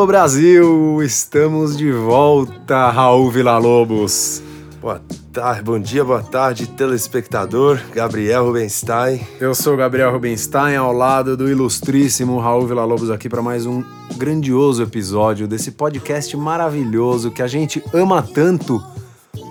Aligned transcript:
Alô 0.00 0.06
Brasil, 0.06 1.02
estamos 1.02 1.76
de 1.76 1.92
volta, 1.92 2.88
Raul 2.88 3.30
Villa-Lobos. 3.30 4.42
Boa 4.80 4.98
tarde, 5.30 5.62
bom 5.62 5.78
dia, 5.78 6.02
boa 6.02 6.22
tarde, 6.22 6.66
telespectador, 6.66 7.78
Gabriel 7.92 8.46
Rubenstein. 8.46 9.20
Eu 9.38 9.54
sou 9.54 9.76
Gabriel 9.76 10.10
Rubenstein, 10.10 10.74
ao 10.76 10.90
lado 10.90 11.36
do 11.36 11.50
ilustríssimo 11.50 12.38
Raul 12.38 12.66
Villa-Lobos 12.66 13.10
aqui 13.10 13.28
para 13.28 13.42
mais 13.42 13.66
um 13.66 13.84
grandioso 14.16 14.82
episódio 14.82 15.46
desse 15.46 15.70
podcast 15.72 16.34
maravilhoso 16.34 17.30
que 17.30 17.42
a 17.42 17.46
gente 17.46 17.84
ama 17.92 18.22
tanto, 18.22 18.82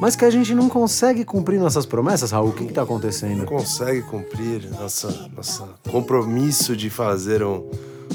mas 0.02 0.16
que 0.16 0.26
a 0.26 0.32
gente 0.32 0.56
não 0.56 0.68
consegue 0.68 1.24
cumprir 1.24 1.60
nossas 1.60 1.86
promessas, 1.86 2.32
Raul. 2.32 2.50
O 2.50 2.54
que 2.54 2.64
está 2.64 2.82
acontecendo? 2.82 3.38
Não 3.38 3.46
consegue 3.46 4.02
cumprir 4.02 4.68
nossa, 4.72 5.30
nosso 5.36 5.70
compromisso 5.92 6.76
de 6.76 6.90
fazer 6.90 7.44
um 7.44 7.70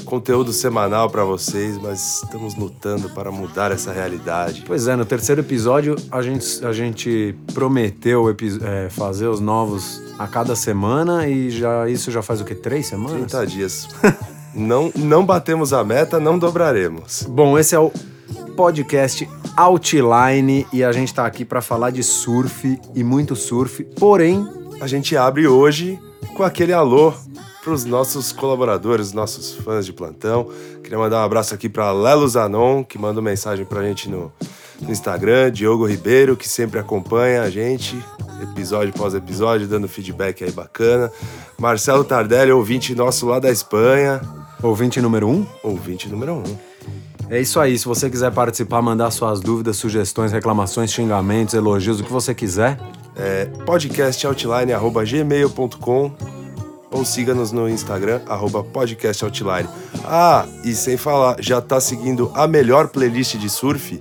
conteúdo 0.05 0.53
semanal 0.53 1.09
para 1.09 1.23
vocês, 1.23 1.77
mas 1.77 2.21
estamos 2.23 2.55
lutando 2.55 3.09
para 3.09 3.31
mudar 3.31 3.71
essa 3.71 3.91
realidade. 3.91 4.63
Pois 4.65 4.87
é, 4.87 4.95
no 4.95 5.05
terceiro 5.05 5.41
episódio 5.41 5.95
a 6.11 6.21
gente, 6.21 6.65
a 6.65 6.71
gente 6.71 7.35
prometeu 7.53 8.29
é, 8.61 8.89
fazer 8.89 9.27
os 9.27 9.39
novos 9.39 10.01
a 10.17 10.27
cada 10.27 10.55
semana 10.55 11.27
e 11.27 11.49
já 11.49 11.89
isso 11.89 12.11
já 12.11 12.21
faz 12.21 12.39
o 12.39 12.45
que? 12.45 12.55
Três 12.55 12.87
semanas? 12.87 13.31
30 13.31 13.47
dias. 13.47 13.89
não, 14.55 14.91
não 14.95 15.25
batemos 15.25 15.73
a 15.73 15.83
meta, 15.83 16.19
não 16.19 16.39
dobraremos. 16.39 17.23
Bom, 17.27 17.57
esse 17.57 17.75
é 17.75 17.79
o 17.79 17.91
podcast 18.55 19.27
Outline 19.57 20.65
e 20.71 20.83
a 20.83 20.91
gente 20.91 21.09
está 21.09 21.25
aqui 21.25 21.43
para 21.43 21.61
falar 21.61 21.89
de 21.89 22.03
surf 22.03 22.79
e 22.93 23.03
muito 23.03 23.35
surf, 23.35 23.83
porém 23.99 24.47
a 24.79 24.87
gente 24.87 25.17
abre 25.17 25.47
hoje 25.47 25.99
com 26.35 26.43
aquele 26.43 26.73
alô 26.73 27.13
para 27.65 27.73
os 27.73 27.83
nossos 27.83 28.31
colaboradores, 28.31 29.11
nossos 29.11 29.55
fãs 29.55 29.87
de 29.87 29.91
plantão. 29.91 30.47
Queria 30.83 30.99
mandar 30.99 31.21
um 31.21 31.25
abraço 31.25 31.55
aqui 31.55 31.67
para 31.67 31.91
Lelo 31.91 32.27
Zanon, 32.27 32.83
que 32.83 32.99
mandou 32.99 33.23
mensagem 33.23 33.65
para 33.65 33.79
a 33.79 33.83
gente 33.83 34.07
no, 34.07 34.31
no 34.79 34.91
Instagram, 34.91 35.51
Diogo 35.51 35.87
Ribeiro, 35.87 36.37
que 36.37 36.47
sempre 36.47 36.79
acompanha 36.79 37.41
a 37.41 37.49
gente, 37.49 37.97
episódio 38.39 38.93
após 38.95 39.15
episódio, 39.15 39.67
dando 39.67 39.87
feedback 39.87 40.43
aí 40.43 40.51
bacana. 40.51 41.11
Marcelo 41.57 42.03
Tardelli, 42.03 42.51
ouvinte 42.51 42.93
nosso 42.93 43.25
lá 43.25 43.39
da 43.39 43.49
Espanha. 43.49 44.21
Ouvinte 44.61 45.01
número 45.01 45.27
um? 45.27 45.43
Ouvinte 45.63 46.07
número 46.07 46.35
um. 46.35 46.43
É 47.31 47.41
isso 47.41 47.59
aí. 47.59 47.79
Se 47.79 47.85
você 47.85 48.11
quiser 48.11 48.31
participar, 48.31 48.79
mandar 48.83 49.09
suas 49.09 49.39
dúvidas, 49.39 49.77
sugestões, 49.77 50.31
reclamações, 50.31 50.93
xingamentos, 50.93 51.55
elogios, 51.55 51.99
o 51.99 52.03
que 52.03 52.13
você 52.13 52.35
quiser. 52.35 52.79
É 53.15 53.45
podcastoutline.gmail.com 53.65 56.34
ou 56.91 57.03
siga-nos 57.03 57.51
no 57.51 57.69
Instagram, 57.69 58.21
podcastoutline. 58.71 59.67
Ah, 60.03 60.45
e 60.63 60.73
sem 60.73 60.97
falar, 60.97 61.37
já 61.39 61.61
tá 61.61 61.79
seguindo 61.79 62.31
a 62.33 62.47
melhor 62.47 62.87
playlist 62.87 63.35
de 63.37 63.49
surf? 63.49 63.99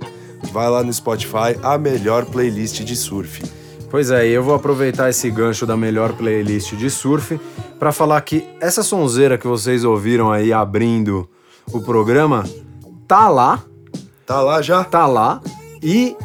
Vai 0.53 0.69
lá 0.69 0.83
no 0.83 0.93
Spotify, 0.93 1.59
a 1.63 1.79
melhor 1.79 2.25
playlist 2.27 2.81
de 2.81 2.95
surf. 2.95 3.43
Pois 3.91 4.11
é, 4.11 4.27
eu 4.27 4.43
vou 4.43 4.55
aproveitar 4.55 5.09
esse 5.09 5.31
gancho 5.31 5.65
da 5.65 5.77
melhor 5.77 6.13
playlist 6.15 6.75
de 6.75 6.91
surf 6.91 7.41
para 7.79 7.93
falar 7.93 8.21
que 8.23 8.45
essa 8.61 8.83
sonzeira 8.83 9.39
que 9.39 9.47
vocês 9.47 9.85
ouviram 9.85 10.33
aí 10.33 10.53
abrindo 10.53 11.29
o 11.73 11.81
programa 11.81 12.45
tá 13.07 13.29
lá. 13.29 13.63
Tá 14.27 14.41
lá 14.41 14.61
já? 14.61 14.83
Tá 14.83 15.07
lá. 15.07 15.41
E 15.83 16.17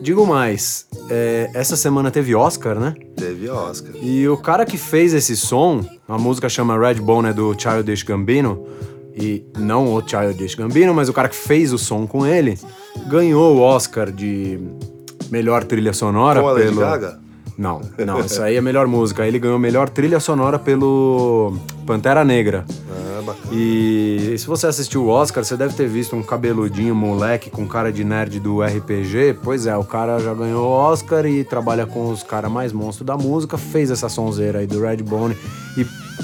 digo 0.00 0.26
mais, 0.26 0.86
é, 1.10 1.50
essa 1.54 1.76
semana 1.76 2.10
teve 2.10 2.34
Oscar, 2.34 2.78
né? 2.78 2.94
Teve 3.16 3.48
Oscar. 3.48 3.92
E 4.00 4.28
o 4.28 4.36
cara 4.36 4.64
que 4.64 4.78
fez 4.78 5.14
esse 5.14 5.36
som, 5.36 5.84
a 6.08 6.16
música 6.16 6.48
chama 6.48 6.78
Red 6.78 6.94
Bone, 6.94 7.28
é 7.28 7.32
do 7.34 7.54
Childish 7.56 8.02
Gambino, 8.02 8.66
e 9.14 9.44
não 9.58 9.92
o 9.92 10.02
Childish 10.06 10.54
Gambino, 10.54 10.94
mas 10.94 11.08
o 11.08 11.12
cara 11.12 11.28
que 11.28 11.36
fez 11.36 11.72
o 11.72 11.78
som 11.78 12.06
com 12.06 12.26
ele, 12.26 12.58
ganhou 13.08 13.56
o 13.56 13.60
Oscar 13.60 14.10
de 14.10 14.58
melhor 15.30 15.64
trilha 15.64 15.92
sonora 15.92 16.40
com 16.40 16.48
a 16.48 16.54
pelo... 16.54 16.80
Lady 16.80 17.00
Gaga? 17.00 17.28
Não, 17.58 17.80
não, 18.06 18.20
isso 18.20 18.40
aí 18.40 18.54
é 18.54 18.60
melhor 18.60 18.86
música. 18.86 19.26
Ele 19.26 19.36
ganhou 19.36 19.58
melhor 19.58 19.88
trilha 19.88 20.20
sonora 20.20 20.60
pelo 20.60 21.56
Pantera 21.84 22.24
Negra. 22.24 22.64
Ah, 22.88 23.20
bacana. 23.20 23.48
E, 23.52 24.36
se 24.38 24.46
você 24.46 24.68
assistiu 24.68 25.06
o 25.06 25.08
Oscar, 25.08 25.44
você 25.44 25.56
deve 25.56 25.74
ter 25.74 25.88
visto 25.88 26.14
um 26.14 26.22
cabeludinho 26.22 26.94
moleque 26.94 27.50
com 27.50 27.66
cara 27.66 27.90
de 27.90 28.04
nerd 28.04 28.38
do 28.38 28.62
RPG. 28.62 29.38
Pois 29.42 29.66
é, 29.66 29.76
o 29.76 29.82
cara 29.82 30.20
já 30.20 30.32
ganhou 30.32 30.68
o 30.68 30.70
Oscar 30.70 31.26
e 31.26 31.42
trabalha 31.42 31.84
com 31.84 32.08
os 32.12 32.22
caras 32.22 32.48
mais 32.48 32.72
monstros 32.72 33.04
da 33.04 33.16
música, 33.16 33.58
fez 33.58 33.90
essa 33.90 34.08
sonzeira 34.08 34.60
aí 34.60 34.66
do 34.68 34.80
Redbone 34.80 35.36
e 35.66 35.67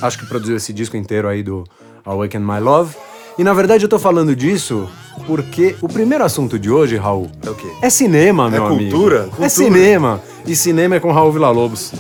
acho 0.03 0.19
que 0.19 0.27
produziu 0.27 0.57
esse 0.57 0.73
disco 0.73 0.97
inteiro 0.97 1.29
aí 1.29 1.43
do 1.43 1.65
Awaken 2.05 2.41
My 2.41 2.61
Love. 2.61 2.95
E 3.39 3.43
na 3.45 3.53
verdade 3.53 3.85
eu 3.85 3.89
tô 3.89 3.99
falando 3.99 4.35
disso 4.37 4.89
porque 5.27 5.75
o 5.81 5.89
primeiro 5.89 6.25
assunto 6.25 6.59
de 6.59 6.71
hoje, 6.71 6.97
Raul, 6.97 7.31
É 7.45 7.51
o 7.51 7.55
quê? 7.55 7.67
é 7.83 7.91
cinema, 7.91 8.49
meu 8.51 8.65
É 8.65 8.67
amigo. 8.67 8.91
cultura? 8.91 9.17
É 9.17 9.23
Cultura. 9.25 9.49
cinema. 9.49 10.21
E 10.47 10.55
cinema 10.55 10.97
é 10.97 11.01
com 11.01 11.11
Raul 11.11 11.33
Villa-Lobos. 11.33 11.93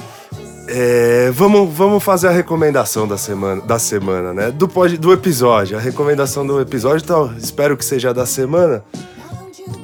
É, 0.66 1.30
vamos, 1.34 1.72
vamos 1.74 2.02
fazer 2.02 2.28
a 2.28 2.30
recomendação 2.30 3.06
da 3.06 3.18
semana, 3.18 3.60
da 3.62 3.78
semana, 3.78 4.32
né? 4.32 4.50
Do, 4.50 4.66
pod, 4.66 4.96
do 4.96 5.12
episódio. 5.12 5.76
A 5.76 5.80
recomendação 5.80 6.46
do 6.46 6.58
episódio, 6.60 7.04
então, 7.04 7.34
espero 7.36 7.76
que 7.76 7.84
seja 7.84 8.14
da 8.14 8.24
semana. 8.24 8.82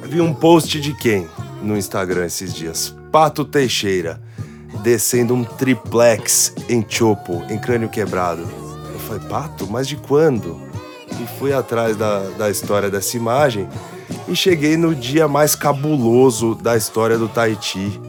Vi 0.05 0.19
um 0.21 0.33
post 0.33 0.79
de 0.81 0.93
quem 0.93 1.27
no 1.61 1.77
Instagram 1.77 2.25
esses 2.25 2.53
dias? 2.53 2.95
Pato 3.11 3.45
Teixeira, 3.45 4.19
descendo 4.83 5.33
um 5.33 5.43
triplex 5.43 6.53
em 6.69 6.85
Chopo, 6.87 7.43
em 7.49 7.57
crânio 7.57 7.89
quebrado. 7.89 8.41
Eu 8.93 8.99
falei, 8.99 9.27
Pato? 9.27 9.67
Mas 9.67 9.87
de 9.87 9.95
quando? 9.95 10.59
E 11.11 11.39
fui 11.39 11.53
atrás 11.53 11.95
da, 11.95 12.21
da 12.37 12.49
história 12.49 12.89
dessa 12.89 13.17
imagem 13.17 13.67
e 14.27 14.35
cheguei 14.35 14.77
no 14.77 14.95
dia 14.95 15.27
mais 15.27 15.55
cabuloso 15.55 16.55
da 16.55 16.75
história 16.75 17.17
do 17.17 17.27
Tahiti, 17.27 17.99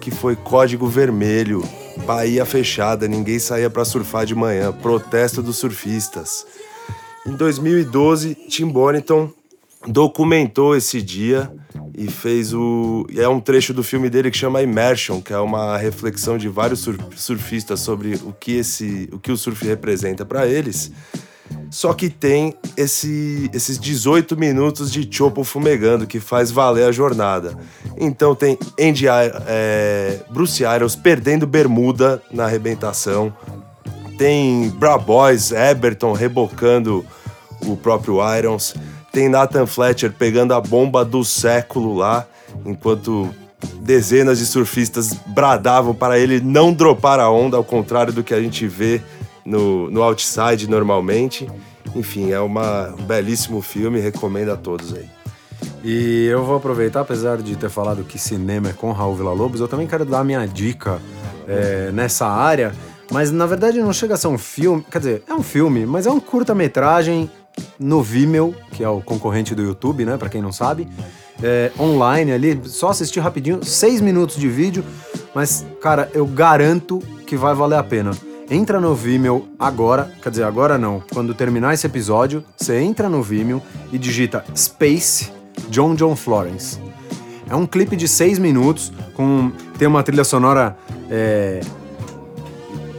que 0.00 0.10
foi 0.10 0.36
Código 0.36 0.86
Vermelho, 0.86 1.62
Bahia 2.06 2.44
fechada, 2.44 3.06
ninguém 3.06 3.38
saía 3.38 3.68
para 3.68 3.84
surfar 3.84 4.24
de 4.24 4.34
manhã, 4.34 4.72
protesto 4.72 5.42
dos 5.42 5.56
surfistas. 5.56 6.46
Em 7.26 7.32
2012, 7.32 8.34
Tim 8.48 8.68
Bonington 8.68 9.30
documentou 9.86 10.76
esse 10.76 11.02
dia 11.02 11.50
e 11.96 12.08
fez 12.08 12.52
o. 12.54 13.06
É 13.16 13.28
um 13.28 13.40
trecho 13.40 13.74
do 13.74 13.82
filme 13.82 14.08
dele 14.08 14.30
que 14.30 14.36
chama 14.38 14.62
Immersion, 14.62 15.20
que 15.20 15.32
é 15.32 15.38
uma 15.38 15.76
reflexão 15.76 16.38
de 16.38 16.48
vários 16.48 16.80
sur- 16.80 16.98
surfistas 17.16 17.80
sobre 17.80 18.14
o 18.14 18.32
que, 18.32 18.52
esse, 18.52 19.08
o, 19.12 19.18
que 19.18 19.30
o 19.30 19.36
surf 19.36 19.64
representa 19.64 20.24
para 20.24 20.46
eles. 20.46 20.90
Só 21.70 21.92
que 21.92 22.08
tem 22.08 22.54
esse, 22.76 23.50
esses 23.52 23.78
18 23.78 24.36
minutos 24.36 24.90
de 24.90 25.06
Chopo 25.10 25.44
fumegando, 25.44 26.06
que 26.06 26.18
faz 26.18 26.50
valer 26.50 26.86
a 26.86 26.92
jornada. 26.92 27.56
Então 27.98 28.34
tem 28.34 28.58
Andy, 28.80 29.06
é, 29.08 30.20
Bruce 30.30 30.62
Irons 30.62 30.96
perdendo 30.96 31.46
bermuda 31.46 32.22
na 32.30 32.44
arrebentação. 32.44 33.34
Tem 34.16 34.70
Bra 34.70 34.96
Boys, 34.96 35.50
Eberton 35.50 36.12
rebocando 36.12 37.04
o 37.66 37.76
próprio 37.76 38.18
Irons. 38.36 38.74
Tem 39.12 39.28
Nathan 39.28 39.66
Fletcher 39.66 40.10
pegando 40.10 40.54
a 40.54 40.60
bomba 40.60 41.04
do 41.04 41.24
século 41.24 41.94
lá, 41.94 42.26
enquanto 42.64 43.28
dezenas 43.80 44.38
de 44.38 44.46
surfistas 44.46 45.12
bradavam 45.26 45.94
para 45.94 46.18
ele 46.18 46.40
não 46.40 46.72
dropar 46.72 47.20
a 47.20 47.30
onda, 47.30 47.56
ao 47.56 47.64
contrário 47.64 48.12
do 48.12 48.24
que 48.24 48.34
a 48.34 48.40
gente 48.40 48.66
vê 48.66 49.00
no, 49.44 49.90
no 49.90 50.02
outside 50.02 50.68
normalmente. 50.68 51.48
Enfim, 51.94 52.32
é 52.32 52.40
uma, 52.40 52.88
um 52.98 53.04
belíssimo 53.04 53.60
filme, 53.60 54.00
recomendo 54.00 54.50
a 54.50 54.56
todos 54.56 54.94
aí. 54.94 55.08
E 55.84 56.26
eu 56.26 56.44
vou 56.44 56.56
aproveitar, 56.56 57.00
apesar 57.00 57.38
de 57.38 57.56
ter 57.56 57.68
falado 57.68 58.04
que 58.04 58.18
cinema 58.18 58.70
é 58.70 58.72
com 58.72 58.92
Raul 58.92 59.14
Villa-Lobos, 59.14 59.60
eu 59.60 59.68
também 59.68 59.86
quero 59.86 60.04
dar 60.04 60.20
a 60.20 60.24
minha 60.24 60.46
dica 60.46 61.00
é, 61.46 61.90
nessa 61.92 62.26
área, 62.26 62.72
mas 63.10 63.30
na 63.30 63.46
verdade 63.46 63.80
não 63.80 63.92
chega 63.92 64.14
a 64.14 64.16
ser 64.16 64.28
um 64.28 64.38
filme, 64.38 64.84
quer 64.90 64.98
dizer, 64.98 65.22
é 65.28 65.34
um 65.34 65.42
filme, 65.42 65.84
mas 65.84 66.06
é 66.06 66.10
um 66.10 66.20
curta-metragem 66.20 67.30
no 67.78 68.02
Vimeo, 68.02 68.54
que 68.72 68.82
é 68.82 68.88
o 68.88 69.00
concorrente 69.00 69.54
do 69.54 69.62
YouTube, 69.62 70.04
né, 70.04 70.16
pra 70.16 70.28
quem 70.28 70.40
não 70.40 70.52
sabe, 70.52 70.88
é, 71.42 71.72
online 71.78 72.32
ali, 72.32 72.60
só 72.64 72.90
assistir 72.90 73.20
rapidinho, 73.20 73.64
seis 73.64 74.00
minutos 74.00 74.36
de 74.36 74.48
vídeo, 74.48 74.84
mas, 75.34 75.66
cara, 75.80 76.10
eu 76.14 76.26
garanto 76.26 77.00
que 77.26 77.36
vai 77.36 77.54
valer 77.54 77.78
a 77.78 77.82
pena. 77.82 78.12
Entra 78.50 78.80
no 78.80 78.94
Vimeo 78.94 79.48
agora, 79.58 80.10
quer 80.22 80.30
dizer, 80.30 80.44
agora 80.44 80.76
não, 80.76 81.02
quando 81.12 81.34
terminar 81.34 81.72
esse 81.72 81.86
episódio, 81.86 82.44
você 82.56 82.78
entra 82.78 83.08
no 83.08 83.22
Vimeo 83.22 83.62
e 83.90 83.98
digita 83.98 84.44
Space 84.54 85.32
John 85.68 85.94
John 85.94 86.14
Florence. 86.14 86.78
É 87.48 87.56
um 87.56 87.66
clipe 87.66 87.96
de 87.96 88.06
seis 88.06 88.38
minutos, 88.38 88.92
com 89.14 89.50
tem 89.78 89.88
uma 89.88 90.02
trilha 90.02 90.24
sonora 90.24 90.76
é, 91.10 91.60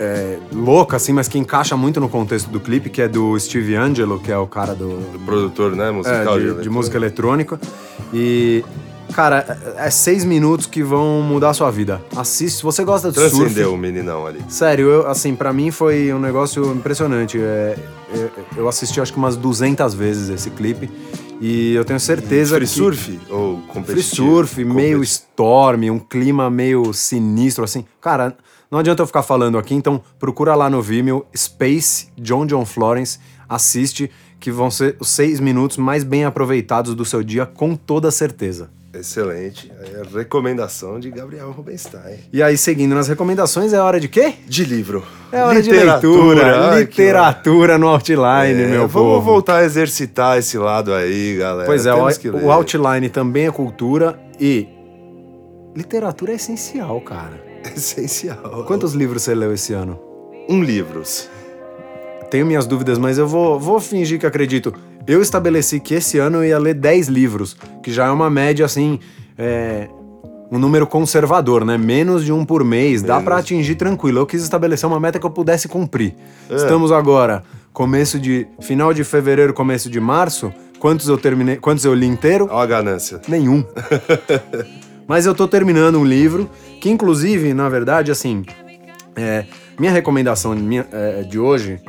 é, 0.03 0.37
louca, 0.51 0.97
assim, 0.97 1.13
mas 1.13 1.27
que 1.29 1.39
encaixa 1.39 1.77
muito 1.77 1.99
no 1.99 2.09
contexto 2.09 2.49
do 2.49 2.59
clipe, 2.59 2.89
que 2.89 3.01
é 3.01 3.07
do 3.07 3.39
Steve 3.39 3.75
Angelo, 3.75 4.19
que 4.19 4.31
é 4.31 4.37
o 4.37 4.45
cara 4.45 4.75
do, 4.75 4.99
Produtor, 5.25 5.75
né? 5.75 5.87
é, 5.87 5.91
Musical 5.91 6.39
de, 6.39 6.61
de 6.61 6.69
música 6.69 6.97
eletrônica. 6.97 7.57
E, 8.13 8.63
cara, 9.13 9.57
é 9.77 9.87
é 9.87 9.89
seis 9.89 10.25
minutos 10.25 10.65
que 10.65 10.83
vão 10.83 11.21
mudar 11.21 11.51
a 11.51 11.53
sua 11.53 11.71
vida. 11.71 12.01
Assiste, 12.15 12.57
se 12.57 12.63
você 12.63 12.83
gosta 12.83 13.09
de 13.11 13.15
surf... 13.15 13.35
Transcendeu 13.37 13.73
o 13.73 13.77
meninão 13.77 14.27
ali. 14.27 14.41
Sério, 14.49 14.89
eu, 14.89 15.07
assim, 15.07 15.35
para 15.35 15.53
mim 15.53 15.71
foi 15.71 16.13
um 16.13 16.19
negócio 16.19 16.73
impressionante. 16.73 17.39
É, 17.39 17.77
eu, 18.13 18.31
eu 18.57 18.67
assisti 18.67 18.99
acho 18.99 19.13
que 19.13 19.17
umas 19.17 19.37
200 19.37 19.93
vezes 19.93 20.29
esse 20.29 20.49
clipe 20.51 20.89
E 21.41 21.73
eu 21.73 21.83
tenho 21.83 21.99
certeza 21.99 22.55
Free 22.55 22.67
que... 22.67 22.73
surf 22.73 23.19
ou 23.29 23.57
Free 23.57 23.67
competitivo? 23.67 24.27
surf, 24.27 24.63
meio 24.65 25.01
storm, 25.03 25.89
um 25.89 25.99
clima 25.99 26.49
meio 26.49 26.93
sinistro, 26.93 27.63
assim. 27.63 27.85
Cara, 28.01 28.35
não 28.73 28.79
adianta 28.79 29.03
eu 29.03 29.07
ficar 29.07 29.21
falando 29.21 29.55
aqui, 29.59 29.75
então 29.75 30.01
procura 30.17 30.55
lá 30.55 30.67
no 30.67 30.81
Vimeo, 30.81 31.23
Space, 31.37 32.07
John 32.17 32.43
John 32.47 32.65
Florence, 32.65 33.19
assiste, 33.47 34.09
que 34.39 34.49
vão 34.51 34.71
ser 34.71 34.97
os 34.99 35.09
seis 35.09 35.39
minutos 35.39 35.77
mais 35.77 36.03
bem 36.03 36.25
aproveitados 36.25 36.95
do 36.95 37.05
seu 37.05 37.21
dia, 37.21 37.45
com 37.45 37.75
toda 37.75 38.09
certeza. 38.09 38.71
Excelente. 38.91 39.71
Aí 39.79 40.01
a 40.01 40.17
recomendação 40.17 40.99
de 40.99 41.11
Gabriel 41.11 41.51
Rubenstein. 41.51 42.17
E 42.33 42.41
aí, 42.41 42.57
seguindo 42.57 42.95
nas 42.95 43.07
recomendações, 43.07 43.73
é 43.73 43.79
hora 43.79 43.99
de 43.99 44.07
quê? 44.07 44.33
De 44.47 44.65
livro. 44.65 45.03
É 45.31 45.43
hora 45.43 45.59
Literatura. 45.59 45.99
de 45.99 46.15
leitura, 46.15 46.69
Ai, 46.71 46.79
literatura 46.79 47.77
no 47.77 47.87
outline, 47.89 48.63
É, 48.63 48.67
meu 48.67 48.87
vamos 48.87 49.13
povo. 49.13 49.21
voltar 49.21 49.57
a 49.57 49.63
exercitar 49.65 50.39
esse 50.39 50.57
lado 50.57 50.91
aí, 50.95 51.37
galera. 51.37 51.65
Pois 51.67 51.85
é, 51.85 51.93
o, 51.93 52.07
o 52.45 52.51
outline 52.51 53.07
também 53.09 53.45
é 53.45 53.51
cultura 53.51 54.19
e 54.39 54.67
literatura 55.75 56.31
é 56.31 56.35
essencial, 56.35 56.99
cara. 57.01 57.52
Essencial. 57.75 58.63
Quantos 58.65 58.93
livros 58.93 59.23
você 59.23 59.33
leu 59.33 59.53
esse 59.53 59.73
ano? 59.73 59.99
Um 60.49 60.61
livros. 60.63 61.29
Tenho 62.29 62.45
minhas 62.45 62.65
dúvidas, 62.65 62.97
mas 62.97 63.17
eu 63.17 63.27
vou, 63.27 63.59
vou 63.59 63.79
fingir 63.79 64.19
que 64.19 64.25
acredito. 64.25 64.73
Eu 65.05 65.21
estabeleci 65.21 65.79
que 65.79 65.93
esse 65.93 66.17
ano 66.17 66.37
eu 66.37 66.45
ia 66.45 66.57
ler 66.57 66.73
10 66.73 67.07
livros, 67.07 67.55
que 67.83 67.91
já 67.91 68.07
é 68.07 68.09
uma 68.09 68.29
média, 68.29 68.65
assim, 68.65 68.99
é, 69.37 69.87
um 70.51 70.57
número 70.57 70.87
conservador, 70.87 71.65
né? 71.65 71.77
Menos 71.77 72.23
de 72.23 72.31
um 72.31 72.45
por 72.45 72.63
mês, 72.63 73.01
dá 73.01 73.15
Menos. 73.15 73.25
pra 73.25 73.37
atingir 73.37 73.75
tranquilo. 73.75 74.19
Eu 74.19 74.25
quis 74.25 74.41
estabelecer 74.41 74.87
uma 74.87 74.99
meta 74.99 75.19
que 75.19 75.25
eu 75.25 75.29
pudesse 75.29 75.67
cumprir. 75.67 76.15
É. 76.49 76.55
Estamos 76.55 76.91
agora, 76.91 77.43
começo 77.71 78.19
de. 78.19 78.47
final 78.61 78.93
de 78.93 79.03
fevereiro, 79.03 79.53
começo 79.53 79.89
de 79.89 79.99
março. 79.99 80.53
Quantos 80.79 81.07
eu 81.07 81.17
terminei? 81.17 81.57
Quantos 81.57 81.85
eu 81.85 81.93
li 81.93 82.05
inteiro? 82.05 82.47
Olha 82.51 82.63
a 82.63 82.65
ganância. 82.65 83.21
Nenhum. 83.27 83.63
Mas 85.07 85.25
eu 85.25 85.35
tô 85.35 85.47
terminando 85.47 85.97
um 85.99 86.05
livro 86.05 86.49
que, 86.81 86.89
inclusive, 86.89 87.53
na 87.53 87.67
verdade, 87.69 88.11
assim, 88.11 88.43
é, 89.15 89.45
minha 89.79 89.91
recomendação 89.91 90.55
de, 90.55 90.61
minha- 90.61 90.87
é, 90.91 91.23
de 91.23 91.37
hoje 91.39 91.79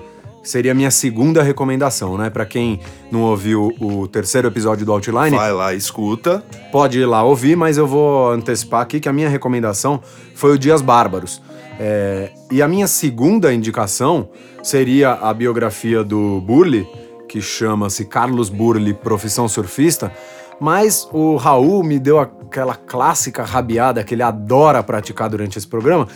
seria 0.43 0.73
a 0.73 0.75
minha 0.75 0.91
segunda 0.91 1.43
recomendação, 1.43 2.19
né? 2.19 2.29
Pra 2.29 2.45
quem 2.45 2.79
não 3.11 3.23
ouviu 3.23 3.73
o 3.81 4.07
terceiro 4.07 4.47
episódio 4.49 4.85
do 4.85 4.93
Outline, 4.93 5.37
Vai 5.37 5.53
lá, 5.53 5.73
escuta. 5.73 6.45
pode 6.71 6.99
ir 6.99 7.07
lá 7.07 7.23
ouvir, 7.23 7.57
mas 7.57 7.79
eu 7.79 7.87
vou 7.87 8.31
antecipar 8.31 8.83
aqui 8.83 9.01
que 9.01 9.09
a 9.09 9.13
minha 9.13 9.29
recomendação 9.29 10.03
foi 10.35 10.53
o 10.53 10.59
Dias 10.59 10.83
Bárbaros. 10.83 11.41
É, 11.81 12.31
e 12.53 12.61
a 12.61 12.69
minha 12.69 12.87
segunda 12.87 13.53
indicação 13.55 14.29
seria 14.63 15.13
a 15.13 15.33
biografia 15.33 16.05
do 16.05 16.41
Burle, 16.43 16.87
que 17.29 17.41
chama-se 17.41 18.05
Carlos 18.05 18.49
Burle, 18.51 18.93
Profissão 18.93 19.49
Surfista. 19.49 20.13
Mas 20.61 21.09
o 21.13 21.37
Raul 21.37 21.83
me 21.83 21.99
deu 21.99 22.19
aquela 22.19 22.75
clássica 22.75 23.43
rabiada 23.43 24.05
que 24.05 24.15
ele 24.15 24.23
adora 24.23 24.83
praticar 24.83 25.29
durante 25.29 25.59
esse 25.59 25.67
programa. 25.67 26.07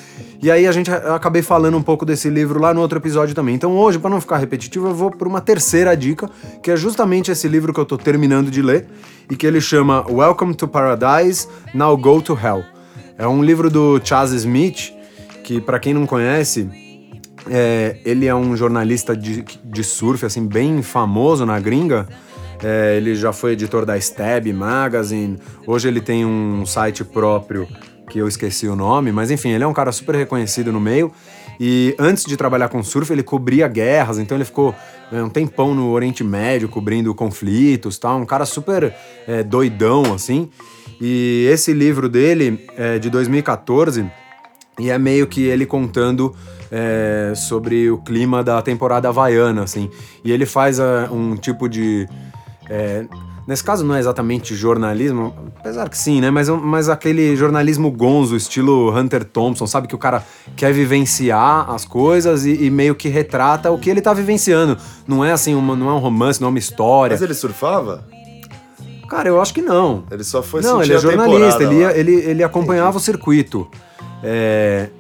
E 0.40 0.50
aí 0.50 0.66
a 0.66 0.72
gente 0.72 0.90
eu 0.90 1.14
acabei 1.14 1.42
falando 1.42 1.76
um 1.76 1.82
pouco 1.82 2.06
desse 2.06 2.30
livro 2.30 2.60
lá 2.60 2.72
no 2.72 2.80
outro 2.80 2.98
episódio 2.98 3.34
também. 3.34 3.54
Então 3.54 3.76
hoje, 3.76 3.98
para 3.98 4.10
não 4.10 4.20
ficar 4.20 4.36
repetitivo, 4.36 4.88
eu 4.88 4.94
vou 4.94 5.10
por 5.10 5.26
uma 5.26 5.40
terceira 5.40 5.96
dica, 5.96 6.30
que 6.62 6.70
é 6.70 6.76
justamente 6.76 7.30
esse 7.30 7.48
livro 7.48 7.72
que 7.72 7.80
eu 7.80 7.84
tô 7.84 7.98
terminando 7.98 8.50
de 8.50 8.62
ler 8.62 8.86
e 9.30 9.36
que 9.36 9.46
ele 9.46 9.60
chama 9.60 10.04
Welcome 10.08 10.54
to 10.54 10.68
Paradise, 10.68 11.48
Now 11.74 11.96
Go 11.96 12.22
to 12.22 12.38
Hell. 12.40 12.64
É 13.18 13.26
um 13.26 13.42
livro 13.42 13.68
do 13.68 14.00
Chaz 14.02 14.30
Smith, 14.30 14.92
que 15.42 15.60
para 15.60 15.80
quem 15.80 15.92
não 15.92 16.06
conhece, 16.06 16.70
é, 17.50 17.96
ele 18.04 18.26
é 18.26 18.34
um 18.34 18.56
jornalista 18.56 19.16
de, 19.16 19.44
de 19.64 19.84
surf, 19.84 20.24
assim, 20.24 20.46
bem 20.46 20.82
famoso 20.82 21.44
na 21.44 21.58
gringa. 21.58 22.06
É, 22.62 22.96
ele 22.96 23.14
já 23.14 23.32
foi 23.32 23.52
editor 23.52 23.84
da 23.84 23.96
Stab 23.96 24.46
Magazine. 24.52 25.38
Hoje 25.66 25.88
ele 25.88 26.00
tem 26.00 26.24
um 26.24 26.66
site 26.66 27.04
próprio 27.04 27.68
que 28.10 28.18
eu 28.18 28.26
esqueci 28.26 28.66
o 28.66 28.74
nome, 28.74 29.12
mas 29.12 29.30
enfim, 29.30 29.50
ele 29.50 29.64
é 29.64 29.66
um 29.66 29.72
cara 29.72 29.92
super 29.92 30.14
reconhecido 30.14 30.72
no 30.72 30.80
meio. 30.80 31.12
E 31.60 31.94
antes 31.98 32.24
de 32.24 32.36
trabalhar 32.36 32.68
com 32.68 32.82
surf, 32.82 33.12
ele 33.12 33.22
cobria 33.22 33.66
guerras, 33.66 34.18
então 34.18 34.36
ele 34.36 34.44
ficou 34.44 34.74
é, 35.10 35.22
um 35.22 35.28
tempão 35.28 35.74
no 35.74 35.90
Oriente 35.90 36.22
Médio 36.22 36.68
cobrindo 36.68 37.14
conflitos, 37.14 37.98
tal. 37.98 38.18
Um 38.18 38.26
cara 38.26 38.46
super 38.46 38.94
é, 39.26 39.42
doidão, 39.42 40.14
assim. 40.14 40.48
E 41.00 41.48
esse 41.50 41.72
livro 41.72 42.08
dele 42.08 42.64
é 42.76 42.98
de 42.98 43.10
2014 43.10 44.10
e 44.78 44.90
é 44.90 44.98
meio 44.98 45.26
que 45.26 45.42
ele 45.42 45.66
contando 45.66 46.34
é, 46.70 47.32
sobre 47.34 47.90
o 47.90 47.98
clima 47.98 48.44
da 48.44 48.62
temporada 48.62 49.08
havaiana, 49.08 49.64
assim. 49.64 49.90
E 50.24 50.30
ele 50.30 50.46
faz 50.46 50.78
ah, 50.78 51.08
um 51.10 51.36
tipo 51.36 51.68
de. 51.68 52.08
É, 52.70 53.04
nesse 53.46 53.64
caso 53.64 53.84
não 53.84 53.94
é 53.94 53.98
exatamente 53.98 54.54
jornalismo, 54.54 55.34
apesar 55.58 55.88
que 55.88 55.96
sim, 55.96 56.20
né? 56.20 56.30
Mas, 56.30 56.48
mas 56.48 56.88
aquele 56.88 57.34
jornalismo 57.36 57.90
gonzo, 57.90 58.36
estilo 58.36 58.94
Hunter 58.96 59.24
Thompson, 59.24 59.66
sabe? 59.66 59.88
Que 59.88 59.94
o 59.94 59.98
cara 59.98 60.22
quer 60.56 60.72
vivenciar 60.72 61.70
as 61.70 61.84
coisas 61.84 62.44
e, 62.44 62.64
e 62.66 62.70
meio 62.70 62.94
que 62.94 63.08
retrata 63.08 63.70
o 63.70 63.78
que 63.78 63.88
ele 63.90 64.00
tá 64.00 64.12
vivenciando. 64.12 64.76
Não 65.06 65.24
é 65.24 65.32
assim, 65.32 65.54
uma, 65.54 65.74
não 65.74 65.88
é 65.88 65.92
um 65.92 65.98
romance, 65.98 66.40
não 66.40 66.48
é 66.48 66.50
uma 66.50 66.58
história. 66.58 67.14
Mas 67.14 67.22
ele 67.22 67.34
surfava? 67.34 68.04
Cara, 69.08 69.28
eu 69.30 69.40
acho 69.40 69.54
que 69.54 69.62
não. 69.62 70.04
Ele 70.10 70.22
só 70.22 70.42
foi 70.42 70.60
Não, 70.60 70.82
ele 70.82 70.92
é 70.92 70.98
jornalista, 70.98 71.62
ele, 71.62 71.76
ia- 71.80 71.96
ele, 71.96 72.12
ele 72.14 72.44
acompanhava 72.44 72.98
o 72.98 73.00
circuito. 73.00 73.66
É, 74.22 74.90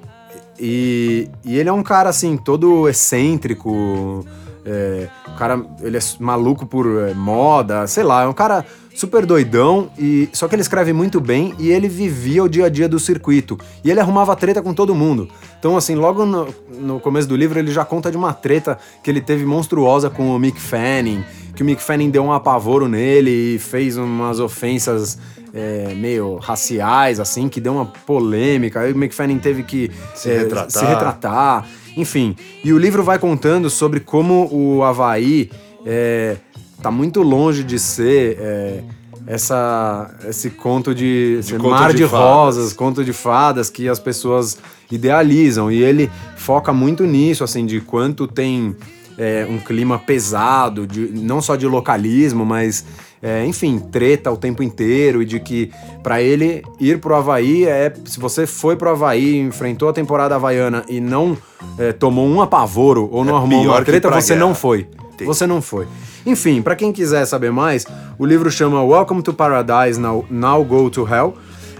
e, 0.58 1.28
e 1.44 1.58
ele 1.58 1.68
é 1.68 1.72
um 1.72 1.82
cara, 1.82 2.08
assim, 2.08 2.36
todo 2.38 2.88
excêntrico. 2.88 4.24
É, 4.70 5.08
o 5.28 5.38
cara, 5.38 5.64
ele 5.80 5.96
é 5.96 6.00
maluco 6.20 6.66
por 6.66 6.86
é, 6.86 7.14
moda, 7.14 7.86
sei 7.86 8.04
lá, 8.04 8.24
é 8.24 8.26
um 8.26 8.34
cara 8.34 8.66
super 8.94 9.24
doidão, 9.24 9.88
e 9.96 10.28
só 10.32 10.46
que 10.46 10.54
ele 10.54 10.60
escreve 10.60 10.92
muito 10.92 11.20
bem 11.20 11.54
e 11.58 11.70
ele 11.70 11.88
vivia 11.88 12.42
o 12.42 12.48
dia 12.48 12.66
a 12.66 12.68
dia 12.68 12.86
do 12.88 12.98
circuito. 12.98 13.56
E 13.82 13.90
ele 13.90 13.98
arrumava 14.00 14.36
treta 14.36 14.60
com 14.60 14.74
todo 14.74 14.94
mundo. 14.94 15.28
Então, 15.58 15.76
assim, 15.76 15.94
logo 15.94 16.26
no, 16.26 16.54
no 16.78 17.00
começo 17.00 17.26
do 17.28 17.36
livro 17.36 17.58
ele 17.58 17.70
já 17.70 17.84
conta 17.84 18.10
de 18.10 18.16
uma 18.16 18.34
treta 18.34 18.76
que 19.02 19.08
ele 19.08 19.20
teve 19.20 19.46
monstruosa 19.46 20.10
com 20.10 20.34
o 20.34 20.38
Mick 20.38 20.60
Fanning, 20.60 21.24
que 21.54 21.62
o 21.62 21.64
Mick 21.64 21.82
Fanning 21.82 22.10
deu 22.10 22.24
um 22.24 22.32
apavoro 22.32 22.88
nele 22.88 23.54
e 23.54 23.58
fez 23.58 23.96
umas 23.96 24.38
ofensas 24.38 25.16
é, 25.52 25.94
meio 25.94 26.36
raciais, 26.36 27.20
assim, 27.20 27.48
que 27.48 27.60
deu 27.60 27.72
uma 27.72 27.86
polêmica. 27.86 28.80
Aí 28.80 28.92
o 28.92 29.12
Fanning 29.12 29.38
teve 29.38 29.62
que 29.62 29.90
Se 30.14 30.30
é, 30.30 30.38
retratar. 30.38 30.70
se 30.70 30.84
retratar. 30.84 31.66
Enfim, 31.96 32.36
e 32.62 32.72
o 32.72 32.78
livro 32.78 33.02
vai 33.02 33.18
contando 33.18 33.68
sobre 33.68 34.00
como 34.00 34.48
o 34.52 34.84
Havaí 34.84 35.50
é, 35.84 36.36
tá 36.80 36.90
muito 36.90 37.22
longe 37.22 37.64
de 37.64 37.78
ser 37.78 38.36
é, 38.38 38.82
essa, 39.26 40.10
esse 40.26 40.50
conto 40.50 40.94
de, 40.94 41.38
esse 41.40 41.52
conto 41.54 41.70
mar 41.70 41.90
de 41.90 41.98
de, 41.98 42.04
rosas, 42.04 42.72
conto 42.72 43.04
de 43.04 43.12
fadas 43.12 43.68
que 43.68 43.88
as 43.88 43.98
pessoas 43.98 44.58
idealizam. 44.90 45.70
E 45.70 45.82
ele 45.82 46.10
foca 46.36 46.72
muito 46.72 47.04
nisso, 47.04 47.44
assim, 47.44 47.66
de 47.66 47.80
quanto 47.80 48.26
tem 48.26 48.74
é, 49.18 49.46
um 49.48 49.58
clima 49.58 49.98
pesado, 49.98 50.86
de, 50.86 51.08
não 51.08 51.42
só 51.42 51.56
de 51.56 51.66
localismo, 51.66 52.46
mas, 52.46 52.84
é, 53.22 53.44
enfim, 53.46 53.78
treta 53.78 54.30
o 54.30 54.36
tempo 54.36 54.62
inteiro. 54.62 55.22
E 55.22 55.24
de 55.24 55.40
que, 55.40 55.70
para 56.02 56.22
ele, 56.22 56.62
ir 56.80 56.98
pro 57.00 57.14
Havaí 57.14 57.64
é. 57.66 57.92
Se 58.04 58.18
você 58.20 58.46
foi 58.46 58.76
pro 58.76 58.90
Havaí, 58.90 59.38
enfrentou 59.38 59.88
a 59.88 59.92
temporada 59.92 60.34
havaiana 60.34 60.84
e 60.88 61.00
não 61.00 61.36
é, 61.78 61.92
tomou 61.92 62.26
um 62.26 62.40
apavoro 62.40 63.08
ou 63.10 63.24
não 63.24 63.34
É 63.34 63.36
arrumou 63.38 63.64
uma 63.64 63.84
treta, 63.84 64.10
você 64.10 64.34
guerra. 64.34 64.46
não 64.46 64.54
foi. 64.54 64.86
Você 65.24 65.46
não 65.46 65.60
foi. 65.60 65.86
Enfim, 66.24 66.62
pra 66.62 66.76
quem 66.76 66.92
quiser 66.92 67.24
saber 67.26 67.50
mais, 67.50 67.84
o 68.18 68.24
livro 68.24 68.50
chama 68.50 68.84
Welcome 68.84 69.22
to 69.22 69.32
Paradise, 69.34 69.98
Now, 69.98 70.24
Now 70.30 70.64
Go 70.64 70.88
to 70.90 71.06
Hell. 71.12 71.34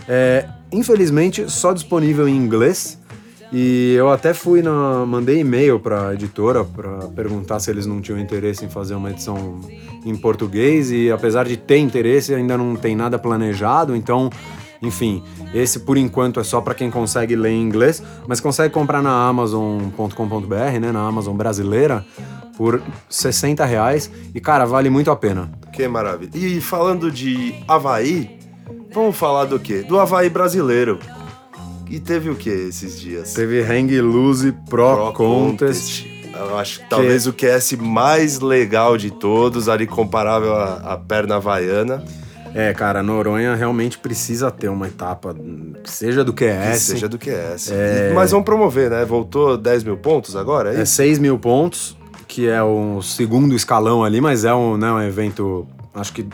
É, 0.09 0.45
infelizmente, 0.73 1.49
só 1.51 1.73
disponível 1.73 2.29
em 2.29 2.35
inglês. 2.37 2.99
E 3.53 3.95
eu 3.95 4.11
até 4.11 4.35
fui 4.35 4.61
na. 4.61 5.07
mandei 5.07 5.41
e-mail 5.41 5.81
pra 5.81 6.13
editora 6.13 6.65
pra 6.65 7.09
perguntar 7.15 7.59
se 7.61 7.71
eles 7.71 7.87
não 7.87 8.01
tinham 8.01 8.19
interesse 8.19 8.65
em 8.65 8.69
fazer 8.69 8.95
uma 8.95 9.11
edição 9.11 9.61
em 10.05 10.15
português. 10.15 10.91
E 10.91 11.11
apesar 11.11 11.47
de 11.47 11.57
ter 11.57 11.79
interesse, 11.79 12.35
ainda 12.35 12.59
não 12.59 12.77
tem 12.77 12.95
nada 12.95 13.19
planejado. 13.19 13.97
Então, 13.97 14.29
enfim, 14.83 15.23
esse 15.55 15.81
por 15.81 15.97
enquanto 15.97 16.41
é 16.41 16.45
só 16.45 16.61
pra 16.61 16.75
quem 16.75 16.91
consegue 16.91 17.35
ler 17.35 17.51
em 17.51 17.63
inglês, 17.63 18.03
mas 18.27 18.39
consegue 18.39 18.73
comprar 18.73 19.03
na 19.03 19.29
Amazon.com.br, 19.29 20.79
né? 20.81 20.93
Na 20.93 21.07
Amazon 21.07 21.35
brasileira, 21.35 22.05
por 22.57 22.83
60 23.09 23.65
reais. 23.65 24.11
E, 24.35 24.41
cara, 24.41 24.67
vale 24.67 24.91
muito 24.91 25.11
a 25.11 25.17
pena. 25.17 25.51
Que 25.73 25.89
maravilha. 25.89 26.31
E 26.35 26.61
falando 26.61 27.11
de 27.11 27.55
Havaí, 27.67 28.39
vamos 28.93 29.17
falar 29.17 29.47
do 29.47 29.59
quê? 29.59 29.83
Do 29.83 29.99
Havaí 29.99 30.29
brasileiro. 30.29 30.99
E 31.91 31.99
teve 31.99 32.29
o 32.31 32.35
que 32.35 32.51
esses 32.51 33.01
dias? 33.01 33.33
Teve 33.35 33.63
Hang 33.63 34.01
Loose 34.01 34.53
Pro, 34.69 35.13
Contest. 35.13 36.07
Eu 36.35 36.57
acho 36.59 36.81
que 36.81 36.89
talvez 36.89 37.27
o 37.27 37.33
QS 37.33 37.73
mais 37.79 38.39
legal 38.41 38.97
de 38.97 39.11
todos, 39.11 39.69
ali 39.69 39.87
comparável 39.87 40.55
à, 40.55 40.93
à 40.93 40.97
perna 40.97 41.37
havaiana, 41.37 42.05
É, 42.55 42.73
cara, 42.73 43.03
Noronha 43.03 43.55
realmente 43.55 43.99
precisa 43.99 44.51
ter 44.51 44.69
uma 44.69 44.87
etapa, 44.87 45.35
que 45.83 45.91
seja 45.91 46.25
do 46.25 46.33
que 46.33 46.47
QS. 46.47 46.79
seja 46.81 47.09
do 47.09 47.19
QS. 47.19 47.71
E- 47.73 48.15
Mas 48.15 48.31
vamos 48.31 48.45
promover, 48.47 48.89
né? 48.91 49.05
Voltou 49.05 49.57
10 49.57 49.83
mil 49.85 49.97
pontos 49.97 50.35
agora, 50.37 50.73
é 50.75 50.79
É 50.81 50.83
isso? 50.83 50.95
6 50.95 51.19
mil 51.19 51.39
pontos, 51.39 51.97
que 52.27 52.49
é 52.49 52.63
o 52.63 53.03
segundo 53.03 53.55
escalão 53.57 54.03
ali, 54.05 54.21
mas 54.21 54.45
é 54.45 54.55
um, 54.55 54.77
né, 54.77 54.91
um 54.93 55.03
evento, 55.03 55.67
acho 55.95 56.13
que 56.13 56.27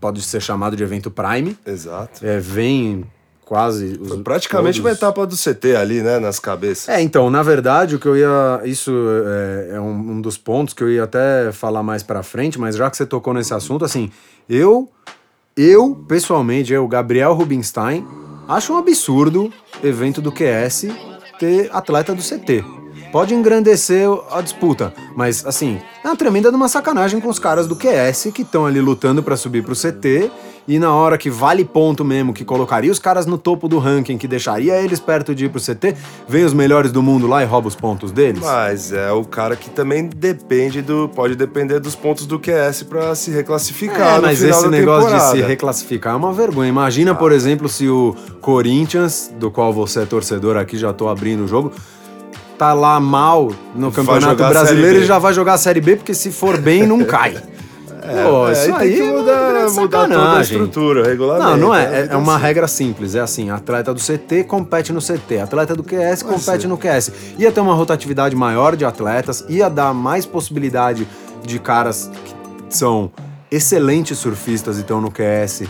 pode 0.00 0.22
ser 0.22 0.40
chamado 0.40 0.74
de 0.76 0.82
evento 0.82 1.10
Prime. 1.10 1.56
Exato. 1.66 2.24
É, 2.26 2.38
vem 2.40 3.04
quase. 3.44 3.98
Os, 4.00 4.08
Foi 4.08 4.18
praticamente 4.22 4.80
todos- 4.80 4.90
uma 4.90 4.92
etapa 4.92 5.26
do 5.26 5.36
CT 5.36 5.76
ali, 5.76 6.00
né? 6.02 6.18
Nas 6.18 6.38
cabeças. 6.38 6.88
É, 6.88 7.00
então, 7.02 7.28
na 7.30 7.42
verdade, 7.42 7.96
o 7.96 7.98
que 7.98 8.06
eu 8.06 8.16
ia. 8.16 8.60
Isso 8.64 8.90
é, 9.70 9.76
é 9.76 9.80
um, 9.80 10.12
um 10.12 10.20
dos 10.20 10.36
pontos 10.38 10.74
que 10.74 10.82
eu 10.82 10.90
ia 10.90 11.04
até 11.04 11.52
falar 11.52 11.82
mais 11.82 12.02
pra 12.02 12.22
frente, 12.22 12.58
mas 12.58 12.76
já 12.76 12.90
que 12.90 12.96
você 12.96 13.06
tocou 13.06 13.34
nesse 13.34 13.52
assunto, 13.54 13.84
assim, 13.84 14.10
eu, 14.48 14.88
eu, 15.56 15.94
pessoalmente, 16.08 16.72
eu, 16.72 16.86
Gabriel 16.88 17.32
Rubinstein, 17.34 18.06
acho 18.48 18.72
um 18.72 18.76
absurdo 18.78 19.52
evento 19.82 20.20
do 20.20 20.32
QS 20.32 20.86
ter 21.38 21.68
atleta 21.72 22.14
do 22.14 22.22
CT. 22.22 22.64
Pode 23.12 23.32
engrandecer 23.32 24.08
a 24.32 24.40
disputa, 24.40 24.92
mas 25.14 25.46
assim, 25.46 25.80
é 26.02 26.08
uma 26.08 26.16
tremenda 26.16 26.50
de 26.50 26.56
uma 26.56 26.68
sacanagem 26.68 27.20
com 27.20 27.28
os 27.28 27.38
caras 27.38 27.68
do 27.68 27.76
QS 27.76 28.32
que 28.34 28.42
estão 28.42 28.66
ali 28.66 28.80
lutando 28.80 29.22
pra 29.22 29.36
subir 29.36 29.62
pro 29.64 29.74
CT 29.76 30.32
e 30.66 30.78
na 30.78 30.92
hora 30.94 31.18
que 31.18 31.28
vale 31.28 31.64
ponto 31.64 32.04
mesmo, 32.04 32.32
que 32.32 32.44
colocaria 32.44 32.90
os 32.90 32.98
caras 32.98 33.26
no 33.26 33.36
topo 33.36 33.68
do 33.68 33.78
ranking, 33.78 34.16
que 34.16 34.26
deixaria 34.26 34.80
eles 34.80 34.98
perto 34.98 35.34
de 35.34 35.44
ir 35.44 35.48
pro 35.50 35.60
CT, 35.60 35.94
vem 36.26 36.44
os 36.44 36.54
melhores 36.54 36.90
do 36.90 37.02
mundo 37.02 37.26
lá 37.26 37.42
e 37.42 37.46
rouba 37.46 37.68
os 37.68 37.74
pontos 37.74 38.10
deles? 38.10 38.42
Mas 38.42 38.92
é 38.92 39.12
o 39.12 39.24
cara 39.24 39.56
que 39.56 39.68
também 39.68 40.06
depende 40.06 40.80
do. 40.80 41.08
Pode 41.08 41.36
depender 41.36 41.80
dos 41.80 41.94
pontos 41.94 42.26
do 42.26 42.38
QS 42.38 42.84
pra 42.84 43.14
se 43.14 43.30
reclassificar. 43.30 44.18
É, 44.18 44.20
mas 44.20 44.42
esse 44.42 44.68
negócio 44.68 45.08
temporada. 45.08 45.30
Ah. 45.30 45.32
de 45.32 45.38
se 45.38 45.42
reclassificar 45.42 46.14
é 46.14 46.16
uma 46.16 46.32
vergonha. 46.32 46.68
Imagina, 46.68 47.14
por 47.14 47.30
exemplo, 47.30 47.68
se 47.68 47.88
o 47.88 48.14
Corinthians, 48.40 49.30
do 49.38 49.50
qual 49.50 49.72
você 49.72 50.00
é 50.00 50.06
torcedor 50.06 50.56
aqui, 50.56 50.78
já 50.78 50.92
tô 50.92 51.08
abrindo 51.08 51.44
o 51.44 51.48
jogo, 51.48 51.72
tá 52.58 52.72
lá 52.72 52.98
mal 52.98 53.52
no 53.74 53.92
Campeonato 53.92 54.36
Brasileiro 54.36 55.00
e 55.00 55.04
já 55.04 55.18
vai 55.18 55.34
jogar 55.34 55.54
a 55.54 55.58
Série 55.58 55.80
B, 55.80 55.96
porque 55.96 56.14
se 56.14 56.30
for 56.30 56.56
bem, 56.58 56.86
não 56.86 57.04
cai. 57.04 57.36
Pô, 58.28 58.48
É, 58.48 58.52
isso 58.52 58.74
aí 58.74 58.90
tem 58.90 58.96
que 58.98 59.02
é 59.02 59.12
toda 59.12 60.38
a 60.38 60.40
estrutura, 60.42 61.06
regulamento. 61.08 61.50
Não, 61.50 61.56
não 61.56 61.74
é. 61.74 61.84
É, 62.02 62.08
é 62.10 62.16
uma 62.16 62.36
regra 62.36 62.68
simples. 62.68 63.14
É 63.14 63.20
assim: 63.20 63.50
atleta 63.50 63.94
do 63.94 64.00
CT 64.00 64.44
compete 64.44 64.92
no 64.92 65.00
CT, 65.00 65.38
atleta 65.42 65.74
do 65.74 65.82
QS 65.82 66.22
compete 66.22 66.62
ser. 66.62 66.68
no 66.68 66.76
QS. 66.76 67.10
Ia 67.38 67.50
ter 67.50 67.60
uma 67.60 67.74
rotatividade 67.74 68.36
maior 68.36 68.76
de 68.76 68.84
atletas, 68.84 69.44
ia 69.48 69.68
dar 69.70 69.94
mais 69.94 70.26
possibilidade 70.26 71.06
de 71.42 71.58
caras 71.58 72.10
que 72.68 72.76
são 72.76 73.10
excelentes 73.50 74.18
surfistas 74.18 74.76
e 74.78 74.80
estão 74.80 75.00
no 75.00 75.10
QS 75.10 75.62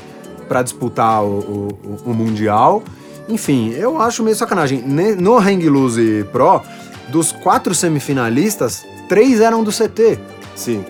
para 0.48 0.62
disputar 0.62 1.22
o, 1.22 1.68
o- 1.84 2.10
o 2.10 2.14
Mundial. 2.14 2.82
Enfim, 3.28 3.70
eu 3.70 4.00
acho 4.00 4.22
meio 4.22 4.36
sacanagem. 4.36 4.82
No 5.18 5.38
Hang 5.38 5.68
Loose 5.68 6.26
Pro, 6.32 6.60
dos 7.08 7.32
quatro 7.32 7.74
semifinalistas, 7.74 8.84
três 9.08 9.40
eram 9.40 9.62
do 9.64 9.70
CT. 9.70 10.18
Sim. 10.54 10.84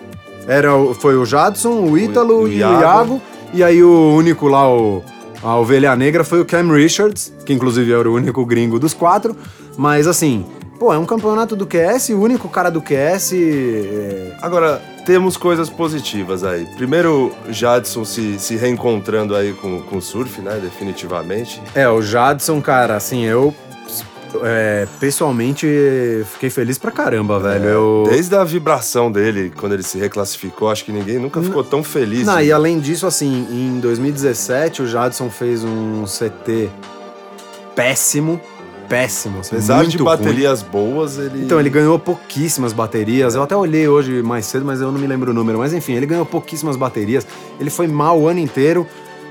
Era, 0.47 0.75
o- 0.75 0.93
foi 0.93 1.15
o 1.15 1.25
Jadson, 1.25 1.81
o 1.81 1.97
Ítalo 1.97 2.41
o 2.43 2.47
e 2.47 2.55
o 2.55 2.57
Iago. 2.57 2.81
Iago. 2.81 3.21
E 3.53 3.63
aí 3.63 3.81
o 3.83 4.13
único 4.15 4.47
lá, 4.47 4.69
o, 4.69 5.03
a 5.41 5.57
ovelha 5.57 5.95
negra, 5.95 6.23
foi 6.23 6.41
o 6.41 6.45
Cam 6.45 6.71
Richards, 6.73 7.31
que 7.45 7.53
inclusive 7.53 7.91
era 7.93 8.09
o 8.09 8.13
único 8.13 8.45
gringo 8.45 8.77
dos 8.79 8.93
quatro. 8.93 9.35
Mas 9.77 10.07
assim, 10.07 10.45
pô, 10.79 10.93
é 10.93 10.97
um 10.97 11.05
campeonato 11.05 11.55
do 11.55 11.65
QS, 11.65 12.09
o 12.09 12.19
único 12.21 12.47
cara 12.49 12.69
do 12.69 12.81
QS. 12.81 13.33
É... 13.33 14.37
Agora, 14.41 14.81
temos 15.05 15.37
coisas 15.37 15.69
positivas 15.69 16.43
aí. 16.43 16.65
Primeiro, 16.75 17.31
Jadson 17.49 18.03
se, 18.03 18.39
se 18.39 18.55
reencontrando 18.55 19.35
aí 19.35 19.53
com, 19.53 19.81
com 19.81 19.97
o 19.97 20.01
surf, 20.01 20.41
né? 20.41 20.59
Definitivamente. 20.61 21.61
é, 21.73 21.87
o 21.87 22.01
Jadson, 22.01 22.61
cara, 22.61 22.95
assim, 22.95 23.23
eu. 23.23 23.53
É, 24.43 24.87
pessoalmente 24.99 25.67
fiquei 26.33 26.49
feliz 26.49 26.77
pra 26.77 26.91
caramba, 26.91 27.39
velho. 27.39 27.65
eu... 27.65 28.03
Desde 28.09 28.35
a 28.35 28.43
vibração 28.43 29.11
dele, 29.11 29.51
quando 29.55 29.73
ele 29.73 29.83
se 29.83 29.97
reclassificou, 29.97 30.69
acho 30.69 30.85
que 30.85 30.91
ninguém 30.91 31.19
nunca 31.19 31.41
ficou 31.41 31.63
tão 31.63 31.83
feliz. 31.83 32.25
Não, 32.25 32.41
e 32.41 32.51
além 32.51 32.79
disso, 32.79 33.05
assim, 33.07 33.47
em 33.51 33.79
2017 33.79 34.81
o 34.81 34.87
Jadson 34.87 35.29
fez 35.29 35.63
um 35.63 36.03
CT 36.05 36.69
péssimo. 37.75 38.39
Péssimo. 38.87 39.39
assim, 39.39 39.55
Apesar 39.55 39.85
de 39.85 39.97
ruim. 39.97 40.05
baterias 40.05 40.61
boas, 40.61 41.17
ele. 41.17 41.43
Então, 41.43 41.59
ele 41.59 41.69
ganhou 41.69 41.97
pouquíssimas 41.97 42.71
baterias. 42.71 43.35
Eu 43.35 43.41
até 43.41 43.55
olhei 43.55 43.87
hoje 43.87 44.21
mais 44.21 44.45
cedo, 44.45 44.63
mas 44.63 44.79
eu 44.79 44.91
não 44.91 44.99
me 44.99 45.07
lembro 45.07 45.31
o 45.31 45.33
número. 45.33 45.57
Mas 45.57 45.73
enfim, 45.73 45.93
ele 45.93 46.05
ganhou 46.05 46.25
pouquíssimas 46.25 46.75
baterias. 46.75 47.25
Ele 47.59 47.69
foi 47.69 47.87
mal 47.87 48.19
o 48.19 48.27
ano 48.27 48.39
inteiro. 48.39 48.87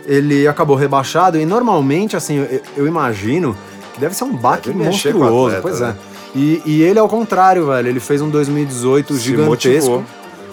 Ele 0.07 0.47
acabou 0.47 0.77
rebaixado. 0.77 1.39
E 1.39 1.47
normalmente, 1.47 2.17
assim, 2.17 2.39
eu, 2.39 2.61
eu 2.77 2.87
imagino 2.87 3.57
que 3.95 4.01
deve 4.01 4.15
ser 4.15 4.25
um 4.25 4.37
baque 4.37 4.69
Deve 4.69 4.81
o 4.83 4.85
monstruoso. 4.85 5.47
atleta, 5.57 5.63
pois 5.63 5.81
né? 5.81 5.97
é. 6.35 6.39
E, 6.39 6.63
e 6.67 6.83
ele, 6.83 6.99
ao 6.99 7.09
contrário, 7.09 7.67
velho, 7.69 7.89
ele 7.89 8.01
fez 8.01 8.21
um 8.21 8.29
2018 8.29 9.15
Se 9.15 9.21
gigantesco. 9.21 9.91
motivou. 9.91 10.05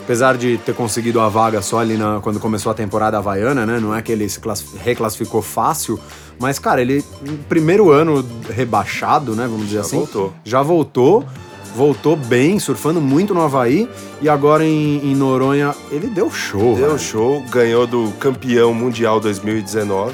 Apesar 0.04 0.36
de 0.38 0.58
ter 0.58 0.74
conseguido 0.76 1.20
a 1.20 1.30
vaga 1.30 1.62
só 1.62 1.80
ali 1.80 1.96
na- 1.98 2.20
quando 2.22 2.40
começou 2.40 2.72
a 2.72 2.76
temporada 2.76 3.18
havaiana, 3.18 3.66
né? 3.66 3.80
Não 3.80 3.96
é 3.96 4.02
que 4.02 4.12
ele 4.12 4.28
se 4.28 4.40
class- 4.40 4.66
reclassificou 4.84 5.42
fácil. 5.42 6.00
Mas, 6.40 6.58
cara, 6.60 6.82
ele, 6.82 7.04
no 7.26 7.38
primeiro 7.38 7.92
ano 7.92 8.26
rebaixado, 8.50 9.36
né? 9.36 9.44
Vamos 9.44 9.66
dizer 9.68 9.76
Já 9.78 9.82
assim. 9.82 9.98
voltou. 9.98 10.34
Já 10.44 10.62
voltou. 10.62 11.24
Voltou 11.76 12.16
bem, 12.18 12.60
surfando 12.60 13.00
muito 13.00 13.34
no 13.34 13.42
Havaí. 13.42 13.88
E 14.22 14.28
agora 14.28 14.66
em, 14.66 14.98
em 15.12 15.16
Noronha, 15.16 15.74
ele 15.90 16.08
deu 16.08 16.30
show. 16.30 16.76
Deu 16.76 16.88
velho. 16.88 17.00
show, 17.00 17.42
ganhou 17.50 17.88
do 17.88 18.12
campeão 18.20 18.74
mundial 18.74 19.20
2019, 19.22 20.14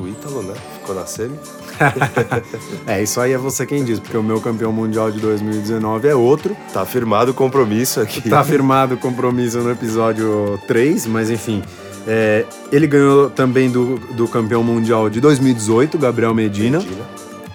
o 0.00 0.06
Ítalo, 0.06 0.42
né? 0.42 0.54
Ficou 0.78 0.94
na 0.94 1.04
semi. 1.06 1.36
É, 2.86 3.02
isso 3.02 3.20
aí 3.20 3.32
é 3.32 3.38
você 3.38 3.64
quem 3.64 3.84
diz, 3.84 3.98
porque 3.98 4.16
o 4.16 4.22
meu 4.22 4.40
campeão 4.40 4.72
mundial 4.72 5.10
de 5.10 5.20
2019 5.20 6.08
é 6.08 6.14
outro. 6.14 6.56
Tá 6.72 6.84
firmado 6.84 7.30
o 7.30 7.34
compromisso 7.34 8.00
aqui. 8.00 8.28
Tá 8.28 8.42
firmado 8.44 8.94
o 8.94 8.98
compromisso 8.98 9.58
no 9.58 9.70
episódio 9.70 10.58
3, 10.66 11.06
mas 11.06 11.30
enfim. 11.30 11.62
é, 12.06 12.44
ele 12.70 12.86
ganhou 12.86 13.30
também 13.30 13.70
do, 13.70 13.98
do 14.14 14.26
campeão 14.28 14.62
mundial 14.62 15.08
de 15.08 15.20
2018, 15.20 15.98
Gabriel 15.98 16.34
Medina, 16.34 16.78
Medina. 16.78 17.04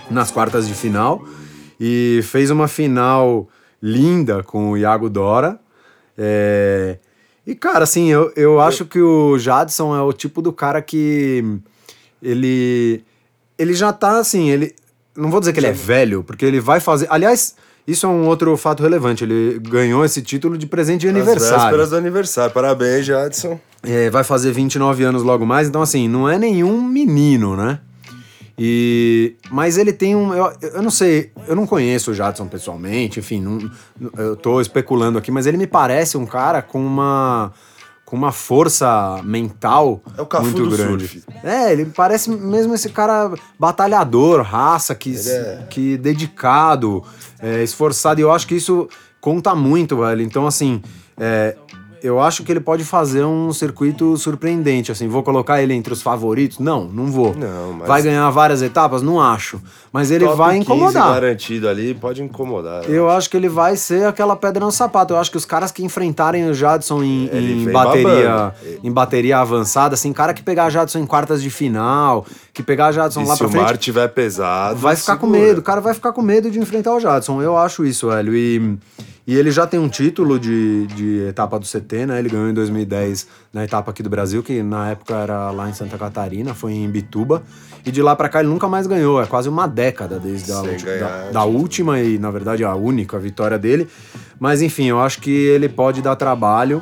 nas 0.10 0.32
quartas 0.32 0.68
de 0.68 0.74
final. 0.74 1.24
E 1.80 2.22
fez 2.24 2.50
uma 2.50 2.68
final 2.68 3.48
linda 3.82 4.44
com 4.44 4.72
o 4.72 4.78
Iago 4.78 5.10
Dora. 5.10 5.60
É, 6.18 6.98
e, 7.48 7.56
cara, 7.56 7.86
assim, 7.86 8.08
eu, 8.08 8.32
eu 8.36 8.60
acho 8.60 8.84
que 8.84 9.00
o 9.00 9.38
Jadson 9.38 9.96
é 9.96 10.02
o 10.02 10.12
tipo 10.12 10.42
do 10.42 10.52
cara 10.52 10.82
que 10.82 11.44
ele. 12.22 13.04
Ele 13.58 13.74
já 13.74 13.92
tá 13.94 14.20
assim, 14.20 14.50
ele. 14.50 14.76
Não 15.16 15.32
vou 15.32 15.40
dizer 15.40 15.54
que 15.54 15.60
ele 15.60 15.68
é 15.68 15.72
velho, 15.72 16.24
porque 16.24 16.46
ele 16.46 16.60
vai 16.60 16.80
fazer. 16.80 17.08
Aliás, 17.10 17.56
isso 17.88 18.06
é 18.06 18.10
um 18.10 18.28
outro 18.28 18.56
fato 18.58 18.84
relevante. 18.84 19.24
Ele 19.24 19.60
ganhou 19.60 20.04
esse 20.04 20.22
título 20.22 20.58
de 20.58 20.68
presente 20.68 21.02
de 21.02 21.08
As 21.08 21.16
aniversário. 21.16 21.60
vésperas 21.60 21.90
do 21.90 21.96
aniversário. 21.96 22.54
Parabéns, 22.54 23.06
Jadson. 23.06 23.60
É, 23.84 24.10
vai 24.10 24.24
fazer 24.24 24.52
29 24.52 25.04
anos 25.04 25.24
logo 25.24 25.46
mais, 25.46 25.68
então 25.68 25.82
assim, 25.82 26.08
não 26.08 26.28
é 26.28 26.38
nenhum 26.38 26.82
menino, 26.82 27.56
né? 27.56 27.80
E 28.60 29.36
mas 29.52 29.78
ele 29.78 29.94
tem 29.94 30.16
um, 30.16 30.34
eu, 30.34 30.52
eu 30.74 30.82
não 30.82 30.90
sei, 30.90 31.32
eu 31.48 31.56
não 31.56 31.68
conheço 31.68 32.10
o 32.10 32.14
Jadson 32.14 32.48
pessoalmente, 32.48 33.20
enfim, 33.20 33.40
não, 33.40 33.72
eu 34.18 34.36
tô 34.36 34.60
especulando 34.60 35.20
aqui, 35.20 35.30
mas 35.30 35.46
ele 35.46 35.58
me 35.58 35.68
parece 35.68 36.18
um 36.18 36.26
cara 36.26 36.64
com 36.64 36.84
uma 36.84 37.54
com 38.08 38.16
uma 38.16 38.32
força 38.32 39.20
mental 39.22 40.02
É 40.18 40.22
o 40.22 40.26
Cafu 40.26 40.46
muito 40.46 40.70
grande. 40.70 41.08
surf. 41.10 41.24
É, 41.44 41.74
ele 41.74 41.86
parece 41.88 42.30
mesmo 42.30 42.74
esse 42.74 42.88
cara 42.88 43.34
batalhador, 43.60 44.42
raça, 44.44 44.96
que, 44.96 45.14
é- 45.14 45.66
que 45.70 45.98
dedicado, 45.98 47.04
é, 47.38 47.62
esforçado. 47.62 48.22
E 48.22 48.24
eu 48.24 48.32
acho 48.32 48.48
que 48.48 48.56
isso 48.56 48.88
conta 49.20 49.54
muito, 49.54 49.98
velho. 49.98 50.22
Então, 50.22 50.48
assim, 50.48 50.82
é, 51.20 51.58
eu 52.08 52.20
acho 52.20 52.44
que 52.44 52.52
ele 52.52 52.60
pode 52.60 52.84
fazer 52.84 53.24
um 53.26 53.52
circuito 53.54 54.16
surpreendente. 54.18 54.92
Assim, 54.92 55.08
vou 55.08 55.22
colocar 55.24 55.62
ele 55.62 55.74
entre 55.74 55.92
os 55.94 56.02
favoritos? 56.02 56.60
Não, 56.60 56.86
não 56.86 57.08
vou. 57.08 57.36
Não, 57.36 57.74
mas- 57.74 57.88
Vai 57.88 58.02
ganhar 58.02 58.30
várias 58.30 58.62
etapas? 58.62 59.02
Não 59.02 59.20
acho. 59.22 59.62
Mas 59.92 60.12
ele 60.12 60.26
Top 60.26 60.38
vai 60.38 60.58
15 60.60 60.62
incomodar. 60.64 61.14
garantido 61.14 61.68
ali, 61.68 61.94
pode 61.94 62.22
incomodar. 62.22 62.84
Eu 62.90 63.10
acho 63.10 63.30
que 63.30 63.36
ele 63.38 63.50
vai 63.50 63.76
ser 63.76 64.06
aquela 64.08 64.36
pedra 64.36 64.64
no 64.64 64.72
sapato. 64.72 65.14
Eu 65.14 65.18
acho 65.18 65.32
que 65.32 65.38
os 65.38 65.46
caras 65.46 65.72
que 65.72 65.84
enfrentarem 65.84 66.48
o 66.50 66.54
Jadson 66.54 67.02
em, 67.04 67.26
Ele 67.32 67.64
em 67.64 67.72
bateria, 67.72 68.30
babando. 68.30 68.54
em 68.84 68.92
bateria 68.92 69.38
avançada, 69.40 69.96
assim, 69.96 70.14
cara 70.14 70.34
que 70.34 70.44
pegar 70.44 70.70
Jadson 70.70 71.00
em 71.00 71.06
quartas 71.06 71.42
de 71.42 71.50
final, 71.50 72.26
que 72.54 72.62
pegar 72.62 72.92
Jadson 72.92 73.22
E 73.22 73.26
lá 73.26 73.34
se 73.34 73.40
pra 73.40 73.48
o 73.48 73.52
frente, 73.52 73.64
mar 73.64 73.78
tiver 73.78 74.08
pesado, 74.10 74.78
vai 74.80 74.96
ficar 74.96 75.18
com 75.18 75.28
segura. 75.28 75.48
medo. 75.48 75.60
O 75.60 75.64
cara 75.64 75.82
vai 75.82 75.94
ficar 75.94 76.12
com 76.14 76.22
medo 76.22 76.50
de 76.52 76.60
enfrentar 76.60 76.94
o 76.94 77.00
Jadson. 77.00 77.42
Eu 77.42 77.58
acho 77.58 77.84
isso, 77.86 78.10
velho. 78.10 78.36
E, 78.36 78.78
e 79.28 79.36
ele 79.36 79.52
já 79.52 79.68
tem 79.68 79.78
um 79.80 79.90
título 79.90 80.40
de, 80.40 80.88
de 80.88 81.20
etapa 81.28 81.60
do 81.60 81.66
CT, 81.66 82.06
né? 82.06 82.18
Ele 82.18 82.30
ganhou 82.30 82.48
em 82.50 82.54
2010 82.54 83.28
na 83.52 83.64
etapa 83.66 83.92
aqui 83.92 84.02
do 84.02 84.10
Brasil, 84.10 84.42
que 84.42 84.64
na 84.64 84.92
época 84.92 85.14
era 85.16 85.52
lá 85.52 85.70
em 85.70 85.74
Santa 85.74 85.98
Catarina, 85.98 86.54
foi 86.54 86.72
em 86.74 86.90
Bituba. 86.90 87.44
E 87.86 87.92
de 87.92 88.02
lá 88.02 88.16
pra 88.16 88.30
cá 88.30 88.40
ele 88.40 88.48
nunca 88.50 88.68
mais 88.68 88.88
ganhou. 88.88 89.22
É 89.22 89.26
quase 89.26 89.50
uma 89.50 89.68
década 89.68 90.18
desde 90.20 90.52
a 90.52 90.62
ulti- 90.62 90.86
da, 91.00 91.30
da 91.32 91.44
última 91.44 92.00
e, 92.00 92.18
na 92.18 92.32
verdade, 92.32 92.64
a 92.64 92.74
única 92.76 93.20
vitória 93.20 93.58
dele. 93.60 93.88
Mas 94.40 94.62
enfim, 94.62 94.86
eu 94.86 95.00
acho 95.02 95.20
que 95.22 95.30
ele 95.32 95.68
pode 95.70 96.02
dar 96.02 96.16
trabalho. 96.16 96.82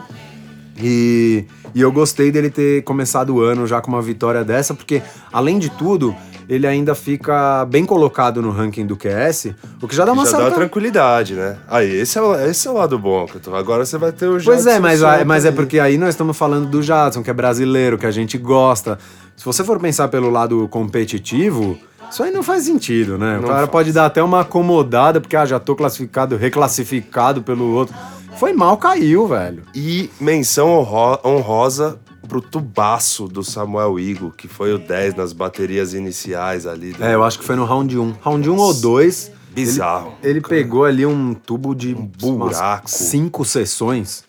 E, 0.81 1.45
e 1.75 1.82
eu 1.82 1.91
gostei 1.91 2.32
dele 2.32 2.50
ter 2.50 2.82
começado 2.84 3.36
o 3.36 3.41
ano 3.41 3.67
já 3.67 3.82
com 3.82 3.91
uma 3.91 4.01
vitória 4.01 4.44
dessa, 4.44 4.74
porque, 4.74 5.01
além 5.32 5.60
de 5.60 5.70
tudo, 5.70 6.15
ele 6.48 6.65
ainda 6.65 6.96
fica 6.96 7.65
bem 7.65 7.84
colocado 7.86 8.41
no 8.41 8.50
ranking 8.51 8.86
do 8.86 8.96
QS, 8.96 9.48
o 9.82 9.88
que 9.88 9.96
já 9.96 10.05
dá 10.05 10.13
uma 10.13 10.24
Já 10.25 10.32
certa... 10.32 10.50
dá 10.51 10.55
tranquilidade, 10.55 11.34
né? 11.34 11.58
Aí, 11.67 11.91
esse 12.00 12.17
é, 12.17 12.22
o- 12.22 12.36
esse 12.36 12.67
é 12.67 12.72
o 12.72 12.75
lado 12.75 12.98
bom. 12.98 13.25
que 13.25 13.39
tô- 13.39 13.53
Agora 13.55 13.84
você 13.86 13.98
vai 13.98 14.12
ter 14.12 14.27
o 14.27 14.32
Pois 14.34 14.44
Jadson 14.44 14.70
é, 14.70 14.79
mas, 14.79 15.00
solto 15.00 15.25
mas 15.25 15.44
é 15.46 15.51
porque 15.51 15.79
aí 15.79 15.98
nós 15.98 16.10
estamos 16.10 16.38
falando 16.38 16.67
do 16.67 16.82
Jadson, 16.82 17.22
que 17.24 17.29
é 17.29 17.34
brasileiro, 17.34 17.98
que 17.98 18.05
a 18.05 18.12
gente 18.12 18.38
gosta. 18.38 18.98
Se 19.36 19.44
você 19.44 19.63
for 19.63 19.79
pensar 19.79 20.08
pelo 20.08 20.29
lado 20.29 20.67
competitivo, 20.70 21.77
isso 22.12 22.22
aí 22.24 22.32
não 22.32 22.44
faz 22.44 22.63
sentido, 22.63 23.17
né? 23.17 23.38
o 23.38 23.41
Não 23.41 23.48
cara 23.48 23.60
faz. 23.62 23.70
pode 23.72 23.91
dar 23.91 24.05
até 24.05 24.22
uma 24.24 24.41
acomodada, 24.41 25.20
porque 25.20 25.36
ah, 25.36 25.46
já 25.46 25.60
tô 25.60 25.75
classificado, 25.75 26.38
reclassificado 26.38 27.41
pelo 27.41 27.65
outro. 27.74 27.96
Foi 28.37 28.53
mal, 28.53 28.77
caiu, 28.77 29.27
velho. 29.27 29.63
E 29.73 30.09
menção 30.19 30.69
honro- 30.69 31.19
honrosa 31.23 31.99
pro 32.27 32.41
tubaço 32.41 33.27
do 33.27 33.43
Samuel 33.43 33.99
Igo, 33.99 34.31
que 34.31 34.47
foi 34.47 34.73
o 34.73 34.77
10 34.77 35.15
nas 35.15 35.31
baterias 35.31 35.93
iniciais 35.93 36.65
ali. 36.65 36.91
do- 36.91 37.03
É, 37.03 37.13
eu 37.13 37.23
acho 37.23 37.39
que 37.39 37.45
foi 37.45 37.55
no 37.55 37.65
round 37.65 37.97
1. 37.97 38.13
Round 38.21 38.49
1 38.49 38.57
ou 38.57 38.73
2. 38.73 39.31
Bizarro. 39.51 40.13
Ele, 40.21 40.31
ele 40.31 40.41
pegou 40.41 40.83
ali 40.83 41.05
um 41.05 41.33
tubo 41.33 41.73
de 41.73 41.93
umas 42.21 42.57
buraco. 42.57 42.89
cinco 42.89 43.45
sessões. 43.45 44.23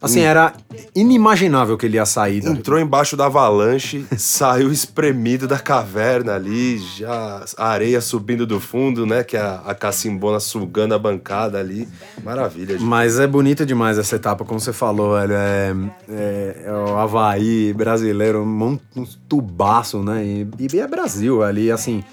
Assim, 0.00 0.20
era 0.20 0.52
inimaginável 0.94 1.76
que 1.76 1.86
ele 1.86 1.96
ia 1.96 2.04
sair. 2.04 2.40
dali. 2.42 2.58
Entrou 2.58 2.78
embaixo 2.78 3.16
da 3.16 3.26
avalanche, 3.26 4.04
saiu 4.18 4.70
espremido 4.70 5.48
da 5.48 5.58
caverna 5.58 6.34
ali, 6.34 6.78
já 6.78 7.44
a 7.56 7.68
areia 7.68 8.00
subindo 8.00 8.46
do 8.46 8.60
fundo, 8.60 9.06
né? 9.06 9.24
Que 9.24 9.36
a, 9.36 9.62
a 9.64 9.74
cacimbona 9.74 10.38
sugando 10.38 10.94
a 10.94 10.98
bancada 10.98 11.58
ali. 11.58 11.88
Maravilha, 12.22 12.74
gente. 12.74 12.84
Mas 12.86 13.18
é 13.18 13.26
bonita 13.26 13.64
demais 13.64 13.96
essa 13.98 14.16
etapa, 14.16 14.44
como 14.44 14.60
você 14.60 14.72
falou, 14.72 15.14
velho. 15.18 15.32
É, 15.34 15.74
é- 16.10 16.62
é 16.66 16.72
o 16.72 16.96
Havaí 16.96 17.72
brasileiro, 17.72 18.42
um, 18.42 18.78
um 18.96 19.04
tubaço, 19.28 20.02
né? 20.02 20.22
E, 20.24 20.46
e 20.72 20.78
é 20.78 20.86
Brasil 20.86 21.42
ali, 21.42 21.70
assim. 21.70 22.04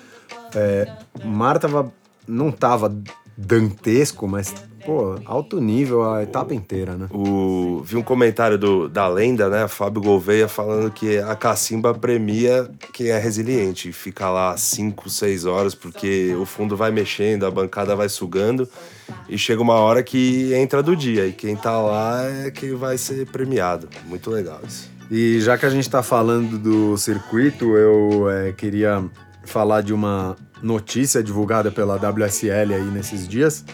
É, 0.56 0.88
mar 1.26 1.60
tava, 1.60 1.92
não 2.28 2.50
tava 2.52 2.96
dantesco, 3.38 4.28
mas, 4.28 4.54
pô, 4.86 5.16
alto 5.26 5.60
nível 5.60 6.10
a 6.12 6.24
etapa 6.24 6.54
inteira, 6.54 6.96
né? 6.96 7.08
O, 7.12 7.82
vi 7.84 7.96
um 7.96 8.02
comentário 8.02 8.58
do, 8.58 8.88
da 8.88 9.08
lenda, 9.08 9.50
né? 9.50 9.68
Fábio 9.68 10.02
Gouveia 10.02 10.48
falando 10.48 10.92
que 10.92 11.18
a 11.18 11.36
cacimba 11.36 11.94
premia 11.94 12.70
quem 12.92 13.08
é 13.08 13.18
resiliente. 13.18 13.92
Fica 13.92 14.30
lá 14.30 14.56
5, 14.58 15.10
6 15.10 15.46
horas, 15.46 15.76
porque 15.76 16.36
o 16.36 16.46
fundo 16.46 16.76
vai 16.76 16.92
mexendo, 16.92 17.46
a 17.46 17.52
bancada 17.52 17.96
vai 17.96 18.10
sugando. 18.10 18.68
E 19.28 19.38
chega 19.38 19.62
uma 19.62 19.76
hora 19.76 20.04
que 20.04 20.54
entra 20.54 20.84
do 20.84 20.96
dia. 20.96 21.26
E 21.26 21.34
quem 21.34 21.56
tá 21.56 21.80
lá 21.80 22.24
é 22.24 22.52
quem 22.52 22.76
vai 22.76 22.98
ser 22.98 23.26
premiado. 23.28 23.88
Muito 24.06 24.30
legal 24.30 24.60
isso. 24.68 24.92
E 25.12 25.40
já 25.42 25.58
que 25.58 25.66
a 25.66 25.70
gente 25.70 25.90
tá 25.90 26.02
falando 26.02 26.58
do 26.58 26.98
circuito, 26.98 27.76
eu 27.78 28.30
é, 28.30 28.52
queria 28.52 29.04
falar 29.46 29.82
de 29.82 29.94
uma 29.94 30.36
notícia 30.62 31.22
divulgada 31.22 31.70
pela 31.72 31.96
WSL 31.96 32.74
aí 32.74 32.86
nesses 32.86 33.28
dias, 33.28 33.66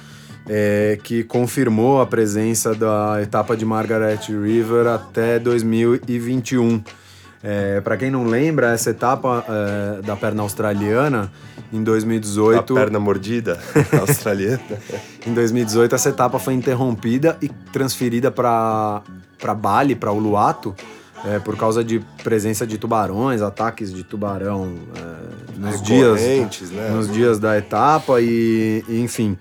é, 0.50 0.98
que 1.03 1.24
confirmou 1.24 2.01
a 2.01 2.08
presença 2.08 2.74
da 2.74 3.22
etapa 3.22 3.56
de 3.56 3.63
Margaret 3.63 4.20
River 4.27 4.88
até 4.88 5.38
2021. 5.38 6.82
É, 7.41 7.79
para 7.79 7.96
quem 7.96 8.10
não 8.10 8.25
lembra, 8.25 8.74
essa 8.74 8.89
etapa 8.89 9.46
é, 9.48 10.01
da 10.01 10.15
perna 10.15 10.41
australiana 10.41 11.32
em 11.72 11.79
A 11.79 11.84
2018 11.84 12.74
perna 12.74 13.00
mordida 13.00 13.60
australiana. 14.01 14.60
em 15.25 15.34
2018, 15.34 15.96
essa 15.96 16.10
etapa 16.10 16.39
foi 16.39 16.56
interrompida 16.56 17.38
e 17.41 17.48
transferida 17.72 18.32
para 18.32 19.03
Bali, 19.56 19.96
para 19.96 20.12
Uluwatu, 20.12 20.75
é, 21.25 21.38
por 21.39 21.56
causa 21.56 21.84
de 21.84 22.00
presença 22.24 22.65
de 22.65 22.77
tubarões, 22.77 23.41
ataques 23.41 23.94
de 23.94 24.03
tubarão 24.03 24.79
é, 24.98 25.60
nos 25.60 25.82
dias, 25.82 26.22
né? 26.72 26.89
nos 26.89 27.10
dias 27.10 27.39
da 27.39 27.58
etapa 27.58 28.20
e, 28.20 28.84
e, 28.89 29.00
enfim, 29.00 29.38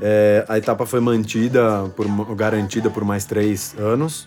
é, 0.00 0.44
a 0.48 0.56
etapa 0.56 0.86
foi 0.86 1.00
mantida, 1.00 1.90
por, 1.96 2.06
garantida 2.34 2.90
por 2.90 3.04
mais 3.04 3.24
três 3.24 3.74
anos. 3.78 4.26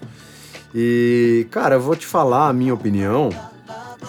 E, 0.73 1.47
cara, 1.51 1.75
eu 1.75 1.81
vou 1.81 1.95
te 1.95 2.05
falar 2.05 2.49
a 2.49 2.53
minha 2.53 2.73
opinião 2.73 3.29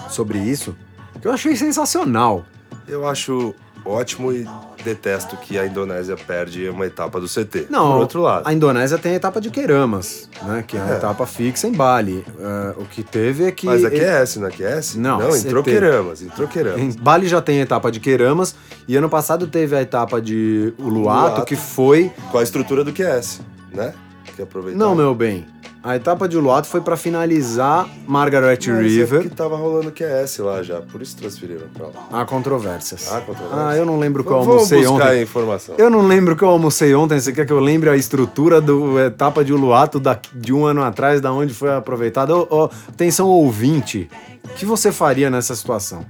sobre 0.09 0.39
isso, 0.39 0.77
que 1.21 1.29
eu 1.29 1.33
achei 1.33 1.57
sensacional. 1.57 2.45
Eu 2.87 3.07
acho 3.07 3.55
ótimo 3.85 4.33
e 4.33 4.47
detesto 4.85 5.37
que 5.39 5.59
a 5.59 5.67
Indonésia 5.67 6.17
perde 6.17 6.69
uma 6.69 6.85
etapa 6.87 7.19
do 7.21 7.27
CT. 7.27 7.67
Não, 7.71 7.93
Por 7.93 8.01
outro 8.01 8.21
lado. 8.21 8.47
a 8.47 8.53
Indonésia 8.53 8.99
tem 8.99 9.13
a 9.13 9.15
etapa 9.17 9.41
de 9.41 9.51
Queramas, 9.51 10.29
né? 10.43 10.63
Que 10.67 10.77
é 10.77 10.81
a 10.81 10.91
É. 10.91 10.97
etapa 10.97 11.27
fixa 11.27 11.67
em 11.67 11.73
Bali. 11.73 12.25
É, 12.39 12.75
o 12.81 12.85
que 12.85 13.03
teve 13.03 13.45
é 13.45 13.51
que. 13.51 13.67
Mas 13.67 13.85
aqui 13.85 13.97
ele- 13.97 14.05
é 14.05 14.23
S, 14.23 14.39
não 14.39 14.47
é 14.49 14.51
que 14.51 14.63
é 14.63 14.73
S? 14.79 14.99
Não, 14.99 15.19
não 15.19 15.35
entrou 15.37 15.63
CT. 15.63 15.71
Queramas, 15.73 16.23
entrou 16.23 16.47
Queramas. 16.47 16.81
em 16.81 16.91
Bali 16.93 17.27
já 17.27 17.41
tem 17.41 17.59
a 17.61 17.63
etapa 17.63 17.91
de 17.91 17.99
Queramas 18.01 18.55
e 18.87 18.97
ano 18.97 19.09
passado 19.09 19.47
teve 19.47 19.75
a 19.75 19.81
etapa 19.83 20.21
de 20.21 20.73
Uluwatu, 20.79 20.91
Uluwatu. 21.27 21.45
que 21.47 21.57
foi. 21.57 22.13
Com 22.31 22.39
a 22.39 22.43
estrutura 22.43 22.85
do 22.85 22.93
QS, 22.93 23.41
né? 23.73 23.95
Que 24.37 24.43
aproveitar. 24.43 24.79
Não, 24.79 24.95
meu 24.95 25.15
bem. 25.15 25.47
A 25.85 25.97
etapa 25.97 26.27
de 26.27 26.39
Uluwatu 26.39 26.67
foi 26.67 26.81
pra 26.81 26.97
finalizar 26.97 27.87
Margaret 28.07 28.57
Mas 28.57 28.67
River. 28.67 29.21
É 29.21 29.23
que 29.25 29.29
tava 29.29 29.55
rolando 29.55 29.93
QS 29.93 30.39
lá 30.39 30.63
já, 30.63 30.81
por 30.81 31.03
isso 31.03 31.15
transferiram 31.15 31.69
pra 31.69 31.89
lá. 31.89 32.09
Há 32.11 32.25
controvérsias. 32.25 33.13
Há 33.13 33.21
controvérsias. 33.21 33.61
Ah, 33.61 33.77
eu 33.77 33.85
não 33.85 33.99
lembro 33.99 34.23
o 34.23 34.25
que 34.25 34.31
eu 34.31 34.37
almocei 34.37 34.79
buscar 34.79 34.95
ontem. 34.95 35.09
a 35.09 35.23
informação. 35.23 35.75
Eu 35.77 35.91
não 35.91 36.07
lembro 36.07 36.33
o 36.33 36.37
que 36.39 36.43
eu 36.43 36.49
almocei 36.49 36.95
ontem. 36.95 37.21
Você 37.21 37.35
quer 37.35 37.45
que 37.45 37.53
eu 37.53 37.61
lembre 37.61 37.91
a 37.91 37.97
estrutura 37.97 38.63
do 38.63 38.99
etapa 38.99 39.45
de 39.45 39.53
Uluwatu 39.53 40.01
da, 40.01 40.19
de 40.33 40.55
um 40.55 40.65
ano 40.65 40.83
atrás, 40.83 41.21
da 41.21 41.31
onde 41.31 41.53
foi 41.53 41.71
aproveitada? 41.71 42.35
Ô, 42.35 42.47
ô, 42.49 42.71
atenção, 42.89 43.29
ouvinte. 43.29 44.09
O 44.43 44.49
que 44.55 44.65
você 44.65 44.91
faria 44.91 45.29
nessa 45.29 45.55
situação? 45.55 46.07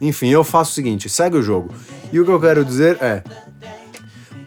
Enfim, 0.00 0.28
eu 0.28 0.44
faço 0.44 0.70
o 0.70 0.74
seguinte: 0.74 1.08
segue 1.08 1.36
o 1.36 1.42
jogo. 1.42 1.74
E 2.12 2.20
o 2.20 2.24
que 2.24 2.30
eu 2.30 2.40
quero 2.40 2.64
dizer 2.64 2.96
é. 3.00 3.24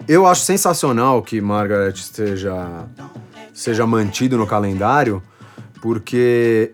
Eu 0.07 0.25
acho 0.25 0.41
sensacional 0.41 1.21
que 1.21 1.39
Margaret 1.41 1.95
seja, 1.95 2.85
seja 3.53 3.85
mantido 3.85 4.37
no 4.37 4.47
calendário, 4.47 5.21
porque 5.81 6.73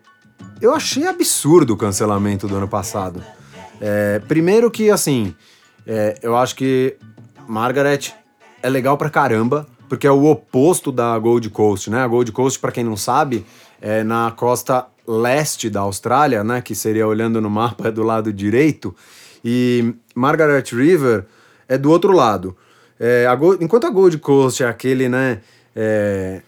eu 0.62 0.74
achei 0.74 1.08
absurdo 1.08 1.74
o 1.74 1.78
cancelamento 1.78 2.48
do 2.48 2.56
ano 2.56 2.68
passado. 2.68 3.24
É, 3.82 4.20
primeiro 4.28 4.70
que, 4.70 4.90
assim, 4.90 5.34
é, 5.86 6.18
eu 6.22 6.36
acho 6.36 6.56
que 6.56 6.96
Margaret 7.48 8.14
é 8.62 8.70
legal 8.70 8.98
pra 8.98 9.10
caramba, 9.10 9.68
porque 9.88 10.06
é 10.06 10.12
o 10.12 10.26
oposto 10.26 10.92
da 10.92 11.18
Gold 11.18 11.50
Coast, 11.50 11.90
né? 11.90 12.02
A 12.04 12.08
Gold 12.08 12.32
Coast, 12.32 12.60
pra 12.60 12.72
quem 12.72 12.84
não 12.84 12.96
sabe, 12.96 13.46
é 13.82 14.04
na 14.04 14.32
costa 14.32 14.86
leste 15.08 15.70
da 15.70 15.80
Austrália, 15.80 16.44
né? 16.44 16.62
Que 16.62 16.76
seria 16.76 17.08
olhando 17.08 17.42
no 17.42 17.50
mapa 17.50 17.92
do 17.92 18.04
lado 18.04 18.32
direito. 18.32 18.96
E 19.44 19.96
Margaret 20.14 20.64
River 20.72 21.26
é 21.68 21.78
do 21.78 21.90
outro 21.90 22.12
lado. 22.12 22.56
É, 23.00 23.26
a 23.26 23.34
Go- 23.34 23.58
enquanto 23.60 23.88
a 23.88 23.90
Gold 23.90 24.18
Coast 24.20 24.62
é 24.62 24.68
aquele, 24.68 25.10
né? 25.10 25.40
É, 25.82 26.42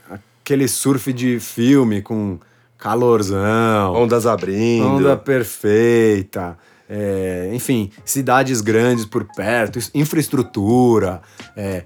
aquele 0.43 0.67
surf 0.67 1.13
de 1.13 1.39
filme 1.39 2.01
com 2.01 2.37
calorzão, 2.77 3.93
Ondas 3.95 4.25
abrindo. 4.25 4.87
Onda 4.97 5.15
perfeita. 5.15 6.57
é, 6.89 7.49
enfim, 7.53 7.89
cidades 8.03 8.59
grandes 8.59 9.05
por 9.05 9.23
perto, 9.33 9.79
infraestrutura, 9.95 11.21
é, 11.55 11.83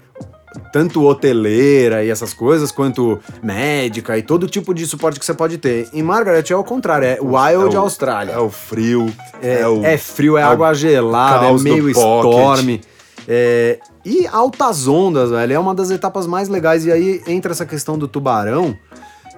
tanto 0.72 1.04
hoteleira 1.04 2.02
e 2.02 2.10
essas 2.10 2.32
coisas, 2.32 2.72
quanto 2.72 3.20
médica 3.42 4.16
e 4.18 4.22
todo 4.22 4.48
tipo 4.48 4.72
de 4.74 4.84
suporte 4.86 5.20
que 5.20 5.24
você 5.26 5.34
pode 5.34 5.58
ter. 5.58 5.88
Em 5.92 6.02
Margaret 6.02 6.44
é 6.50 6.56
o 6.56 6.64
contrário, 6.64 7.06
é 7.06 7.18
Wild 7.20 7.76
É 7.76 7.78
o- 7.78 7.82
Austrália. 7.82 8.32
É 8.32 8.38
o 8.38 8.50
frio. 8.50 9.12
É, 9.40 9.68
o, 9.68 9.84
é 9.84 9.96
frio, 9.98 10.36
é, 10.36 10.40
é 10.40 10.44
água 10.44 10.72
gelada, 10.74 11.46
é 11.46 11.52
meio 11.58 11.88
storm. 11.90 12.80
É, 13.28 13.78
e 14.04 14.26
altas 14.26 14.86
ondas, 14.86 15.30
velho. 15.30 15.52
É 15.52 15.58
uma 15.58 15.74
das 15.74 15.90
etapas 15.90 16.26
mais 16.26 16.48
legais. 16.48 16.84
E 16.84 16.92
aí 16.92 17.22
entra 17.26 17.52
essa 17.52 17.66
questão 17.66 17.98
do 17.98 18.06
tubarão, 18.06 18.76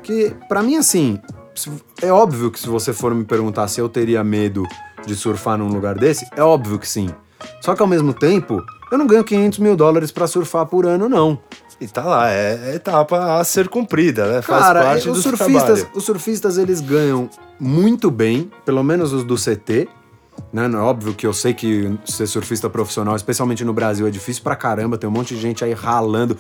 que 0.03 0.35
pra 0.49 0.63
mim, 0.63 0.77
assim, 0.77 1.19
é 2.03 2.13
óbvio 2.13 2.51
que 2.51 2.61
se 2.61 2.69
você 2.69 2.93
for 2.93 3.15
me 3.15 3.25
perguntar 3.25 3.69
se 3.69 3.81
eu 3.81 3.89
teria 3.89 4.23
medo 4.23 4.65
de 5.07 5.15
surfar 5.17 5.57
num 5.57 5.69
lugar 5.69 5.97
desse, 5.97 6.27
é 6.37 6.43
óbvio 6.43 6.79
que 6.79 6.89
sim. 6.89 7.09
Só 7.61 7.75
que 7.75 7.83
ao 7.83 7.89
mesmo 7.89 8.13
tempo, 8.13 8.63
eu 8.91 8.99
não 8.99 9.07
ganho 9.07 9.25
500 9.25 9.59
mil 9.59 9.77
dólares 9.77 10.11
pra 10.11 10.27
surfar 10.27 10.67
por 10.67 10.87
ano, 10.87 11.09
não. 11.09 11.39
E 11.81 11.87
tá 11.87 12.05
lá, 12.05 12.29
é, 12.31 12.73
é 12.73 12.75
etapa 12.75 13.39
a 13.39 13.45
ser 13.45 13.69
cumprida, 13.69 14.27
né? 14.27 14.43
Faz 14.43 14.65
Cara, 14.65 14.83
parte 14.83 15.09
os 15.09 15.19
do 15.19 15.23
surfistas, 15.23 15.79
trabalho. 15.81 15.89
os 15.95 16.05
surfistas 16.05 16.59
eles 16.59 16.81
ganham 16.81 17.31
muito 17.59 18.11
bem, 18.11 18.51
pelo 18.65 18.83
menos 18.83 19.13
os 19.13 19.23
do 19.23 19.37
CT. 19.37 19.89
Né? 20.53 20.67
É 20.67 20.77
Óbvio 20.77 21.15
que 21.15 21.27
eu 21.27 21.33
sei 21.33 21.53
que 21.55 21.97
ser 22.05 22.27
surfista 22.27 22.69
profissional, 22.71 23.15
especialmente 23.17 23.65
no 23.65 23.73
Brasil, 23.73 24.07
é 24.07 24.11
difícil 24.11 24.43
pra 24.43 24.57
caramba. 24.57 24.97
Tem 24.99 25.09
um 25.09 25.13
monte 25.13 25.35
de 25.35 25.41
gente 25.41 25.65
aí 25.65 25.73
ralando, 25.73 26.37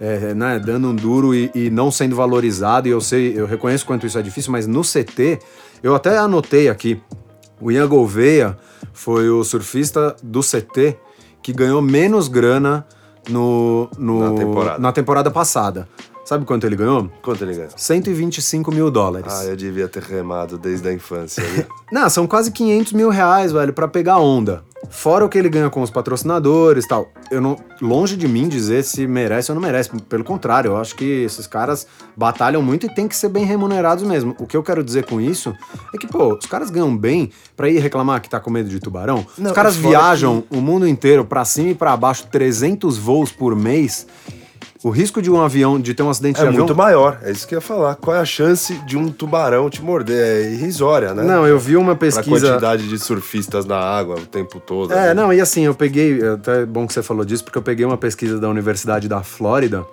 é, 0.00 0.32
né, 0.34 0.58
dando 0.58 0.88
um 0.88 0.94
duro 0.94 1.34
e, 1.34 1.50
e 1.54 1.70
não 1.70 1.90
sendo 1.90 2.14
valorizado. 2.14 2.86
E 2.88 2.90
eu 2.90 3.00
sei, 3.00 3.32
eu 3.38 3.46
reconheço 3.46 3.84
quanto 3.86 4.06
isso 4.06 4.18
é 4.18 4.22
difícil, 4.22 4.52
mas 4.52 4.66
no 4.66 4.82
CT, 4.82 5.38
eu 5.82 5.94
até 5.94 6.16
anotei 6.18 6.68
aqui. 6.68 7.00
O 7.60 7.72
Ian 7.72 7.88
Gouveia 7.88 8.56
foi 8.92 9.28
o 9.28 9.42
surfista 9.42 10.14
do 10.22 10.40
CT 10.40 10.96
que 11.42 11.52
ganhou 11.52 11.82
menos 11.82 12.28
grana 12.28 12.86
no, 13.28 13.88
no- 13.98 14.20
Na 14.30 14.38
temporada. 14.38 14.78
na 14.78 14.92
temporada 14.92 15.30
passada. 15.30 15.88
Sabe 16.28 16.44
quanto 16.44 16.66
ele 16.66 16.76
ganhou? 16.76 17.10
Quanto 17.22 17.42
ele 17.42 17.54
ganhou? 17.54 17.70
125 17.74 18.70
mil 18.70 18.90
dólares. 18.90 19.32
Ah, 19.32 19.46
eu 19.46 19.56
devia 19.56 19.88
ter 19.88 20.02
remado 20.02 20.58
desde 20.58 20.86
a 20.86 20.92
infância. 20.92 21.42
né? 21.42 21.64
Não, 21.90 22.06
são 22.10 22.26
quase 22.26 22.52
500 22.52 22.92
mil 22.92 23.08
reais, 23.08 23.50
velho, 23.50 23.72
pra 23.72 23.88
pegar 23.88 24.18
onda. 24.18 24.62
Fora 24.90 25.24
o 25.24 25.28
que 25.30 25.38
ele 25.38 25.48
ganha 25.48 25.70
com 25.70 25.80
os 25.80 25.88
patrocinadores 25.88 26.84
e 26.84 26.88
tal. 26.88 27.10
Eu 27.30 27.40
não. 27.40 27.56
Longe 27.80 28.14
de 28.14 28.28
mim 28.28 28.46
dizer 28.46 28.84
se 28.84 29.06
merece 29.06 29.50
ou 29.50 29.54
não 29.54 29.62
merece. 29.62 29.88
Pelo 30.02 30.22
contrário, 30.22 30.72
eu 30.72 30.76
acho 30.76 30.94
que 30.96 31.04
esses 31.04 31.46
caras 31.46 31.86
batalham 32.14 32.60
muito 32.60 32.84
e 32.84 32.94
tem 32.94 33.08
que 33.08 33.16
ser 33.16 33.30
bem 33.30 33.46
remunerados 33.46 34.04
mesmo. 34.04 34.36
O 34.38 34.46
que 34.46 34.56
eu 34.56 34.62
quero 34.62 34.84
dizer 34.84 35.06
com 35.06 35.18
isso 35.18 35.54
é 35.94 35.98
que, 35.98 36.06
pô, 36.06 36.34
os 36.34 36.44
caras 36.46 36.68
ganham 36.68 36.94
bem 36.94 37.30
pra 37.56 37.70
ir 37.70 37.78
reclamar 37.78 38.20
que 38.20 38.28
tá 38.28 38.38
com 38.38 38.50
medo 38.50 38.68
de 38.68 38.78
tubarão. 38.78 39.26
Não, 39.38 39.50
os 39.50 39.56
caras 39.56 39.76
viajam 39.76 40.44
o 40.50 40.60
mundo 40.60 40.86
inteiro 40.86 41.24
pra 41.24 41.44
cima 41.46 41.70
e 41.70 41.74
pra 41.74 41.96
baixo 41.96 42.26
300 42.30 42.98
voos 42.98 43.32
por 43.32 43.56
mês. 43.56 44.06
O 44.84 44.90
risco 44.90 45.20
de 45.20 45.28
um 45.28 45.40
avião, 45.40 45.80
de 45.80 45.92
ter 45.92 46.04
um 46.04 46.10
acidente 46.10 46.38
É 46.38 46.42
de 46.42 46.48
avião. 46.48 46.64
muito 46.64 46.76
maior, 46.76 47.18
é 47.22 47.32
isso 47.32 47.48
que 47.48 47.54
eu 47.54 47.56
ia 47.56 47.60
falar. 47.60 47.96
Qual 47.96 48.16
é 48.16 48.20
a 48.20 48.24
chance 48.24 48.74
de 48.86 48.96
um 48.96 49.08
tubarão 49.10 49.68
te 49.68 49.82
morder? 49.82 50.16
É 50.46 50.52
irrisória, 50.52 51.12
né? 51.14 51.24
Não, 51.24 51.44
eu 51.46 51.58
vi 51.58 51.76
uma 51.76 51.96
Pra 51.96 52.06
pesquisa. 52.06 52.48
quantidade 52.50 52.88
de 52.88 52.96
surfistas 52.98 53.64
na 53.64 53.76
água 53.76 54.14
o 54.16 54.26
tempo 54.26 54.60
todo. 54.60 54.92
É, 54.92 55.08
né? 55.08 55.14
não, 55.14 55.32
e 55.32 55.40
assim, 55.40 55.62
eu 55.62 55.74
peguei, 55.74 56.22
é 56.22 56.28
até 56.30 56.64
bom 56.64 56.86
que 56.86 56.92
você 56.92 57.02
falou 57.02 57.24
disso, 57.24 57.42
porque 57.42 57.58
eu 57.58 57.62
peguei 57.62 57.84
uma 57.84 57.96
pesquisa 57.96 58.38
da 58.38 58.48
Universidade 58.48 59.08
da 59.08 59.20
Flórida 59.22 59.84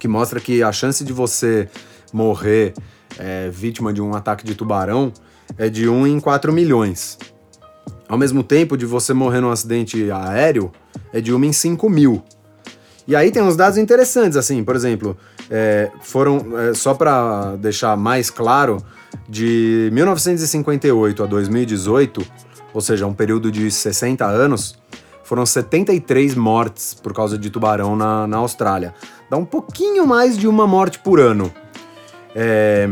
que 0.00 0.08
mostra 0.08 0.40
que 0.40 0.62
a 0.64 0.72
chance 0.72 1.04
de 1.04 1.12
você 1.12 1.68
morrer 2.12 2.74
é, 3.18 3.48
vítima 3.50 3.92
de 3.92 4.02
um 4.02 4.14
ataque 4.14 4.44
de 4.44 4.54
tubarão 4.56 5.12
é 5.56 5.68
de 5.68 5.88
1 5.88 6.06
em 6.08 6.18
4 6.20 6.52
milhões. 6.52 7.18
Ao 8.08 8.18
mesmo 8.18 8.42
tempo, 8.42 8.76
de 8.76 8.84
você 8.86 9.12
morrer 9.12 9.40
num 9.40 9.50
acidente 9.50 10.10
aéreo 10.10 10.72
é 11.12 11.20
de 11.20 11.32
1 11.32 11.44
em 11.44 11.52
5 11.52 11.88
mil. 11.88 12.22
E 13.08 13.16
aí 13.16 13.30
tem 13.30 13.42
uns 13.42 13.56
dados 13.56 13.78
interessantes, 13.78 14.36
assim, 14.36 14.62
por 14.62 14.76
exemplo, 14.76 15.16
é, 15.50 15.90
foram, 16.02 16.58
é, 16.58 16.74
só 16.74 16.92
para 16.92 17.56
deixar 17.56 17.96
mais 17.96 18.28
claro, 18.28 18.84
de 19.26 19.88
1958 19.94 21.22
a 21.22 21.26
2018, 21.26 22.22
ou 22.74 22.80
seja, 22.82 23.06
um 23.06 23.14
período 23.14 23.50
de 23.50 23.70
60 23.70 24.26
anos, 24.26 24.78
foram 25.24 25.46
73 25.46 26.34
mortes 26.34 26.92
por 26.92 27.14
causa 27.14 27.38
de 27.38 27.48
tubarão 27.48 27.96
na, 27.96 28.26
na 28.26 28.36
Austrália. 28.36 28.94
Dá 29.30 29.38
um 29.38 29.44
pouquinho 29.44 30.06
mais 30.06 30.36
de 30.36 30.46
uma 30.46 30.66
morte 30.66 30.98
por 30.98 31.18
ano. 31.18 31.50
É, 32.34 32.90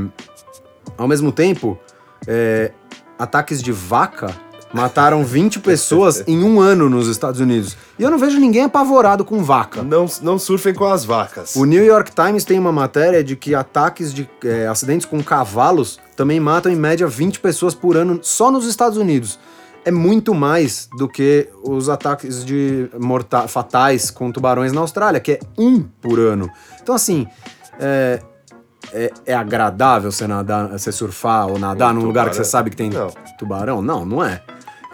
ao 0.96 1.06
mesmo 1.06 1.30
tempo, 1.30 1.78
é, 2.26 2.72
ataques 3.18 3.62
de 3.62 3.70
vaca 3.70 4.34
mataram 4.76 5.24
20 5.24 5.60
pessoas 5.60 6.22
em 6.26 6.44
um 6.44 6.60
ano 6.60 6.88
nos 6.90 7.08
Estados 7.08 7.40
Unidos. 7.40 7.76
E 7.98 8.02
eu 8.02 8.10
não 8.10 8.18
vejo 8.18 8.38
ninguém 8.38 8.64
apavorado 8.64 9.24
com 9.24 9.42
vaca. 9.42 9.82
Não, 9.82 10.06
não 10.22 10.38
surfem 10.38 10.74
com 10.74 10.84
as 10.84 11.04
vacas. 11.04 11.56
O 11.56 11.64
New 11.64 11.84
York 11.84 12.12
Times 12.14 12.44
tem 12.44 12.58
uma 12.58 12.70
matéria 12.70 13.24
de 13.24 13.34
que 13.34 13.54
ataques 13.54 14.12
de 14.12 14.28
é, 14.44 14.66
acidentes 14.66 15.06
com 15.06 15.22
cavalos 15.24 15.98
também 16.14 16.38
matam 16.38 16.70
em 16.70 16.76
média 16.76 17.06
20 17.06 17.40
pessoas 17.40 17.74
por 17.74 17.96
ano 17.96 18.20
só 18.22 18.50
nos 18.50 18.66
Estados 18.66 18.98
Unidos. 18.98 19.38
É 19.84 19.90
muito 19.90 20.34
mais 20.34 20.88
do 20.98 21.08
que 21.08 21.48
os 21.62 21.88
ataques 21.88 22.44
de 22.44 22.88
morta 22.98 23.46
fatais 23.48 24.10
com 24.10 24.30
tubarões 24.32 24.72
na 24.72 24.80
Austrália, 24.80 25.20
que 25.20 25.32
é 25.32 25.40
um 25.56 25.80
por 25.80 26.18
ano. 26.18 26.50
Então, 26.82 26.94
assim, 26.94 27.26
é, 27.78 28.20
é, 28.92 29.12
é 29.26 29.34
agradável 29.34 30.10
você 30.10 30.26
nadar, 30.26 30.68
você 30.68 30.90
surfar 30.90 31.46
ou 31.46 31.58
nadar 31.58 31.94
Com 31.94 32.00
num 32.00 32.06
lugar 32.06 32.24
que 32.24 32.30
tubarão? 32.30 32.44
você 32.44 32.50
sabe 32.50 32.70
que 32.70 32.76
tem 32.76 32.90
Não. 32.90 33.12
tubarão? 33.38 33.80
Não, 33.80 34.04
não 34.04 34.24
é. 34.24 34.42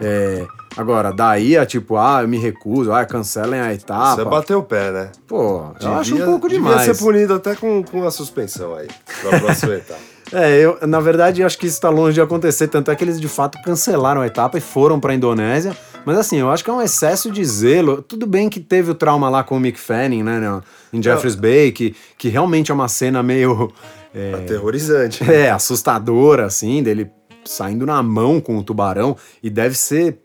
É, 0.03 0.45
Agora, 0.75 1.11
daí 1.13 1.55
a 1.55 1.65
tipo, 1.67 1.97
ah, 1.97 2.23
eu 2.23 2.27
me 2.27 2.39
recuso, 2.39 2.91
ah, 2.91 3.05
cancelem 3.05 3.59
a 3.59 3.71
etapa. 3.71 4.15
Você 4.15 4.25
bateu 4.25 4.57
o 4.59 4.63
pé, 4.63 4.91
né? 4.91 5.11
Pô, 5.27 5.65
eu 5.79 5.93
acho 5.93 6.13
um 6.13 6.17
Devia- 6.17 6.25
pouco 6.25 6.49
devia 6.49 6.67
demais. 6.67 6.81
ser 6.97 6.97
punido 7.03 7.35
até 7.35 7.53
com, 7.55 7.83
com 7.83 8.03
a 8.07 8.09
suspensão 8.09 8.73
aí, 8.73 8.87
pra 9.21 9.39
próxima 9.39 9.73
etapa. 9.75 9.99
É, 10.31 10.57
eu, 10.61 10.79
na 10.87 10.99
verdade, 10.99 11.43
acho 11.43 11.59
que 11.59 11.67
isso 11.67 11.79
tá 11.79 11.89
longe 11.91 12.15
de 12.15 12.21
acontecer. 12.21 12.67
Tanto 12.67 12.89
é 12.89 12.95
que 12.95 13.03
eles 13.03 13.21
de 13.21 13.27
fato 13.27 13.61
cancelaram 13.61 14.19
a 14.21 14.25
etapa 14.25 14.57
e 14.57 14.61
foram 14.61 14.99
pra 14.99 15.13
Indonésia. 15.13 15.77
Mas 16.05 16.17
assim, 16.17 16.37
eu 16.37 16.49
acho 16.49 16.63
que 16.63 16.71
é 16.71 16.73
um 16.73 16.81
excesso 16.81 17.29
de 17.29 17.45
zelo. 17.45 18.01
Tudo 18.01 18.25
bem 18.25 18.49
que 18.49 18.59
teve 18.59 18.89
o 18.89 18.95
trauma 18.95 19.29
lá 19.29 19.43
com 19.43 19.55
o 19.57 19.59
Mick 19.59 19.79
Fanning, 19.79 20.23
né, 20.23 20.39
no- 20.39 20.63
em 20.91 21.03
Jeffreys 21.03 21.35
Bay, 21.35 21.71
que, 21.71 21.95
que 22.17 22.29
realmente 22.29 22.71
é 22.71 22.73
uma 22.73 22.87
cena 22.87 23.21
meio. 23.21 23.71
é, 24.15 24.33
Aterrorizante. 24.33 25.23
é, 25.29 25.51
assustadora, 25.51 26.45
assim, 26.47 26.81
dele 26.81 27.11
saindo 27.45 27.85
na 27.85 28.01
mão 28.03 28.39
com 28.41 28.57
o 28.57 28.63
tubarão. 28.63 29.15
E 29.41 29.49
deve 29.49 29.75
ser 29.75 30.17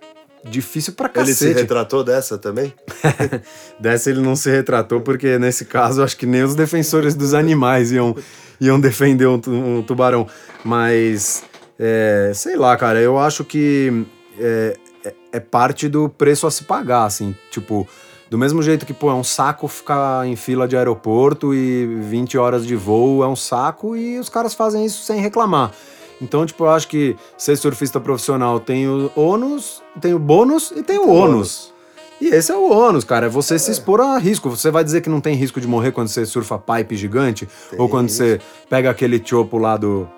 difícil 0.45 0.93
pra 0.95 1.11
Ele 1.17 1.27
se 1.35 1.45
cacete. 1.47 1.61
retratou 1.61 2.03
dessa 2.05 2.39
também? 2.39 2.73
Dessa 3.79 4.09
ele 4.11 4.21
não 4.21 4.35
se 4.37 4.51
retratou, 4.51 5.01
porque 5.01 5.39
nesse 5.39 5.65
caso 5.65 6.03
acho 6.03 6.17
que 6.17 6.27
nem 6.27 6.43
os 6.43 6.55
defensores 6.55 7.15
dos 7.15 7.35
animais 7.35 7.93
iam, 7.93 8.17
iam 8.61 8.79
defender 8.81 9.27
um, 9.27 9.41
um 9.49 9.83
tubarão. 9.83 10.27
Mas, 10.65 11.43
é, 11.79 12.33
sei 12.35 12.57
lá, 12.57 12.77
cara, 12.77 13.01
eu 13.01 13.19
acho 13.19 13.45
que 13.45 14.07
é, 14.39 14.77
é- 15.05 15.15
é 15.33 15.41
parte 15.41 15.89
do 15.89 16.09
preço 16.09 16.47
a 16.47 16.51
se 16.51 16.65
pagar, 16.65 17.05
assim. 17.05 17.35
Tipo, 17.51 17.87
do 18.31 18.39
mesmo 18.39 18.63
jeito 18.63 18.87
que, 18.87 18.95
pô, 18.95 19.11
é 19.11 19.15
um 19.15 19.25
saco 19.25 19.67
ficar 19.69 20.27
em 20.27 20.37
fila 20.37 20.67
de 20.69 20.77
aeroporto 20.77 21.55
e 21.55 21.87
20 22.03 22.39
horas 22.39 22.67
de 22.67 22.77
voo 22.77 23.23
é 23.25 23.27
um 23.29 23.37
saco 23.37 23.97
e 23.97 24.19
os 24.19 24.29
caras 24.29 24.55
fazem 24.55 24.85
isso 24.87 25.03
sem 25.05 25.21
reclamar. 25.21 25.73
Então, 26.21 26.45
tipo, 26.45 26.65
eu 26.65 26.71
acho 26.71 26.89
que 26.89 27.17
ser 27.37 27.57
surfista 27.57 28.01
profissional 28.01 28.59
tem 28.59 28.89
o 28.89 29.11
ônus, 29.15 29.83
tem 30.01 30.15
o 30.15 30.19
bônus 30.19 30.73
e 30.75 30.83
tem 30.83 30.99
o 30.99 31.09
ônus. 31.09 31.73
E 32.21 32.27
esse 32.29 32.51
é 32.51 32.57
o 32.57 32.71
ônus, 32.73 33.05
cara. 33.05 33.27
É 33.27 33.29
você 33.29 33.57
se 33.59 33.71
expor 33.71 34.01
a 34.01 34.19
risco. 34.19 34.51
Você 34.51 34.71
vai 34.73 34.83
dizer 34.83 35.01
que 35.01 35.09
não 35.09 35.21
tem 35.21 35.35
risco 35.37 35.61
de 35.61 35.69
morrer 35.69 35.93
quando 35.93 36.09
você 36.09 36.27
surfa 36.27 36.59
pipe 36.59 36.97
gigante? 36.97 37.49
Tem 37.71 37.81
ou 37.81 37.89
quando 37.89 38.09
você 38.09 38.41
pega 38.69 38.91
aquele 38.91 39.23
chopo 39.25 39.57
lá 39.59 39.77
do. 39.77 40.09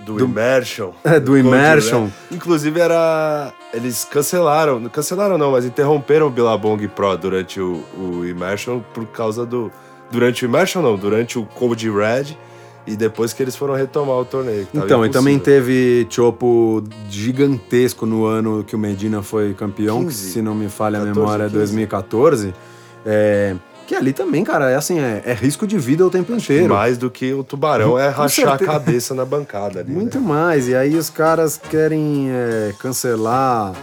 Do, 0.00 0.14
Do- 0.14 0.24
Immersion. 0.24 0.90
É, 1.04 1.20
do 1.20 1.32
Cold, 1.32 1.46
Immersion. 1.46 2.04
né? 2.06 2.12
Inclusive 2.32 2.80
era. 2.80 3.52
Eles 3.74 4.04
cancelaram. 4.04 4.82
Cancelaram 4.88 5.36
não, 5.36 5.52
mas 5.52 5.66
interromperam 5.66 6.26
o 6.26 6.30
Billabong 6.30 6.88
Pro 6.88 7.16
durante 7.18 7.60
o, 7.60 7.84
o 7.98 8.26
Immersion 8.26 8.80
por 8.94 9.06
causa 9.08 9.44
do. 9.44 9.70
Durante 10.10 10.44
o 10.44 10.48
Immersion 10.48 10.80
não, 10.82 10.96
durante 10.96 11.38
o 11.38 11.44
Cold 11.44 11.88
Red. 11.90 12.36
E 12.86 12.96
depois 12.96 13.32
que 13.32 13.42
eles 13.42 13.54
foram 13.54 13.74
retomar 13.74 14.16
o 14.16 14.24
torneio. 14.24 14.66
que 14.66 14.76
Então, 14.76 15.06
e 15.06 15.08
também 15.08 15.38
teve 15.38 16.06
chopo 16.10 16.82
gigantesco 17.08 18.04
no 18.04 18.24
ano 18.24 18.64
que 18.64 18.74
o 18.74 18.78
Medina 18.78 19.22
foi 19.22 19.54
campeão, 19.54 20.00
que 20.00 20.06
15, 20.06 20.32
se 20.32 20.42
não 20.42 20.54
me 20.54 20.68
falha 20.68 20.98
a 20.98 21.06
14, 21.06 21.20
memória 21.20 21.42
é 21.44 21.46
15. 21.46 21.56
2014. 21.56 22.54
É, 23.06 23.54
que 23.86 23.94
ali 23.94 24.12
também, 24.12 24.42
cara, 24.42 24.70
é 24.70 24.74
assim, 24.74 24.98
é, 24.98 25.22
é 25.24 25.32
risco 25.32 25.66
de 25.66 25.78
vida 25.78 26.04
o 26.06 26.10
tempo 26.10 26.32
inteiro. 26.32 26.74
Mais 26.74 26.98
do 26.98 27.10
que 27.10 27.32
o 27.32 27.44
tubarão 27.44 27.98
é 27.98 28.08
rachar 28.08 28.54
a 28.54 28.58
cabeça 28.58 29.14
na 29.14 29.24
bancada 29.24 29.80
ali. 29.80 29.92
Muito 29.92 30.18
né? 30.18 30.26
mais. 30.26 30.66
E 30.66 30.74
aí 30.74 30.96
os 30.96 31.10
caras 31.10 31.58
querem 31.58 32.30
é, 32.30 32.72
cancelar 32.78 33.74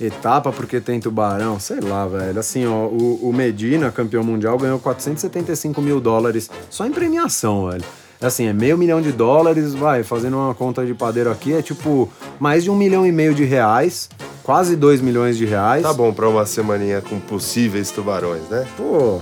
etapa 0.00 0.50
porque 0.50 0.80
tem 0.80 0.98
tubarão. 0.98 1.60
Sei 1.60 1.80
lá, 1.80 2.06
velho. 2.06 2.38
Assim, 2.38 2.66
ó, 2.66 2.86
o, 2.86 3.28
o 3.28 3.32
Medina, 3.32 3.92
campeão 3.92 4.24
mundial, 4.24 4.56
ganhou 4.58 4.78
475 4.78 5.80
mil 5.82 6.00
dólares 6.00 6.50
só 6.70 6.86
em 6.86 6.92
premiação, 6.92 7.70
velho. 7.70 7.84
Assim, 8.20 8.46
é 8.46 8.52
meio 8.52 8.76
milhão 8.76 9.00
de 9.00 9.12
dólares, 9.12 9.72
vai, 9.74 10.02
fazendo 10.02 10.36
uma 10.36 10.54
conta 10.54 10.84
de 10.84 10.92
padeiro 10.94 11.30
aqui, 11.30 11.54
é 11.54 11.62
tipo 11.62 12.08
mais 12.38 12.62
de 12.62 12.70
um 12.70 12.76
milhão 12.76 13.06
e 13.06 13.10
meio 13.12 13.34
de 13.34 13.44
reais, 13.44 14.10
quase 14.42 14.76
dois 14.76 15.00
milhões 15.00 15.38
de 15.38 15.46
reais. 15.46 15.82
Tá 15.82 15.92
bom 15.94 16.12
pra 16.12 16.28
uma 16.28 16.44
semaninha 16.44 17.00
com 17.00 17.18
possíveis 17.18 17.90
tubarões, 17.90 18.42
né? 18.50 18.66
Pô, 18.76 19.20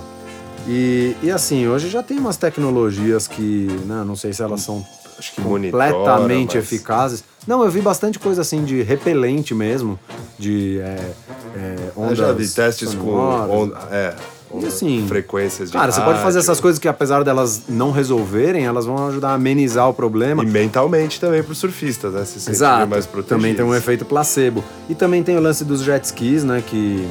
e, 0.67 1.15
e 1.23 1.31
assim, 1.31 1.69
hoje 1.69 1.89
já 1.89 2.03
tem 2.03 2.19
umas 2.19 2.37
tecnologias 2.37 3.29
que, 3.29 3.69
né, 3.87 4.03
não 4.05 4.17
sei 4.17 4.33
se 4.33 4.43
elas 4.43 4.63
são 4.63 4.85
Acho 5.19 5.33
que 5.33 5.41
monitora, 5.41 5.93
completamente 5.93 6.57
mas- 6.57 6.65
eficazes. 6.65 7.25
Não, 7.47 7.65
eu 7.65 7.71
vi 7.71 7.81
bastante 7.81 8.19
coisa 8.19 8.43
assim 8.43 8.63
de 8.65 8.83
repelente 8.83 9.55
mesmo, 9.55 9.99
de 10.39 10.81
é, 10.81 11.13
é, 11.57 11.77
Eu 11.97 12.03
ondas 12.03 12.19
já 12.19 12.33
vi 12.33 12.47
testes 12.49 12.91
sonoras. 12.91 13.47
com 13.49 13.63
onda, 13.63 13.79
é, 13.91 14.15
ondas- 14.51 14.75
assim, 14.75 15.05
frequências 15.09 15.71
de 15.71 15.77
Cara, 15.77 15.91
você 15.93 16.01
pode 16.01 16.19
fazer 16.19 16.25
rádio. 16.25 16.39
essas 16.39 16.61
coisas 16.61 16.79
que 16.79 16.89
apesar 16.89 17.23
delas 17.25 17.63
não 17.69 17.91
resolverem, 17.91 18.65
elas 18.67 18.87
vão 18.87 19.09
ajudar 19.09 19.31
a 19.31 19.35
amenizar 19.35 19.89
o 19.89 19.95
problema. 19.95 20.43
E 20.43 20.47
mentalmente 20.47 21.21
também 21.21 21.43
para 21.43 21.53
os 21.53 21.59
surfistas, 21.59 22.13
né? 22.15 22.25
Se 22.25 22.51
Exato. 22.51 22.89
mais 22.89 23.07
protegidos. 23.07 23.29
Também 23.29 23.55
tem 23.55 23.65
um 23.65 23.75
efeito 23.75 24.05
placebo. 24.05 24.63
E 24.89 24.95
também 24.95 25.23
tem 25.23 25.37
o 25.37 25.41
lance 25.41 25.65
dos 25.65 25.83
jet 25.83 26.05
skis, 26.05 26.45
né? 26.45 26.63
Que 26.67 27.07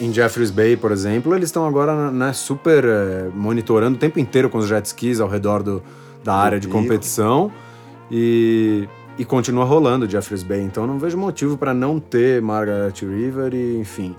em 0.00 0.12
Jeffreys 0.12 0.50
Bay, 0.50 0.76
por 0.76 0.92
exemplo, 0.92 1.34
eles 1.34 1.48
estão 1.48 1.66
agora 1.66 2.10
né, 2.10 2.32
super 2.32 2.84
eh, 2.84 3.28
monitorando 3.34 3.96
o 3.96 3.98
tempo 3.98 4.20
inteiro 4.20 4.48
com 4.48 4.58
os 4.58 4.66
jet 4.68 4.84
skis 4.86 5.20
ao 5.20 5.28
redor 5.28 5.62
do, 5.62 5.82
da 6.22 6.34
área 6.34 6.60
de 6.60 6.68
competição. 6.68 7.50
E, 8.10 8.88
e 9.18 9.24
continua 9.24 9.64
rolando 9.64 10.08
Jeffreys 10.08 10.42
Bay. 10.42 10.60
Então 10.60 10.86
não 10.86 10.98
vejo 10.98 11.16
motivo 11.18 11.56
para 11.58 11.74
não 11.74 11.98
ter 11.98 12.40
Margaret 12.40 12.92
River 13.00 13.52
e, 13.54 13.78
enfim, 13.78 14.14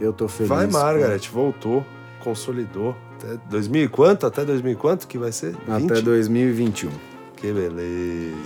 eu 0.00 0.12
tô 0.12 0.28
feliz. 0.28 0.48
Vai, 0.48 0.66
com- 0.66 0.72
Margaret, 0.72 1.20
voltou, 1.32 1.84
consolidou. 2.20 2.96
Até 3.18 3.38
2000 3.48 3.84
e 3.84 3.88
quanto? 3.88 4.26
Até 4.26 4.44
2000 4.44 4.72
e 4.72 4.76
quanto 4.76 5.06
que 5.06 5.16
vai 5.18 5.32
ser? 5.32 5.56
20? 5.66 5.90
Até 5.92 6.00
2021. 6.02 6.90
Que 7.36 7.52
beleza. 7.52 8.36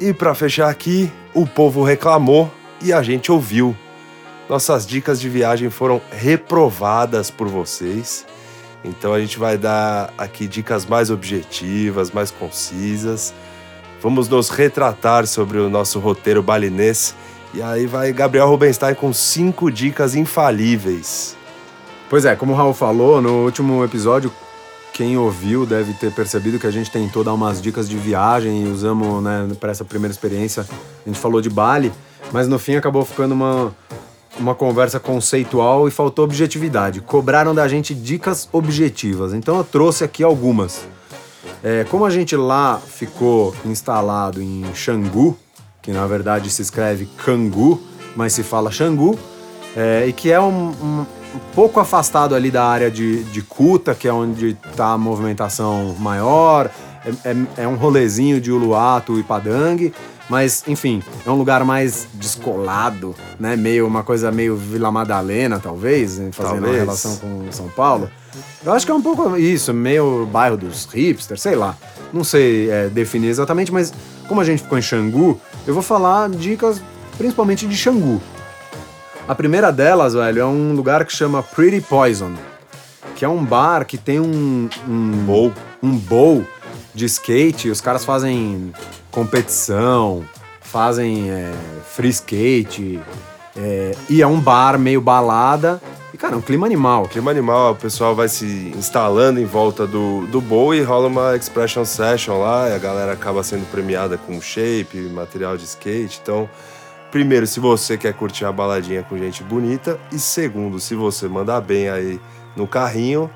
E 0.00 0.12
pra 0.12 0.34
fechar 0.34 0.68
aqui, 0.68 1.10
o 1.32 1.46
povo 1.46 1.82
reclamou 1.84 2.50
e 2.82 2.92
a 2.92 3.02
gente 3.02 3.30
ouviu. 3.32 3.74
Nossas 4.48 4.86
dicas 4.86 5.20
de 5.20 5.28
viagem 5.28 5.70
foram 5.70 6.00
reprovadas 6.10 7.30
por 7.30 7.48
vocês. 7.48 8.24
Então 8.84 9.12
a 9.12 9.20
gente 9.20 9.38
vai 9.38 9.58
dar 9.58 10.12
aqui 10.16 10.46
dicas 10.46 10.86
mais 10.86 11.10
objetivas, 11.10 12.10
mais 12.12 12.30
concisas. 12.30 13.34
Vamos 14.00 14.28
nos 14.28 14.48
retratar 14.50 15.26
sobre 15.26 15.58
o 15.58 15.68
nosso 15.68 15.98
roteiro 15.98 16.42
balinês. 16.42 17.14
E 17.56 17.62
aí 17.62 17.86
vai 17.86 18.12
Gabriel 18.12 18.50
Rubenstein 18.50 18.94
com 18.94 19.14
cinco 19.14 19.70
dicas 19.70 20.14
infalíveis. 20.14 21.34
Pois 22.10 22.26
é, 22.26 22.36
como 22.36 22.52
o 22.52 22.54
Raul 22.54 22.74
falou, 22.74 23.22
no 23.22 23.46
último 23.46 23.82
episódio, 23.82 24.30
quem 24.92 25.16
ouviu 25.16 25.64
deve 25.64 25.94
ter 25.94 26.12
percebido 26.12 26.58
que 26.58 26.66
a 26.66 26.70
gente 26.70 26.90
tentou 26.90 27.24
dar 27.24 27.32
umas 27.32 27.62
dicas 27.62 27.88
de 27.88 27.96
viagem 27.96 28.64
e 28.64 28.68
usamos, 28.68 29.24
né, 29.24 29.48
para 29.58 29.70
essa 29.70 29.86
primeira 29.86 30.12
experiência, 30.12 30.66
a 30.70 31.08
gente 31.08 31.18
falou 31.18 31.40
de 31.40 31.48
Bali, 31.48 31.90
mas 32.30 32.46
no 32.46 32.58
fim 32.58 32.74
acabou 32.74 33.06
ficando 33.06 33.32
uma, 33.32 33.74
uma 34.38 34.54
conversa 34.54 35.00
conceitual 35.00 35.88
e 35.88 35.90
faltou 35.90 36.26
objetividade. 36.26 37.00
Cobraram 37.00 37.54
da 37.54 37.66
gente 37.66 37.94
dicas 37.94 38.50
objetivas, 38.52 39.32
então 39.32 39.56
eu 39.56 39.64
trouxe 39.64 40.04
aqui 40.04 40.22
algumas. 40.22 40.86
É, 41.64 41.84
como 41.84 42.04
a 42.04 42.10
gente 42.10 42.36
lá 42.36 42.78
ficou 42.78 43.56
instalado 43.64 44.42
em 44.42 44.62
Xangu, 44.74 45.38
que 45.86 45.92
na 45.92 46.04
verdade 46.04 46.50
se 46.50 46.62
escreve 46.62 47.08
Cangu, 47.24 47.80
mas 48.16 48.32
se 48.32 48.42
fala 48.42 48.72
Xangu, 48.72 49.16
é, 49.76 50.04
e 50.08 50.12
que 50.12 50.32
é 50.32 50.40
um, 50.40 50.70
um, 50.70 51.06
pouco 51.54 51.78
afastado 51.78 52.34
ali 52.34 52.50
da 52.50 52.64
área 52.64 52.90
de, 52.90 53.22
de 53.22 53.40
Kuta, 53.40 53.94
que 53.94 54.08
é 54.08 54.12
onde 54.12 54.56
está 54.68 54.94
a 54.94 54.98
movimentação 54.98 55.94
maior, 56.00 56.68
é, 57.04 57.30
é, 57.30 57.36
é, 57.62 57.68
um 57.68 57.76
rolezinho 57.76 58.40
de 58.40 58.50
Uluwatu 58.50 59.16
e 59.16 59.22
Padang, 59.22 59.94
mas 60.28 60.64
enfim, 60.66 61.04
é 61.24 61.30
um 61.30 61.36
lugar 61.36 61.64
mais 61.64 62.08
descolado, 62.14 63.14
né? 63.38 63.54
Meio 63.54 63.86
uma 63.86 64.02
coisa 64.02 64.32
meio 64.32 64.56
Vila 64.56 64.90
Madalena, 64.90 65.60
talvez, 65.60 66.20
fazendo 66.32 66.62
talvez. 66.62 66.78
relação 66.78 67.16
com 67.18 67.52
São 67.52 67.68
Paulo. 67.68 68.10
Eu 68.64 68.72
acho 68.72 68.84
que 68.84 68.90
é 68.90 68.94
um 68.94 69.02
pouco 69.02 69.36
isso, 69.36 69.72
meio 69.72 70.26
bairro 70.26 70.56
dos 70.56 70.84
hipsters, 70.86 71.40
sei 71.40 71.54
lá. 71.54 71.76
Não 72.12 72.24
sei 72.24 72.68
é, 72.70 72.88
definir 72.88 73.28
exatamente, 73.28 73.72
mas 73.72 73.92
como 74.26 74.40
a 74.40 74.44
gente 74.44 74.62
ficou 74.62 74.76
em 74.76 74.82
Xangu, 74.82 75.40
eu 75.66 75.74
vou 75.74 75.82
falar 75.82 76.28
dicas 76.30 76.80
principalmente 77.16 77.66
de 77.66 77.76
Xangu. 77.76 78.20
A 79.26 79.34
primeira 79.34 79.72
delas, 79.72 80.14
velho, 80.14 80.40
é 80.40 80.44
um 80.44 80.72
lugar 80.72 81.04
que 81.04 81.12
chama 81.12 81.42
Pretty 81.42 81.80
Poison, 81.80 82.32
que 83.16 83.24
é 83.24 83.28
um 83.28 83.44
bar 83.44 83.84
que 83.84 83.98
tem 83.98 84.20
um, 84.20 84.68
um 84.88 85.10
bowl, 85.24 85.52
um 85.82 85.96
bowl 85.96 86.44
de 86.94 87.06
skate. 87.06 87.68
Os 87.68 87.80
caras 87.80 88.04
fazem 88.04 88.72
competição, 89.10 90.24
fazem 90.60 91.30
é, 91.30 91.52
free 91.90 92.10
skate, 92.10 93.00
é, 93.56 93.96
e 94.08 94.22
é 94.22 94.26
um 94.26 94.38
bar 94.38 94.78
meio 94.78 95.00
balada. 95.00 95.82
E, 96.16 96.18
cara, 96.18 96.32
é 96.32 96.38
um 96.38 96.40
clima 96.40 96.64
animal. 96.64 97.06
Clima 97.08 97.30
animal, 97.30 97.72
o 97.72 97.76
pessoal 97.76 98.14
vai 98.14 98.26
se 98.26 98.72
instalando 98.74 99.38
em 99.38 99.44
volta 99.44 99.86
do, 99.86 100.26
do 100.28 100.40
bowl 100.40 100.74
e 100.74 100.80
rola 100.80 101.08
uma 101.08 101.36
expression 101.36 101.84
session 101.84 102.40
lá, 102.40 102.70
e 102.70 102.72
a 102.72 102.78
galera 102.78 103.12
acaba 103.12 103.42
sendo 103.42 103.70
premiada 103.70 104.16
com 104.16 104.40
shape, 104.40 104.96
material 105.12 105.58
de 105.58 105.64
skate. 105.64 106.18
Então, 106.22 106.48
primeiro, 107.10 107.46
se 107.46 107.60
você 107.60 107.98
quer 107.98 108.14
curtir 108.14 108.44
uma 108.46 108.52
baladinha 108.54 109.02
com 109.02 109.18
gente 109.18 109.42
bonita, 109.42 110.00
e 110.10 110.18
segundo, 110.18 110.80
se 110.80 110.94
você 110.94 111.28
mandar 111.28 111.60
bem 111.60 111.90
aí 111.90 112.18
no 112.56 112.66
carrinho, 112.66 113.30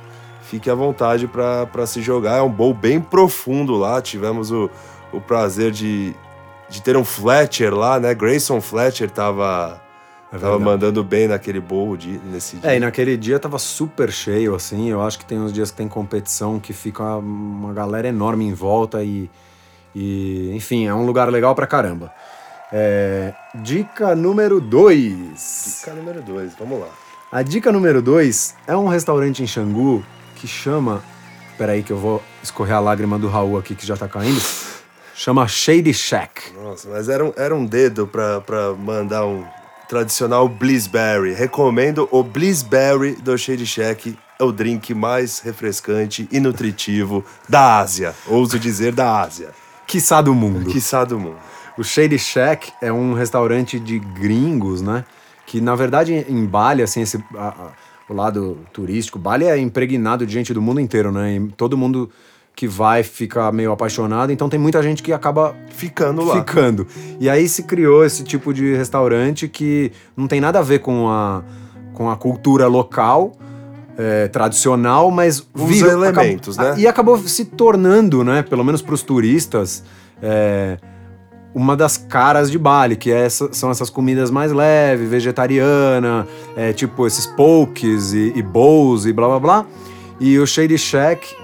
fique 0.44 0.70
à 0.70 0.74
vontade 0.74 1.26
para 1.26 1.84
se 1.84 2.00
jogar. 2.00 2.38
É 2.38 2.42
um 2.42 2.48
bowl 2.48 2.72
bem 2.72 2.98
profundo 2.98 3.74
lá. 3.76 4.00
Tivemos 4.00 4.50
o, 4.50 4.70
o 5.12 5.20
prazer 5.20 5.70
de, 5.70 6.16
de 6.70 6.80
ter 6.80 6.96
um 6.96 7.04
Fletcher 7.04 7.74
lá, 7.74 8.00
né? 8.00 8.14
Grayson 8.14 8.58
Fletcher 8.58 9.10
tava. 9.10 9.82
É 10.32 10.38
tava 10.38 10.58
mandando 10.60 11.02
bem 11.02 11.26
naquele 11.26 11.58
bowl 11.58 11.96
de, 11.96 12.18
nesse 12.18 12.56
dia. 12.56 12.70
É, 12.70 12.76
e 12.76 12.80
naquele 12.80 13.16
dia 13.16 13.38
tava 13.38 13.58
super 13.58 14.12
cheio, 14.12 14.54
assim. 14.54 14.88
Eu 14.88 15.02
acho 15.02 15.18
que 15.18 15.24
tem 15.24 15.38
uns 15.38 15.52
dias 15.52 15.70
que 15.72 15.76
tem 15.76 15.88
competição 15.88 16.60
que 16.60 16.72
fica 16.72 17.02
uma 17.16 17.72
galera 17.72 18.06
enorme 18.06 18.44
em 18.44 18.54
volta 18.54 19.02
e, 19.02 19.28
e 19.94 20.52
enfim, 20.54 20.86
é 20.86 20.94
um 20.94 21.04
lugar 21.04 21.28
legal 21.30 21.54
pra 21.54 21.66
caramba. 21.66 22.12
É, 22.72 23.34
dica 23.56 24.14
número 24.14 24.60
2. 24.60 25.80
Dica 25.80 25.94
número 25.94 26.22
2, 26.22 26.54
vamos 26.56 26.80
lá. 26.80 26.88
A 27.32 27.42
dica 27.42 27.72
número 27.72 28.00
2 28.00 28.54
é 28.68 28.76
um 28.76 28.86
restaurante 28.86 29.42
em 29.42 29.46
Xangu 29.46 30.04
que 30.36 30.46
chama. 30.46 31.02
Peraí, 31.58 31.82
que 31.82 31.92
eu 31.92 31.98
vou 31.98 32.22
escorrer 32.42 32.76
a 32.76 32.80
lágrima 32.80 33.18
do 33.18 33.28
Raul 33.28 33.58
aqui 33.58 33.74
que 33.74 33.84
já 33.84 33.96
tá 33.96 34.08
caindo. 34.08 34.40
Chama 35.14 35.46
Shady 35.46 35.92
Shack. 35.92 36.54
Nossa, 36.54 36.88
mas 36.88 37.08
era 37.08 37.24
um, 37.24 37.32
era 37.36 37.54
um 37.54 37.66
dedo 37.66 38.06
pra, 38.06 38.40
pra 38.40 38.72
mandar 38.72 39.26
um 39.26 39.44
tradicional 39.90 40.48
Blissberry. 40.48 41.34
Recomendo 41.34 42.08
o 42.12 42.22
Blissberry 42.22 43.16
do 43.16 43.36
Shady 43.36 43.66
Shack. 43.66 44.16
É 44.38 44.44
o 44.44 44.52
drink 44.52 44.94
mais 44.94 45.40
refrescante 45.40 46.28
e 46.30 46.38
nutritivo 46.38 47.24
da 47.48 47.78
Ásia. 47.80 48.14
Ouso 48.28 48.56
dizer 48.56 48.94
da 48.94 49.20
Ásia. 49.20 49.50
Quiçá 49.88 50.22
do 50.22 50.32
mundo. 50.32 50.70
Quiçá 50.70 51.04
do 51.04 51.18
mundo. 51.18 51.38
O 51.76 51.82
Shady 51.82 52.20
Shack 52.20 52.72
é 52.80 52.92
um 52.92 53.14
restaurante 53.14 53.80
de 53.80 53.98
gringos, 53.98 54.80
né? 54.80 55.04
Que 55.44 55.60
na 55.60 55.74
verdade 55.74 56.24
em 56.28 56.46
Bali, 56.46 56.84
assim, 56.84 57.00
esse, 57.00 57.16
a, 57.36 57.48
a, 57.48 57.72
o 58.08 58.14
lado 58.14 58.58
turístico, 58.72 59.18
Bali 59.18 59.46
é 59.46 59.58
impregnado 59.58 60.24
de 60.24 60.32
gente 60.32 60.54
do 60.54 60.62
mundo 60.62 60.78
inteiro, 60.80 61.10
né? 61.10 61.34
E 61.34 61.48
todo 61.56 61.76
mundo 61.76 62.08
que 62.60 62.68
vai 62.68 63.02
fica 63.02 63.50
meio 63.50 63.72
apaixonado, 63.72 64.30
então 64.30 64.46
tem 64.46 64.60
muita 64.60 64.82
gente 64.82 65.02
que 65.02 65.14
acaba 65.14 65.56
ficando 65.70 66.22
lá. 66.22 66.34
Ficando. 66.34 66.86
E 67.18 67.26
aí 67.26 67.48
se 67.48 67.62
criou 67.62 68.04
esse 68.04 68.22
tipo 68.22 68.52
de 68.52 68.74
restaurante 68.76 69.48
que 69.48 69.90
não 70.14 70.28
tem 70.28 70.42
nada 70.42 70.58
a 70.58 70.62
ver 70.62 70.80
com 70.80 71.08
a, 71.08 71.42
com 71.94 72.10
a 72.10 72.16
cultura 72.16 72.66
local. 72.66 73.32
É, 73.96 74.28
tradicional, 74.28 75.10
mas 75.10 75.46
os 75.54 75.82
elementos, 75.82 76.58
acabou, 76.58 76.76
né? 76.76 76.82
E 76.82 76.86
acabou 76.86 77.18
se 77.18 77.44
tornando, 77.44 78.24
né, 78.24 78.40
pelo 78.42 78.64
menos 78.64 78.80
para 78.80 78.94
os 78.94 79.02
turistas, 79.02 79.84
é, 80.22 80.78
uma 81.54 81.76
das 81.76 81.98
caras 81.98 82.50
de 82.50 82.58
Bali, 82.58 82.96
que 82.96 83.12
é 83.12 83.26
essa, 83.26 83.52
são 83.52 83.70
essas 83.70 83.90
comidas 83.90 84.30
mais 84.30 84.52
leves, 84.52 85.06
vegetariana, 85.06 86.26
é, 86.56 86.72
tipo 86.72 87.06
esses 87.06 87.26
pokes 87.26 88.14
e, 88.14 88.32
e 88.34 88.42
bowls 88.42 89.04
e 89.04 89.12
blá 89.12 89.26
blá 89.28 89.38
blá. 89.38 89.66
E 90.18 90.38
o 90.38 90.46
Shady 90.46 90.78
Shack 90.78 91.36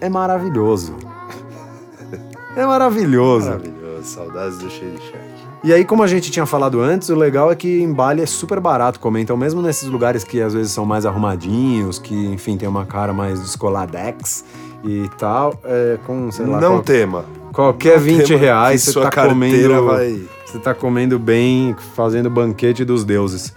é 0.00 0.08
maravilhoso. 0.08 0.94
é 2.56 2.64
maravilhoso. 2.66 3.46
Maravilhoso, 3.46 4.04
saudades 4.04 4.58
do 4.58 4.70
Shady 4.70 4.98
Shack. 4.98 5.26
E 5.64 5.72
aí, 5.72 5.84
como 5.84 6.02
a 6.02 6.06
gente 6.06 6.30
tinha 6.30 6.46
falado 6.46 6.80
antes, 6.80 7.08
o 7.08 7.16
legal 7.16 7.50
é 7.50 7.56
que 7.56 7.80
em 7.80 7.92
Bali 7.92 8.22
é 8.22 8.26
super 8.26 8.60
barato 8.60 9.00
comer. 9.00 9.22
Então, 9.22 9.36
mesmo 9.36 9.60
nesses 9.60 9.88
lugares 9.88 10.22
que 10.22 10.40
às 10.40 10.54
vezes 10.54 10.70
são 10.70 10.84
mais 10.84 11.04
arrumadinhos, 11.04 11.98
que, 11.98 12.14
enfim, 12.26 12.56
tem 12.56 12.68
uma 12.68 12.86
cara 12.86 13.12
mais 13.12 13.40
descoladex 13.40 14.44
e 14.84 15.08
tal, 15.18 15.58
é, 15.64 15.98
com, 16.06 16.30
sei 16.30 16.46
lá... 16.46 16.60
Não 16.60 16.74
qual... 16.74 16.82
tema 16.82 17.24
Qualquer 17.56 17.98
20 17.98 18.34
reais 18.34 18.82
você 18.82 19.00
tá 19.00 19.10
comendo. 19.10 19.86
Vai... 19.86 20.22
Você 20.44 20.58
tá 20.58 20.74
comendo 20.74 21.18
bem, 21.18 21.74
fazendo 21.94 22.28
banquete 22.28 22.84
dos 22.84 23.02
deuses. 23.02 23.54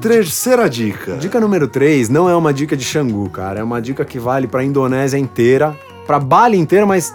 Terceira 0.00 0.68
dica. 0.68 1.16
Dica 1.16 1.38
número 1.38 1.68
3 1.68 2.08
não 2.08 2.28
é 2.28 2.34
uma 2.34 2.52
dica 2.52 2.76
de 2.76 2.84
Xangu, 2.84 3.28
cara. 3.28 3.60
É 3.60 3.62
uma 3.62 3.80
dica 3.80 4.04
que 4.04 4.18
vale 4.18 4.46
pra 4.46 4.64
Indonésia 4.64 5.18
inteira. 5.18 5.76
Pra 6.06 6.18
Bali 6.18 6.56
inteira, 6.58 6.86
mas 6.86 7.14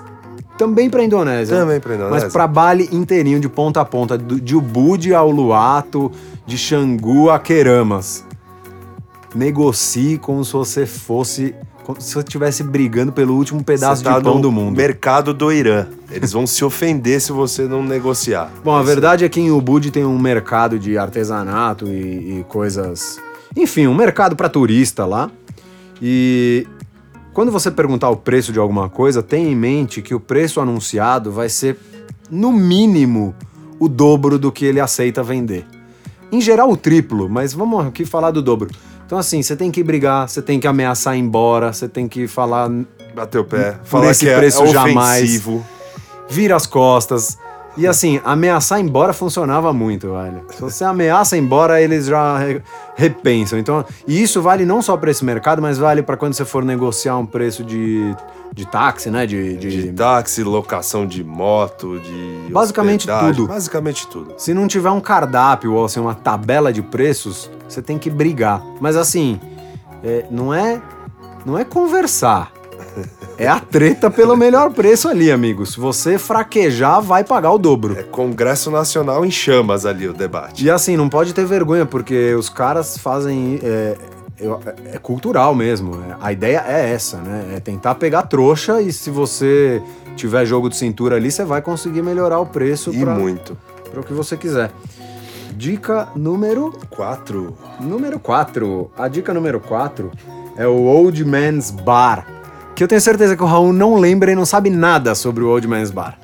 também 0.57 0.89
pra 0.89 1.03
Indonésia. 1.03 1.57
Também 1.57 1.79
pra 1.79 1.95
Indonésia. 1.95 2.23
Mas 2.23 2.31
pra 2.31 2.47
Bali 2.47 2.87
inteirinho, 2.91 3.39
de 3.39 3.49
ponta 3.49 3.81
a 3.81 3.85
ponta. 3.85 4.17
De 4.17 4.55
Ubud 4.55 5.13
ao 5.13 5.29
Luato, 5.31 6.11
de 6.45 6.57
Xangu 6.57 7.29
a 7.29 7.39
Queramas. 7.39 8.23
Negocie 9.33 10.17
como 10.17 10.45
se 10.45 10.53
você 10.53 10.85
fosse 10.85 11.53
como 11.85 12.01
se 12.01 12.15
eu 12.15 12.21
estivesse 12.21 12.63
brigando 12.63 13.11
pelo 13.11 13.35
último 13.35 13.63
pedaço 13.63 14.03
tá 14.03 14.17
de 14.17 14.23
pão 14.23 14.41
do 14.41 14.51
mundo. 14.51 14.75
Mercado 14.75 15.35
do 15.35 15.51
Irã. 15.51 15.85
Eles 16.09 16.31
vão 16.31 16.47
se 16.47 16.65
ofender 16.65 17.21
se 17.21 17.31
você 17.31 17.67
não 17.67 17.83
negociar. 17.83 18.51
Bom, 18.63 18.75
a 18.75 18.81
verdade 18.81 19.23
é 19.23 19.29
que 19.29 19.39
em 19.39 19.51
Ubud 19.51 19.91
tem 19.91 20.03
um 20.03 20.17
mercado 20.17 20.79
de 20.79 20.97
artesanato 20.97 21.85
e, 21.85 22.39
e 22.39 22.45
coisas. 22.49 23.19
Enfim, 23.55 23.85
um 23.85 23.93
mercado 23.93 24.35
para 24.35 24.49
turista 24.49 25.05
lá. 25.05 25.29
E 26.01 26.65
quando 27.33 27.51
você 27.51 27.69
perguntar 27.69 28.09
o 28.09 28.17
preço 28.17 28.51
de 28.51 28.57
alguma 28.57 28.89
coisa, 28.89 29.21
tenha 29.21 29.47
em 29.47 29.55
mente 29.55 30.01
que 30.01 30.15
o 30.15 30.19
preço 30.19 30.59
anunciado 30.59 31.31
vai 31.31 31.49
ser, 31.49 31.77
no 32.31 32.51
mínimo, 32.51 33.35
o 33.77 33.87
dobro 33.87 34.39
do 34.39 34.51
que 34.51 34.65
ele 34.65 34.79
aceita 34.79 35.21
vender. 35.21 35.67
Em 36.31 36.41
geral, 36.41 36.71
o 36.71 36.75
triplo, 36.75 37.29
mas 37.29 37.53
vamos 37.53 37.85
aqui 37.85 38.05
falar 38.05 38.31
do 38.31 38.41
dobro. 38.41 38.69
Então, 39.05 39.17
assim, 39.17 39.41
você 39.41 39.55
tem 39.55 39.71
que 39.71 39.83
brigar, 39.83 40.27
você 40.27 40.41
tem 40.41 40.59
que 40.59 40.67
ameaçar 40.67 41.15
ir 41.15 41.19
embora, 41.19 41.71
você 41.71 41.87
tem 41.87 42.07
que 42.07 42.27
falar. 42.27 42.69
Bater 43.13 43.39
o 43.39 43.45
pé, 43.45 43.77
falar 43.85 44.11
esse 44.11 44.25
que 44.25 44.29
é, 44.29 44.37
preço 44.37 44.63
é 44.63 44.67
jamais. 44.67 45.41
Vira 46.27 46.55
as 46.55 46.65
costas. 46.65 47.37
E 47.77 47.85
assim, 47.85 48.21
ameaçar 48.23 48.79
embora 48.79 49.11
funcionava 49.11 49.73
muito, 49.73 50.13
velho. 50.13 50.45
Se 50.53 50.61
você 50.61 50.83
ameaça 50.83 51.37
embora, 51.37 51.81
eles 51.81 52.05
já 52.05 52.37
re 52.37 52.61
repensam. 52.95 53.59
Então, 53.59 53.85
e 54.07 54.21
isso 54.21 54.41
vale 54.41 54.65
não 54.65 54.81
só 54.81 54.95
para 54.95 55.11
esse 55.11 55.25
mercado, 55.25 55.61
mas 55.61 55.77
vale 55.77 56.01
para 56.01 56.15
quando 56.15 56.33
você 56.33 56.45
for 56.45 56.63
negociar 56.63 57.17
um 57.17 57.25
preço 57.25 57.65
de, 57.65 58.15
de 58.55 58.65
táxi, 58.65 59.11
né? 59.11 59.25
De, 59.27 59.57
de... 59.57 59.81
de 59.83 59.91
táxi, 59.91 60.41
locação 60.41 61.05
de 61.05 61.23
moto, 61.23 61.99
de. 61.99 62.51
Basicamente 62.51 63.05
tudo. 63.05 63.47
Basicamente 63.47 64.07
tudo. 64.07 64.33
Se 64.37 64.53
não 64.53 64.65
tiver 64.65 64.89
um 64.91 65.01
cardápio 65.01 65.73
ou 65.73 65.83
assim, 65.83 65.99
uma 65.99 66.15
tabela 66.15 66.71
de 66.71 66.81
preços, 66.81 67.51
você 67.67 67.81
tem 67.81 67.99
que 67.99 68.09
brigar. 68.09 68.63
Mas 68.79 68.95
assim, 68.95 69.41
é, 70.01 70.25
não 70.31 70.53
é 70.53 70.81
não 71.45 71.57
é 71.57 71.65
conversar. 71.65 72.51
É 73.37 73.49
a 73.49 73.59
treta 73.59 74.09
pelo 74.09 74.37
melhor 74.37 74.71
preço 74.71 75.09
ali, 75.09 75.29
amigo. 75.29 75.65
Se 75.65 75.77
você 75.77 76.17
fraquejar, 76.17 77.01
vai 77.01 77.21
pagar 77.21 77.51
o 77.51 77.57
dobro. 77.57 77.99
É 77.99 78.03
Congresso 78.03 78.71
Nacional 78.71 79.25
em 79.25 79.29
chamas 79.29 79.85
ali 79.85 80.07
o 80.07 80.13
debate. 80.13 80.63
E 80.63 80.71
assim, 80.71 80.95
não 80.95 81.09
pode 81.09 81.33
ter 81.33 81.45
vergonha, 81.45 81.85
porque 81.85 82.33
os 82.33 82.47
caras 82.47 82.97
fazem. 82.97 83.59
É, 83.61 83.97
é, 84.39 84.95
é 84.95 84.97
cultural 84.97 85.53
mesmo. 85.55 85.95
É, 85.95 86.15
a 86.19 86.31
ideia 86.31 86.63
é 86.67 86.91
essa, 86.91 87.17
né? 87.17 87.53
É 87.55 87.59
tentar 87.59 87.95
pegar 87.95 88.23
trouxa 88.23 88.81
e 88.81 88.91
se 88.91 89.09
você 89.09 89.81
tiver 90.15 90.45
jogo 90.45 90.69
de 90.69 90.77
cintura 90.77 91.15
ali, 91.15 91.31
você 91.31 91.43
vai 91.43 91.61
conseguir 91.61 92.01
melhorar 92.01 92.39
o 92.39 92.45
preço 92.45 92.93
E 92.93 93.05
muito. 93.05 93.57
para 93.91 93.99
o 93.99 94.03
que 94.03 94.13
você 94.13 94.37
quiser. 94.37 94.71
Dica 95.53 96.09
número 96.15 96.73
Quatro. 96.89 97.57
Número 97.79 98.19
4. 98.19 98.91
A 98.97 99.07
dica 99.07 99.33
número 99.33 99.59
4 99.59 100.11
é 100.57 100.67
o 100.67 100.83
Old 100.83 101.23
Man's 101.23 101.71
Bar. 101.71 102.27
Que 102.75 102.83
eu 102.83 102.87
tenho 102.87 102.99
certeza 102.99 103.37
que 103.37 103.43
o 103.43 103.45
Raul 103.45 103.71
não 103.71 103.95
lembra 103.95 104.31
e 104.31 104.35
não 104.35 104.45
sabe 104.45 104.69
nada 104.69 105.15
sobre 105.15 105.43
o 105.43 105.49
Old 105.49 105.65
Man's 105.67 105.91
Bar. 105.91 106.19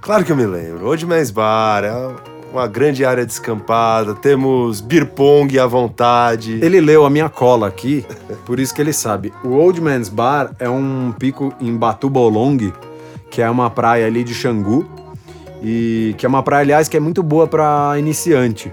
Claro 0.00 0.24
que 0.24 0.32
eu 0.32 0.36
me 0.36 0.46
lembro. 0.46 0.86
Old 0.86 1.06
Man's 1.06 1.30
Bar 1.30 1.84
é 1.84 2.29
uma 2.52 2.66
grande 2.66 3.04
área 3.04 3.24
descampada, 3.24 4.14
temos 4.14 4.80
beer 4.80 5.06
pong 5.06 5.58
à 5.58 5.66
vontade. 5.66 6.58
Ele 6.62 6.80
leu 6.80 7.04
a 7.04 7.10
minha 7.10 7.28
cola 7.28 7.68
aqui, 7.68 8.04
por 8.44 8.58
isso 8.58 8.74
que 8.74 8.80
ele 8.80 8.92
sabe. 8.92 9.32
O 9.44 9.50
Old 9.50 9.80
Man's 9.80 10.08
Bar 10.08 10.52
é 10.58 10.68
um 10.68 11.12
pico 11.18 11.52
em 11.60 11.76
Batu 11.76 12.10
Bolong, 12.10 12.72
que 13.30 13.40
é 13.40 13.48
uma 13.48 13.70
praia 13.70 14.06
ali 14.06 14.24
de 14.24 14.34
Xangu, 14.34 14.86
e 15.62 16.14
que 16.18 16.26
é 16.26 16.28
uma 16.28 16.42
praia, 16.42 16.62
aliás, 16.62 16.88
que 16.88 16.96
é 16.96 17.00
muito 17.00 17.22
boa 17.22 17.46
para 17.46 17.94
iniciante. 17.98 18.72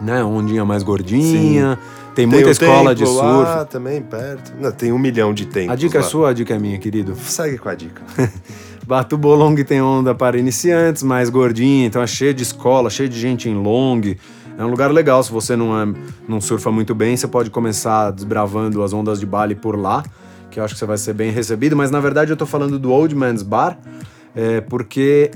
Né? 0.00 0.22
Ondinha 0.22 0.64
mais 0.64 0.82
gordinha, 0.82 1.78
tem 2.14 2.26
muita 2.26 2.48
o 2.48 2.50
escola 2.50 2.94
de 2.94 3.06
surf. 3.06 3.22
Lá, 3.22 3.64
também 3.64 4.02
perto. 4.02 4.52
Não, 4.60 4.72
tem 4.72 4.92
um 4.92 4.98
milhão 4.98 5.32
de 5.32 5.46
tempos 5.46 5.72
A 5.72 5.76
dica 5.76 5.98
é 5.98 6.00
lá. 6.00 6.06
sua, 6.06 6.30
a 6.30 6.32
dica 6.32 6.54
é 6.54 6.58
minha, 6.58 6.78
querido. 6.78 7.14
Segue 7.16 7.58
com 7.58 7.68
a 7.68 7.74
dica. 7.74 8.02
Batu 8.88 9.18
Bolong 9.18 9.54
tem 9.64 9.82
onda 9.82 10.14
para 10.14 10.38
iniciantes, 10.38 11.02
mais 11.02 11.28
gordinha, 11.28 11.84
então 11.84 12.00
é 12.00 12.06
cheio 12.06 12.32
de 12.32 12.42
escola, 12.42 12.88
cheio 12.88 13.06
de 13.06 13.20
gente 13.20 13.46
em 13.46 13.54
long. 13.54 14.00
É 14.56 14.64
um 14.64 14.68
lugar 14.68 14.90
legal, 14.90 15.22
se 15.22 15.30
você 15.30 15.54
não, 15.54 15.78
é, 15.78 15.86
não 16.26 16.40
surfa 16.40 16.70
muito 16.70 16.94
bem, 16.94 17.14
você 17.14 17.28
pode 17.28 17.50
começar 17.50 18.10
desbravando 18.12 18.82
as 18.82 18.94
ondas 18.94 19.20
de 19.20 19.26
Bali 19.26 19.54
por 19.54 19.78
lá, 19.78 20.02
que 20.50 20.58
eu 20.58 20.64
acho 20.64 20.72
que 20.72 20.78
você 20.78 20.86
vai 20.86 20.96
ser 20.96 21.12
bem 21.12 21.30
recebido, 21.30 21.76
mas 21.76 21.90
na 21.90 22.00
verdade 22.00 22.32
eu 22.32 22.36
tô 22.36 22.46
falando 22.46 22.78
do 22.78 22.90
Old 22.90 23.14
Man's 23.14 23.42
Bar, 23.42 23.78
é, 24.34 24.62
porque 24.62 25.32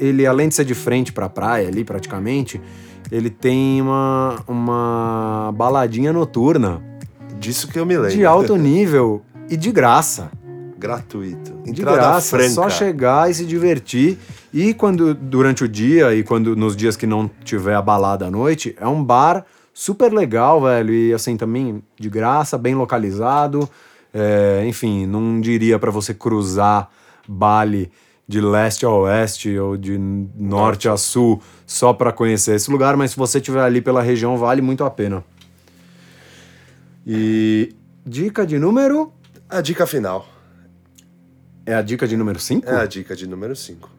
ele, 0.00 0.26
além 0.26 0.48
de 0.48 0.54
ser 0.54 0.64
de 0.64 0.74
frente 0.74 1.12
pra 1.12 1.28
praia 1.28 1.68
ali, 1.68 1.84
praticamente, 1.84 2.58
ele 3.12 3.28
tem 3.28 3.82
uma, 3.82 4.42
uma 4.48 5.52
baladinha 5.54 6.14
noturna 6.14 6.80
Disso 7.38 7.68
que 7.68 7.78
eu 7.78 7.84
me 7.84 7.94
lembro. 7.94 8.16
de 8.16 8.24
alto 8.24 8.56
nível 8.56 9.20
e 9.50 9.56
de 9.58 9.70
graça 9.70 10.30
Gratuito. 10.86 11.52
de 11.64 11.70
Entrada 11.70 11.96
graça, 11.96 12.36
franca. 12.36 12.50
só 12.50 12.68
chegar 12.68 13.30
e 13.30 13.34
se 13.34 13.44
divertir. 13.44 14.18
E 14.52 14.74
quando 14.74 15.14
durante 15.14 15.64
o 15.64 15.68
dia 15.68 16.14
e 16.14 16.22
quando 16.22 16.54
nos 16.54 16.76
dias 16.76 16.96
que 16.96 17.06
não 17.06 17.28
tiver 17.42 17.74
a 17.74 17.82
balada 17.82 18.26
à 18.26 18.30
noite, 18.30 18.76
é 18.78 18.86
um 18.86 19.02
bar 19.02 19.44
super 19.72 20.12
legal, 20.12 20.62
velho, 20.62 20.92
e 20.92 21.12
assim 21.12 21.36
também 21.36 21.82
de 21.98 22.08
graça, 22.08 22.56
bem 22.56 22.74
localizado. 22.74 23.68
É, 24.12 24.62
enfim, 24.66 25.06
não 25.06 25.40
diria 25.40 25.78
pra 25.78 25.90
você 25.90 26.14
cruzar 26.14 26.88
Bali 27.26 27.90
de 28.26 28.40
leste 28.40 28.86
a 28.86 28.90
oeste 28.90 29.58
ou 29.58 29.76
de 29.76 29.98
norte 29.98 30.88
a 30.88 30.96
sul 30.96 31.42
só 31.66 31.92
pra 31.92 32.12
conhecer 32.12 32.54
esse 32.54 32.70
lugar, 32.70 32.96
mas 32.96 33.10
se 33.10 33.16
você 33.16 33.38
estiver 33.38 33.62
ali 33.62 33.80
pela 33.80 34.02
região, 34.02 34.36
vale 34.36 34.62
muito 34.62 34.84
a 34.84 34.90
pena. 34.90 35.24
E 37.06 37.74
dica 38.06 38.46
de 38.46 38.58
número 38.58 39.12
A 39.48 39.60
dica 39.60 39.86
final. 39.86 40.33
É 41.66 41.74
a 41.74 41.82
dica 41.82 42.06
de 42.06 42.16
número 42.16 42.38
5? 42.38 42.68
É 42.68 42.76
a 42.76 42.86
dica 42.86 43.14
de 43.16 43.26
número 43.26 43.54
5. 43.56 43.90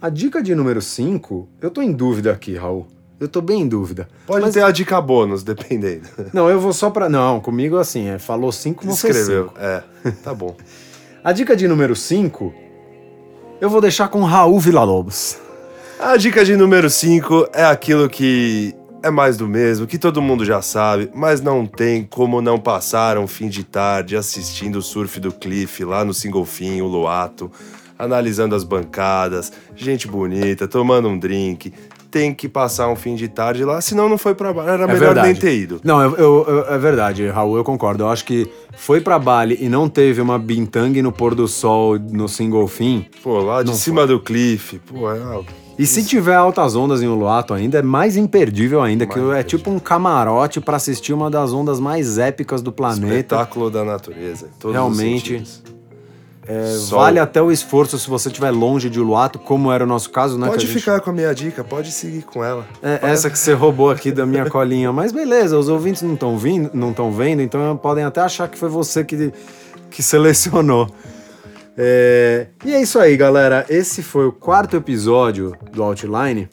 A 0.00 0.08
dica 0.08 0.42
de 0.42 0.54
número 0.54 0.82
5, 0.82 1.48
eu 1.60 1.70
tô 1.70 1.80
em 1.82 1.92
dúvida 1.92 2.32
aqui, 2.32 2.56
Raul. 2.56 2.86
Eu 3.18 3.28
tô 3.28 3.40
bem 3.40 3.62
em 3.62 3.68
dúvida. 3.68 4.08
Pode 4.26 4.52
ter 4.52 4.62
a 4.62 4.70
dica 4.70 5.00
bônus, 5.00 5.42
dependendo. 5.42 6.08
Não, 6.32 6.50
eu 6.50 6.60
vou 6.60 6.72
só 6.72 6.90
pra. 6.90 7.08
Não, 7.08 7.40
comigo 7.40 7.78
assim, 7.78 8.08
é, 8.08 8.18
falou 8.18 8.50
5, 8.52 8.84
vão 8.84 8.94
ser 8.94 9.10
Escreveu. 9.10 9.44
cinco. 9.48 9.58
É, 9.60 9.82
tá 10.22 10.34
bom. 10.34 10.56
A 11.24 11.32
dica 11.32 11.56
de 11.56 11.66
número 11.66 11.96
5, 11.96 12.52
eu 13.58 13.70
vou 13.70 13.80
deixar 13.80 14.08
com 14.08 14.22
Raul 14.24 14.60
Villa-Lobos. 14.60 15.38
A 15.98 16.18
dica 16.18 16.44
de 16.44 16.54
número 16.54 16.90
5 16.90 17.48
é 17.54 17.64
aquilo 17.64 18.10
que 18.10 18.74
é 19.04 19.10
mais 19.10 19.36
do 19.36 19.46
mesmo, 19.46 19.86
que 19.86 19.98
todo 19.98 20.20
mundo 20.22 20.44
já 20.44 20.62
sabe, 20.62 21.10
mas 21.14 21.40
não 21.40 21.66
tem 21.66 22.02
como 22.04 22.40
não 22.40 22.58
passar 22.58 23.18
um 23.18 23.26
fim 23.26 23.48
de 23.48 23.62
tarde 23.62 24.16
assistindo 24.16 24.76
o 24.76 24.82
surf 24.82 25.20
do 25.20 25.30
Cliff 25.30 25.84
lá 25.84 26.04
no 26.04 26.14
Singolfin, 26.14 26.80
o 26.80 26.86
Luato, 26.86 27.50
analisando 27.98 28.54
as 28.54 28.64
bancadas, 28.64 29.52
gente 29.76 30.08
bonita, 30.08 30.66
tomando 30.66 31.08
um 31.08 31.18
drink. 31.18 31.72
Tem 32.10 32.32
que 32.32 32.48
passar 32.48 32.88
um 32.88 32.94
fim 32.94 33.16
de 33.16 33.26
tarde 33.26 33.64
lá, 33.64 33.80
senão 33.80 34.08
não 34.08 34.16
foi 34.16 34.36
pra 34.36 34.52
bar. 34.52 34.68
Era 34.68 34.84
É 34.84 34.86
melhor 34.86 34.98
verdade. 35.00 35.26
nem 35.26 35.34
ter 35.34 35.56
ido. 35.58 35.80
Não, 35.82 36.00
eu, 36.00 36.14
eu- 36.16 36.44
eu- 36.46 36.64
é 36.72 36.78
verdade, 36.78 37.26
Raul, 37.26 37.56
eu 37.56 37.64
concordo. 37.64 38.04
Eu 38.04 38.08
acho 38.08 38.24
que 38.24 38.48
foi 38.76 39.00
pra 39.00 39.18
Bali 39.18 39.58
e 39.60 39.68
não 39.68 39.88
teve 39.88 40.20
uma 40.20 40.38
bintang 40.38 41.02
no 41.02 41.10
pôr 41.10 41.34
do 41.34 41.48
sol 41.48 41.98
no 41.98 42.28
Singolfin. 42.28 43.04
Pô, 43.20 43.40
lá 43.40 43.64
de 43.64 43.74
cima 43.76 44.06
do 44.06 44.20
Cliff, 44.20 44.78
pô, 44.86 45.10
é 45.10 45.18
E 45.78 45.86
se 45.86 46.04
tiver 46.04 46.34
altas 46.36 46.76
ondas 46.76 47.02
em 47.02 47.08
Uluato 47.08 47.52
ainda, 47.52 47.78
é 47.78 47.82
mais 47.82 48.16
imperdível 48.16 48.80
ainda, 48.80 49.06
que 49.06 49.16
Mais 49.18 49.22
é 49.22 49.30
imperdível. 49.40 49.58
tipo 49.58 49.70
um 49.70 49.78
camarote 49.80 50.60
pra 50.60 50.76
assistir 50.76 51.12
uma 51.12 51.28
das 51.28 51.52
ondas 51.52 51.80
mais 51.80 52.16
épicas 52.18 52.62
do 52.62 52.70
planeta. 52.70 53.06
espetáculo 53.06 53.70
da 53.70 53.84
natureza. 53.84 54.46
Realmente. 54.64 55.42
É, 56.46 56.76
vale 56.90 57.18
até 57.18 57.40
o 57.40 57.50
esforço 57.50 57.98
se 57.98 58.08
você 58.08 58.28
estiver 58.28 58.50
longe 58.50 58.90
de 58.90 59.00
Uluato, 59.00 59.38
como 59.38 59.72
era 59.72 59.82
o 59.82 59.86
nosso 59.86 60.10
caso, 60.10 60.36
né? 60.38 60.46
Pode 60.46 60.66
que 60.66 60.72
gente- 60.72 60.80
ficar 60.80 61.00
com 61.00 61.08
a 61.08 61.12
minha 61.12 61.34
dica, 61.34 61.64
pode 61.64 61.90
seguir 61.90 62.22
com 62.22 62.44
ela. 62.44 62.66
É, 62.82 63.00
essa 63.10 63.30
que 63.30 63.38
você 63.38 63.54
roubou 63.54 63.90
aqui 63.90 64.12
da 64.12 64.26
minha 64.26 64.48
colinha. 64.50 64.92
Mas 64.92 65.10
beleza, 65.10 65.58
os 65.58 65.68
ouvintes 65.70 66.02
não 66.02 66.12
estão 66.12 66.36
vindo, 66.36 66.70
não 66.74 66.90
estão 66.90 67.10
vendo, 67.10 67.40
então 67.40 67.74
podem 67.78 68.04
até 68.04 68.20
achar 68.20 68.46
que 68.46 68.58
foi 68.58 68.68
você 68.68 69.02
que, 69.02 69.32
que 69.90 70.02
selecionou. 70.02 70.86
É, 71.76 72.48
e 72.64 72.72
é 72.72 72.80
isso 72.80 72.98
aí, 72.98 73.16
galera. 73.16 73.66
Esse 73.68 74.02
foi 74.02 74.26
o 74.26 74.32
quarto 74.32 74.76
episódio 74.76 75.56
do 75.72 75.82
Outline. 75.82 76.48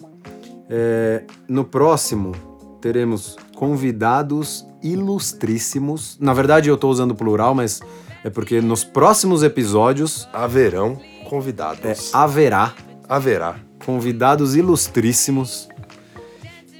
É, 0.69 1.23
no 1.47 1.63
próximo, 1.63 2.33
teremos 2.81 3.35
convidados 3.55 4.65
ilustríssimos. 4.81 6.17
Na 6.19 6.33
verdade, 6.33 6.69
eu 6.69 6.75
estou 6.75 6.89
usando 6.89 7.13
plural, 7.13 7.53
mas 7.53 7.81
é 8.23 8.29
porque 8.29 8.61
nos 8.61 8.83
próximos 8.83 9.43
episódios 9.43 10.27
Haverão 10.33 10.99
é, 11.01 11.25
convidados. 11.25 12.13
haverá 12.13 12.73
Haverá. 13.07 13.55
convidados 13.85 14.55
ilustríssimos. 14.55 15.69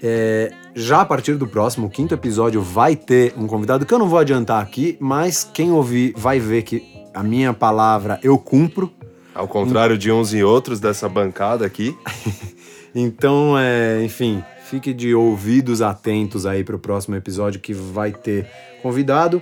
É, 0.01 0.51
já 0.73 1.01
a 1.01 1.05
partir 1.05 1.35
do 1.35 1.45
próximo, 1.45 1.89
quinto 1.89 2.13
episódio, 2.13 2.61
vai 2.61 2.95
ter 2.95 3.33
um 3.37 3.45
convidado 3.45 3.85
que 3.85 3.93
eu 3.93 3.99
não 3.99 4.07
vou 4.07 4.17
adiantar 4.17 4.63
aqui, 4.63 4.97
mas 4.99 5.43
quem 5.43 5.71
ouvir 5.71 6.13
vai 6.15 6.39
ver 6.39 6.63
que 6.63 6.90
a 7.13 7.23
minha 7.23 7.53
palavra 7.53 8.19
eu 8.23 8.37
cumpro. 8.37 8.91
Ao 9.33 9.47
contrário 9.47 9.97
de 9.97 10.11
uns 10.11 10.33
e 10.33 10.43
outros 10.43 10.79
dessa 10.79 11.07
bancada 11.07 11.65
aqui. 11.65 11.95
Então, 12.93 13.57
é, 13.57 14.03
enfim, 14.03 14.43
fique 14.65 14.93
de 14.93 15.15
ouvidos 15.15 15.81
atentos 15.81 16.45
aí 16.45 16.63
para 16.63 16.75
o 16.75 16.79
próximo 16.79 17.15
episódio 17.15 17.61
que 17.61 17.73
vai 17.73 18.11
ter 18.11 18.45
convidado. 18.81 19.41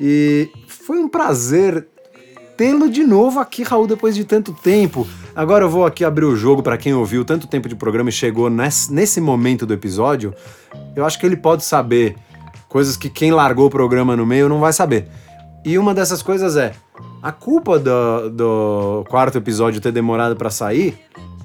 E 0.00 0.50
foi 0.66 0.98
um 0.98 1.08
prazer 1.08 1.86
tê-lo 2.56 2.90
de 2.90 3.04
novo 3.04 3.38
aqui, 3.38 3.62
Raul, 3.62 3.86
depois 3.86 4.14
de 4.14 4.24
tanto 4.24 4.52
tempo. 4.52 5.06
Agora 5.34 5.64
eu 5.64 5.68
vou 5.68 5.84
aqui 5.84 6.04
abrir 6.04 6.24
o 6.24 6.34
jogo 6.34 6.62
para 6.62 6.78
quem 6.78 6.94
ouviu 6.94 7.24
tanto 7.24 7.46
tempo 7.46 7.68
de 7.68 7.76
programa 7.76 8.08
e 8.08 8.12
chegou 8.12 8.48
nesse, 8.48 8.90
nesse 8.92 9.20
momento 9.20 9.66
do 9.66 9.74
episódio. 9.74 10.34
Eu 10.94 11.04
acho 11.04 11.20
que 11.20 11.26
ele 11.26 11.36
pode 11.36 11.64
saber 11.64 12.16
coisas 12.66 12.96
que 12.96 13.10
quem 13.10 13.30
largou 13.30 13.66
o 13.66 13.70
programa 13.70 14.16
no 14.16 14.24
meio 14.24 14.48
não 14.48 14.60
vai 14.60 14.72
saber. 14.72 15.06
E 15.66 15.76
uma 15.78 15.92
dessas 15.92 16.22
coisas 16.22 16.56
é 16.56 16.72
a 17.20 17.32
culpa 17.32 17.76
do, 17.78 18.30
do 18.30 19.04
quarto 19.10 19.36
episódio 19.36 19.80
ter 19.80 19.90
demorado 19.90 20.36
para 20.36 20.48
sair 20.48 20.96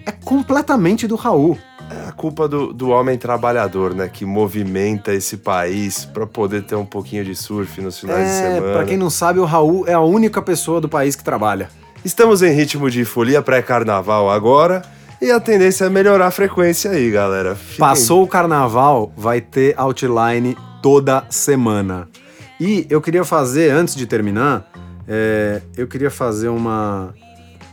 é 0.06 0.12
completamente 0.12 1.08
do 1.08 1.16
Raul. 1.16 1.58
É 1.90 2.08
a 2.08 2.12
culpa 2.12 2.48
do, 2.48 2.72
do 2.72 2.90
homem 2.90 3.18
trabalhador, 3.18 3.94
né? 3.96 4.08
Que 4.08 4.24
movimenta 4.24 5.12
esse 5.12 5.38
país 5.38 6.06
pra 6.06 6.26
poder 6.28 6.64
ter 6.64 6.76
um 6.76 6.86
pouquinho 6.86 7.26
de 7.26 7.36
surf 7.36 7.82
nos 7.82 8.00
finais 8.00 8.20
de 8.30 8.32
É, 8.32 8.54
semana. 8.56 8.74
pra 8.74 8.86
quem 8.86 8.96
não 8.96 9.10
sabe, 9.10 9.40
o 9.40 9.44
Raul 9.46 9.86
é 9.88 9.94
a 9.94 10.00
única 10.00 10.40
pessoa 10.42 10.80
do 10.80 10.88
país 10.88 11.16
que 11.16 11.24
trabalha. 11.24 11.70
Estamos 12.06 12.42
em 12.44 12.52
ritmo 12.54 12.90
de 12.92 13.04
folia 13.04 13.42
pré-carnaval 13.42 14.30
agora. 14.30 14.84
E 15.20 15.30
a 15.32 15.40
tendência 15.40 15.86
é 15.86 15.90
melhorar 15.90 16.28
a 16.28 16.32
frequência 16.32 16.92
aí, 16.92 17.10
galera. 17.12 17.56
Fiquem- 17.56 17.78
Passou 17.80 18.24
o 18.24 18.28
carnaval, 18.28 19.12
vai 19.18 19.42
ter 19.42 19.74
outline 19.78 20.56
toda 20.82 21.24
semana. 21.30 22.08
E 22.64 22.86
eu 22.92 23.02
queria 23.02 23.26
fazer, 23.26 23.72
antes 23.72 23.96
de 23.96 24.06
terminar, 24.06 24.72
é, 25.08 25.64
eu 25.76 25.88
queria 25.88 26.12
fazer 26.12 26.48
uma, 26.48 27.12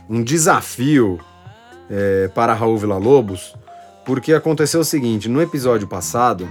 um 0.09 0.23
desafio 0.23 1.19
é, 1.87 2.27
para 2.29 2.55
Raul 2.55 2.75
Villa-Lobos, 2.75 3.53
porque 4.03 4.33
aconteceu 4.33 4.79
o 4.79 4.83
seguinte, 4.83 5.29
no 5.29 5.39
episódio 5.43 5.87
passado, 5.87 6.49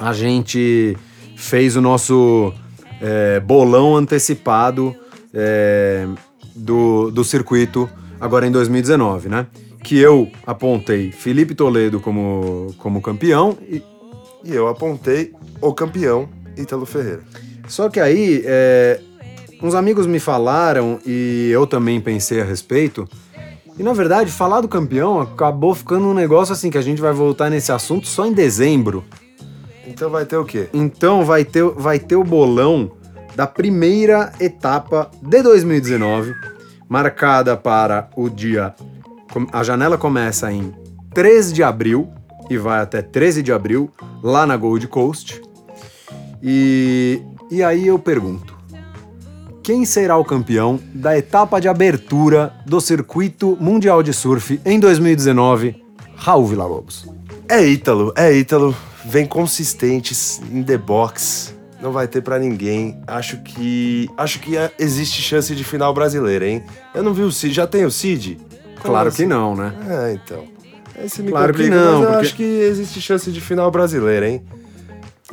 a 0.00 0.14
gente 0.14 0.96
fez 1.36 1.76
o 1.76 1.82
nosso 1.82 2.50
é, 2.98 3.38
bolão 3.40 3.94
antecipado 3.94 4.96
é, 5.34 6.08
do, 6.56 7.10
do 7.10 7.22
circuito 7.22 7.90
agora 8.18 8.46
em 8.46 8.50
2019, 8.50 9.28
né? 9.28 9.46
Que 9.84 9.98
eu 9.98 10.32
apontei 10.46 11.12
Felipe 11.12 11.54
Toledo 11.54 12.00
como, 12.00 12.74
como 12.78 13.02
campeão 13.02 13.58
e, 13.68 13.82
E 14.46 14.54
eu 14.54 14.66
apontei 14.66 15.34
o 15.60 15.74
campeão, 15.74 16.26
Ítalo 16.56 16.86
Ferreira. 16.86 17.49
Só 17.70 17.88
que 17.88 18.00
aí, 18.00 18.42
é, 18.44 19.00
uns 19.62 19.76
amigos 19.76 20.04
me 20.04 20.18
falaram 20.18 20.98
e 21.06 21.48
eu 21.52 21.68
também 21.68 22.00
pensei 22.00 22.40
a 22.40 22.44
respeito. 22.44 23.08
E 23.78 23.82
na 23.82 23.92
verdade, 23.92 24.30
falar 24.32 24.60
do 24.60 24.66
campeão 24.66 25.20
acabou 25.20 25.72
ficando 25.72 26.08
um 26.08 26.12
negócio 26.12 26.52
assim 26.52 26.68
que 26.68 26.76
a 26.76 26.82
gente 26.82 27.00
vai 27.00 27.12
voltar 27.12 27.48
nesse 27.48 27.70
assunto 27.70 28.08
só 28.08 28.26
em 28.26 28.32
dezembro. 28.32 29.04
Então 29.86 30.10
vai 30.10 30.26
ter 30.26 30.36
o 30.36 30.44
quê? 30.44 30.68
Então 30.74 31.24
vai 31.24 31.44
ter, 31.44 31.62
vai 31.62 32.00
ter 32.00 32.16
o 32.16 32.24
bolão 32.24 32.90
da 33.36 33.46
primeira 33.46 34.32
etapa 34.40 35.08
de 35.22 35.40
2019, 35.40 36.34
marcada 36.88 37.56
para 37.56 38.10
o 38.16 38.28
dia. 38.28 38.74
A 39.52 39.62
janela 39.62 39.96
começa 39.96 40.50
em 40.50 40.74
3 41.14 41.52
de 41.52 41.62
abril 41.62 42.08
e 42.50 42.58
vai 42.58 42.80
até 42.80 43.00
13 43.00 43.44
de 43.44 43.52
abril, 43.52 43.88
lá 44.24 44.44
na 44.44 44.56
Gold 44.56 44.88
Coast. 44.88 45.40
E, 46.42 47.22
e 47.50 47.62
aí 47.62 47.86
eu 47.86 47.98
pergunto: 47.98 48.54
quem 49.62 49.84
será 49.84 50.16
o 50.16 50.24
campeão 50.24 50.78
da 50.94 51.16
etapa 51.16 51.60
de 51.60 51.68
abertura 51.68 52.52
do 52.66 52.80
Circuito 52.80 53.56
Mundial 53.60 54.02
de 54.02 54.12
Surf 54.12 54.60
em 54.64 54.78
2019? 54.80 55.82
Raul 56.16 56.46
Villalobos. 56.46 57.06
É 57.48 57.64
Ítalo, 57.66 58.12
é 58.16 58.32
Ítalo. 58.32 58.74
Vem 59.04 59.26
consistentes 59.26 60.40
em 60.52 60.62
the 60.62 60.76
box. 60.76 61.54
Não 61.80 61.90
vai 61.92 62.06
ter 62.06 62.20
pra 62.20 62.38
ninguém. 62.38 63.00
Acho 63.06 63.38
que. 63.38 64.08
Acho 64.16 64.38
que 64.40 64.56
é- 64.56 64.70
existe 64.78 65.22
chance 65.22 65.54
de 65.54 65.64
final 65.64 65.92
brasileira, 65.94 66.46
hein? 66.46 66.62
Eu 66.94 67.02
não 67.02 67.14
vi 67.14 67.22
o 67.22 67.32
Cid. 67.32 67.54
Já 67.54 67.66
tem 67.66 67.84
o 67.86 67.90
Cid? 67.90 68.36
Como 68.80 68.92
Claro 68.94 69.10
que 69.10 69.24
não, 69.24 69.56
né? 69.56 69.72
É, 69.88 70.12
então. 70.12 70.44
Aí 70.98 71.08
você 71.08 71.22
me 71.22 71.30
Claro 71.30 71.54
que 71.54 71.62
complica, 71.62 71.76
não, 71.82 71.92
mas 71.92 72.02
eu 72.02 72.06
porque- 72.10 72.26
acho 72.26 72.36
que 72.36 72.42
existe 72.42 73.00
chance 73.00 73.30
de 73.32 73.40
final 73.40 73.70
brasileira, 73.70 74.28
hein? 74.28 74.42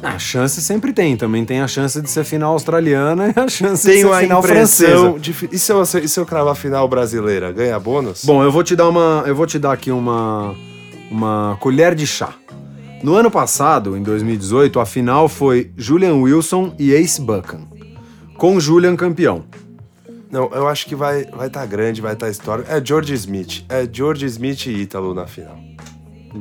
A 0.01 0.19
chance 0.19 0.61
sempre 0.61 0.93
tem, 0.93 1.17
também 1.17 1.43
tem 1.43 1.59
a 1.59 1.67
chance 1.67 1.99
de 2.01 2.09
ser 2.09 2.23
final 2.23 2.53
australiana 2.53 3.33
e 3.35 3.39
a 3.39 3.47
chance 3.47 3.87
de 3.87 4.01
ser 4.01 4.19
final 4.19 4.43
francesa. 4.43 5.19
de. 5.19 5.49
E 5.51 5.57
se 5.57 5.71
eu, 5.71 5.85
se 5.85 6.19
eu 6.19 6.25
cravar 6.25 6.55
final 6.55 6.87
brasileira? 6.87 7.51
Ganha 7.51 7.79
bônus? 7.79 8.23
Bom, 8.23 8.43
eu 8.43 8.51
vou 8.51 8.63
te 8.63 8.75
dar 8.75 8.87
uma, 8.87 9.23
eu 9.25 9.35
vou 9.35 9.47
te 9.47 9.57
dar 9.57 9.73
aqui 9.73 9.91
uma 9.91 10.55
uma 11.09 11.57
colher 11.59 11.95
de 11.95 12.05
chá. 12.05 12.35
No 13.01 13.15
ano 13.15 13.29
passado, 13.29 13.95
em 13.95 14.03
2018, 14.03 14.79
a 14.79 14.85
final 14.85 15.29
foi 15.29 15.71
Julian 15.77 16.15
Wilson 16.15 16.73
e 16.79 16.93
Ace 16.93 17.21
Buchan, 17.21 17.61
com 18.37 18.59
Julian 18.59 18.95
campeão. 18.95 19.45
Não, 20.29 20.49
eu 20.51 20.67
acho 20.67 20.85
que 20.85 20.95
vai 20.95 21.21
estar 21.21 21.37
vai 21.37 21.49
tá 21.49 21.65
grande, 21.65 22.01
vai 22.01 22.13
estar 22.13 22.25
tá 22.25 22.31
histórico. 22.31 22.69
É 22.71 22.83
George 22.83 23.13
Smith. 23.13 23.63
É 23.69 23.87
George 23.89 24.25
Smith 24.25 24.65
e 24.65 24.81
Ítalo 24.81 25.13
na 25.13 25.25
final. 25.25 25.57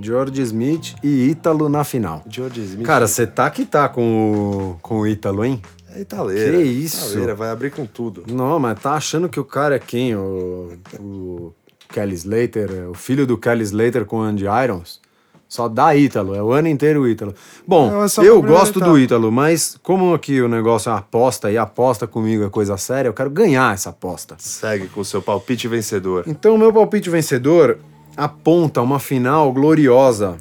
George 0.01 0.43
Smith 0.43 0.95
e 1.03 1.29
Ítalo 1.31 1.69
na 1.69 1.85
final. 1.85 2.23
George 2.29 2.61
Smith. 2.61 2.87
Cara, 2.87 3.07
você 3.07 3.27
tá 3.27 3.51
que 3.51 3.65
tá 3.65 3.89
com 3.89 4.77
o, 4.77 4.79
com 4.83 5.01
o 5.01 5.07
Ítalo, 5.07 5.45
hein? 5.45 5.61
é 5.97 6.01
italeira. 6.03 6.59
Que 6.59 6.63
isso? 6.63 7.09
Italeira, 7.11 7.35
vai 7.35 7.51
abrir 7.51 7.71
com 7.71 7.87
tudo. 7.87 8.25
Não, 8.31 8.59
mas 8.59 8.79
tá 8.81 8.93
achando 8.93 9.29
que 9.29 9.41
o 9.41 9.45
cara 9.45 9.77
é 9.77 9.79
quem? 9.79 10.15
O, 10.15 10.75
o 11.01 11.55
Kelly 11.89 12.15
Slater, 12.15 12.91
o 12.91 12.95
filho 12.95 13.27
do 13.27 13.39
Kelly 13.39 13.63
Slater 13.63 14.05
com 14.05 14.19
o 14.19 14.23
Andy 14.23 14.45
Irons? 14.45 15.01
Só 15.49 15.69
dá 15.69 15.95
Ítalo, 15.95 16.35
é 16.35 16.43
o 16.43 16.51
ano 16.51 16.67
inteiro 16.67 17.03
o 17.03 17.09
Ítalo. 17.09 17.33
Bom, 17.67 17.89
Não, 17.89 18.05
é 18.05 18.09
eu 18.29 18.43
gosto 18.43 18.81
do. 18.81 18.99
Ítalo, 18.99 19.31
mas 19.31 19.79
como 19.81 20.13
aqui 20.13 20.43
o 20.43 20.49
negócio 20.49 20.91
é 20.91 20.95
aposta 20.95 21.51
e 21.51 21.57
aposta 21.57 22.05
comigo 22.05 22.45
é 22.45 22.51
coisa 22.51 22.77
séria, 22.77 23.09
eu 23.09 23.15
quero 23.15 23.31
ganhar 23.31 23.73
essa 23.73 23.91
aposta. 23.91 24.35
Segue 24.39 24.89
com 24.89 25.01
o 25.01 25.05
seu 25.05 25.23
palpite 25.23 25.69
vencedor. 25.69 26.25
Então, 26.27 26.57
o 26.57 26.59
meu 26.59 26.73
palpite 26.73 27.09
vencedor 27.09 27.79
aponta 28.17 28.81
uma 28.81 28.99
final 28.99 29.53
gloriosa 29.53 30.37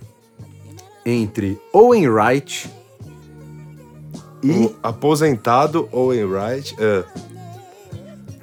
entre 1.06 1.60
Owen 1.74 2.08
Wright 2.08 2.70
e. 4.42 4.52
O 4.52 4.76
aposentado 4.82 5.90
Owen 5.92 6.24
Wright. 6.26 6.76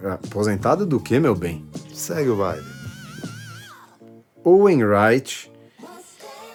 ah, 0.05 0.14
Aposentado 0.14 0.85
do 0.85 0.99
que, 1.01 1.18
meu 1.18 1.35
bem? 1.35 1.64
segue 1.95 2.28
o 2.30 2.37
baile. 2.37 2.64
Owen 4.45 4.85
Wright. 4.85 5.51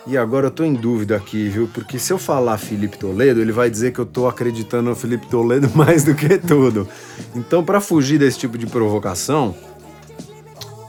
E 0.05 0.17
agora 0.17 0.47
eu 0.47 0.51
tô 0.51 0.63
em 0.63 0.73
dúvida 0.73 1.17
aqui, 1.17 1.49
viu? 1.49 1.69
Porque 1.73 1.99
se 1.99 2.13
eu 2.13 2.17
falar 2.17 2.57
Felipe 2.57 2.97
Toledo, 2.97 3.41
ele 3.41 3.51
vai 3.51 3.69
dizer 3.69 3.91
que 3.91 3.99
eu 3.99 4.05
tô 4.05 4.25
acreditando 4.25 4.89
no 4.89 4.95
Felipe 4.95 5.27
Toledo 5.27 5.69
mais 5.75 6.05
do 6.05 6.15
que 6.15 6.37
tudo. 6.37 6.87
Então, 7.35 7.61
pra 7.63 7.81
fugir 7.81 8.17
desse 8.17 8.39
tipo 8.39 8.57
de 8.57 8.65
provocação, 8.67 9.53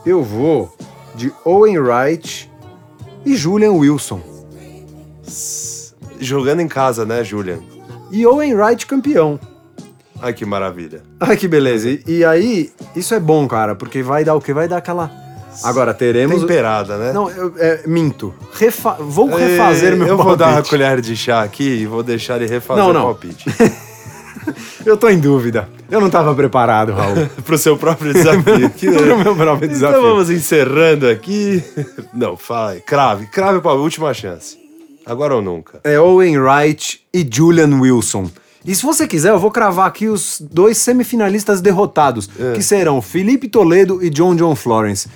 eu 0.06 0.22
vou 0.22 0.72
de 1.18 1.32
Owen 1.44 1.76
Wright 1.80 2.48
e 3.26 3.36
Julian 3.36 3.72
Wilson. 3.72 4.20
Jogando 6.20 6.60
em 6.60 6.68
casa, 6.68 7.04
né, 7.04 7.24
Julian? 7.24 7.58
E 8.12 8.24
Owen 8.24 8.54
Wright 8.54 8.86
campeão. 8.86 9.38
Ai, 10.22 10.32
que 10.32 10.46
maravilha. 10.46 11.02
Ai, 11.18 11.36
que 11.36 11.48
beleza. 11.48 11.90
E, 11.90 12.02
e 12.06 12.24
aí, 12.24 12.70
isso 12.94 13.14
é 13.14 13.20
bom, 13.20 13.48
cara, 13.48 13.74
porque 13.74 14.00
vai 14.00 14.24
dar 14.24 14.36
o 14.36 14.40
quê? 14.40 14.52
Vai 14.52 14.68
dar 14.68 14.76
aquela. 14.78 15.10
Agora 15.64 15.92
teremos. 15.92 16.40
Temperada, 16.40 16.96
né? 16.96 17.12
Não, 17.12 17.28
eu 17.30 17.52
é, 17.58 17.82
minto. 17.84 18.32
Refa... 18.52 18.92
Vou 19.00 19.28
refazer 19.28 19.96
meu 19.96 20.06
Eu 20.06 20.16
vou 20.16 20.36
dar 20.36 20.46
uma 20.46 20.52
palpite. 20.54 20.70
colher 20.70 21.00
de 21.00 21.16
chá 21.16 21.42
aqui 21.42 21.80
e 21.80 21.86
vou 21.86 22.04
deixar 22.04 22.36
ele 22.36 22.46
refazer 22.46 22.82
Não, 22.82 22.90
o 22.90 22.94
não. 22.94 23.02
palpite. 23.02 23.44
Eu 24.86 24.96
tô 24.96 25.08
em 25.08 25.18
dúvida. 25.18 25.68
Eu 25.90 26.00
não 26.00 26.10
tava 26.10 26.34
preparado, 26.34 26.92
Raul. 26.92 27.26
Pro 27.44 27.56
seu 27.56 27.76
próprio 27.76 28.12
desafio. 28.12 28.70
Que- 28.70 28.90
Pro 28.92 29.18
meu 29.18 29.34
próprio 29.36 29.68
desafio. 29.68 29.98
Então 29.98 30.10
vamos 30.10 30.30
encerrando 30.30 31.08
aqui. 31.08 31.62
Não, 32.12 32.36
fala 32.36 32.72
aí. 32.72 32.80
Crave. 32.80 33.26
Crave 33.26 33.60
para 33.60 33.70
a 33.70 33.74
última 33.74 34.12
chance. 34.12 34.58
Agora 35.06 35.34
ou 35.36 35.40
nunca. 35.42 35.80
É 35.84 35.98
Owen 35.98 36.38
Wright 36.38 37.00
e 37.14 37.26
Julian 37.30 37.80
Wilson. 37.80 38.30
E 38.64 38.74
se 38.74 38.82
você 38.82 39.06
quiser, 39.06 39.30
eu 39.30 39.38
vou 39.38 39.50
cravar 39.50 39.86
aqui 39.86 40.08
os 40.08 40.38
dois 40.50 40.76
semifinalistas 40.76 41.60
derrotados, 41.62 42.28
É. 42.38 42.52
que 42.52 42.62
serão 42.62 43.00
Felipe 43.00 43.48
Toledo 43.48 44.04
e 44.04 44.10
John 44.10 44.34
John 44.36 44.54
Florence. 44.54 45.08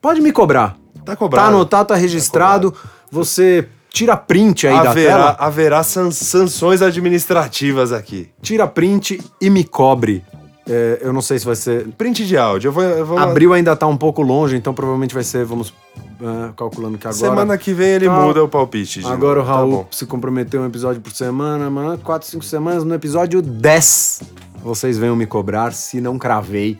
Pode 0.00 0.20
me 0.20 0.30
cobrar. 0.30 0.76
Tá 1.04 1.16
cobrado. 1.16 1.48
Tá 1.48 1.54
anotado, 1.54 1.88
tá 1.88 1.94
registrado. 1.96 2.72
Você 3.10 3.66
tira 3.92 4.16
print 4.16 4.66
aí 4.66 4.74
da 4.82 4.90
Haverá, 4.90 5.10
tela, 5.12 5.36
haverá 5.38 5.82
san- 5.82 6.10
sanções 6.10 6.80
administrativas 6.82 7.92
aqui. 7.92 8.28
tira 8.42 8.66
print 8.66 9.20
e 9.40 9.50
me 9.50 9.64
cobre. 9.64 10.24
É, 10.68 10.98
eu 11.02 11.12
não 11.12 11.20
sei 11.20 11.38
se 11.38 11.44
vai 11.46 11.56
ser. 11.56 11.88
Print 11.98 12.24
de 12.26 12.36
áudio. 12.36 12.68
Eu 12.68 12.72
vou, 12.72 12.82
eu 12.84 13.04
vou 13.04 13.18
Abril 13.18 13.52
ainda 13.52 13.74
tá 13.74 13.86
um 13.88 13.96
pouco 13.96 14.22
longe, 14.22 14.54
então 14.56 14.72
provavelmente 14.72 15.12
vai 15.12 15.24
ser, 15.24 15.44
vamos 15.44 15.74
é, 16.20 16.52
calculando 16.56 16.96
que 16.96 17.06
agora. 17.08 17.18
Semana 17.18 17.58
que 17.58 17.72
vem 17.72 17.88
ele 17.88 18.06
Tá. 18.06 18.12
muda 18.20 18.44
o 18.44 18.48
palpite. 18.48 19.04
Agora 19.04 19.40
o 19.40 19.42
novo, 19.42 19.46
tá 19.50 19.52
Raul 19.58 19.70
bom. 19.70 19.86
se 19.90 20.06
comprometeu 20.06 20.60
um 20.60 20.66
episódio 20.66 21.00
por 21.00 21.10
semana, 21.12 21.68
mano, 21.68 21.98
4, 21.98 22.28
5 22.28 22.44
semanas. 22.44 22.84
No 22.84 22.94
episódio 22.94 23.42
10, 23.42 24.22
vocês 24.62 24.96
venham 24.96 25.16
me 25.16 25.26
cobrar 25.26 25.72
se 25.72 26.00
não 26.00 26.16
cravei 26.18 26.78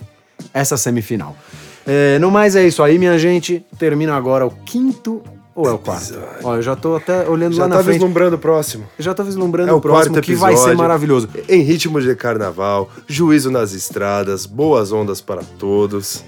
essa 0.54 0.76
semifinal. 0.76 1.34
É, 1.84 2.18
no 2.20 2.30
mais 2.30 2.54
é 2.54 2.64
isso 2.64 2.82
aí, 2.84 2.96
minha 2.96 3.18
gente. 3.18 3.64
Termina 3.76 4.14
agora 4.14 4.46
o 4.46 4.50
quinto 4.50 5.20
ou 5.54 5.68
é 5.68 5.72
o 5.72 5.78
quarto? 5.78 6.18
Ó, 6.42 6.56
eu 6.56 6.62
já 6.62 6.74
tô 6.76 6.96
até 6.96 7.28
olhando 7.28 7.54
Já 7.54 7.64
lá 7.64 7.68
tá 7.68 7.74
na 7.76 7.82
frente. 7.82 7.94
vislumbrando 7.94 8.36
o 8.36 8.38
próximo. 8.38 8.84
Eu 8.98 9.04
já 9.04 9.12
tô 9.14 9.22
vislumbrando 9.24 9.70
É 9.70 9.72
o 9.72 9.76
o 9.76 9.80
próximo, 9.80 10.14
quarto 10.14 10.24
que 10.24 10.32
episódio. 10.32 10.56
vai 10.56 10.64
ser 10.68 10.76
maravilhoso. 10.76 11.28
Em 11.48 11.62
ritmo 11.62 12.00
de 12.00 12.14
carnaval, 12.14 12.88
juízo 13.06 13.50
nas 13.50 13.72
estradas, 13.72 14.46
boas 14.46 14.92
ondas 14.92 15.20
para 15.20 15.42
todos. 15.58 16.24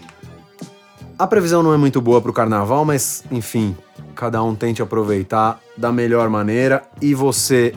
A 1.19 1.27
previsão 1.27 1.63
não 1.63 1.73
é 1.73 1.77
muito 1.77 2.01
boa 2.01 2.21
pro 2.21 2.33
carnaval, 2.33 2.85
mas 2.85 3.23
enfim, 3.31 3.77
cada 4.15 4.43
um 4.43 4.55
tente 4.55 4.83
aproveitar 4.83 5.61
da 5.77 5.93
melhor 5.93 6.29
maneira. 6.29 6.83
E 7.01 7.15
você 7.15 7.75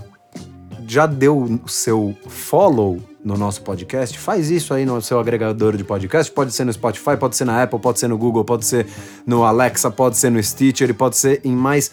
já 0.88 1.06
deu 1.06 1.38
o 1.64 1.70
seu 1.70 2.16
follow 2.28 3.00
no 3.26 3.36
nosso 3.36 3.64
podcast? 3.64 4.18
Faz 4.20 4.52
isso 4.52 4.74
aí 4.74 4.86
no 4.86 5.02
seu 5.02 5.20
agregador 5.20 5.76
de 5.76 5.84
podcast. 5.84 6.32
Pode 6.32 6.54
ser 6.54 6.64
no 6.64 6.72
Spotify, 6.72 7.18
pode 7.20 7.36
ser 7.36 7.44
na 7.44 7.64
Apple, 7.64 7.80
pode 7.80 8.00
ser 8.00 8.08
no 8.08 8.18
Google, 8.18 8.46
pode 8.46 8.64
ser 8.64 8.86
no 9.26 9.44
Alexa, 9.44 9.90
pode 9.90 10.16
ser 10.16 10.30
no 10.30 10.42
Stitcher 10.42 10.92
e 10.92 10.94
pode 10.94 11.18
ser 11.18 11.42
em 11.44 11.56
mais. 11.56 11.92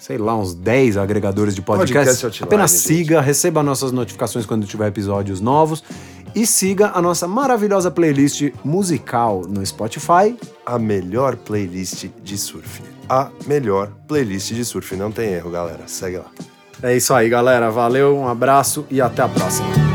Sei 0.00 0.16
lá, 0.16 0.36
uns 0.36 0.54
10 0.54 0.96
agregadores 0.96 1.54
de 1.54 1.60
podcast. 1.62 2.22
Podcast 2.22 2.44
Apenas 2.44 2.70
gente. 2.70 2.80
siga, 2.80 3.20
receba 3.20 3.62
nossas 3.62 3.92
notificações 3.92 4.46
quando 4.46 4.64
tiver 4.64 4.86
episódios 4.86 5.40
novos 5.40 5.82
e 6.34 6.46
siga 6.46 6.92
a 6.94 7.02
nossa 7.02 7.26
maravilhosa 7.26 7.90
playlist 7.90 8.52
musical 8.64 9.42
no 9.48 9.64
Spotify 9.66 10.36
A 10.64 10.78
melhor 10.78 11.36
playlist 11.36 12.06
de 12.22 12.38
surf. 12.38 12.82
A 13.08 13.30
melhor 13.46 13.90
playlist 14.06 14.52
de 14.52 14.64
surf. 14.64 14.94
Não 14.94 15.10
tem 15.10 15.32
erro, 15.32 15.50
galera. 15.50 15.82
Segue 15.86 16.18
lá. 16.18 16.30
É 16.82 16.96
isso 16.96 17.12
aí, 17.12 17.28
galera. 17.28 17.70
Valeu, 17.70 18.16
um 18.16 18.28
abraço 18.28 18.86
e 18.88 19.00
até 19.00 19.22
a 19.22 19.28
próxima. 19.28 19.89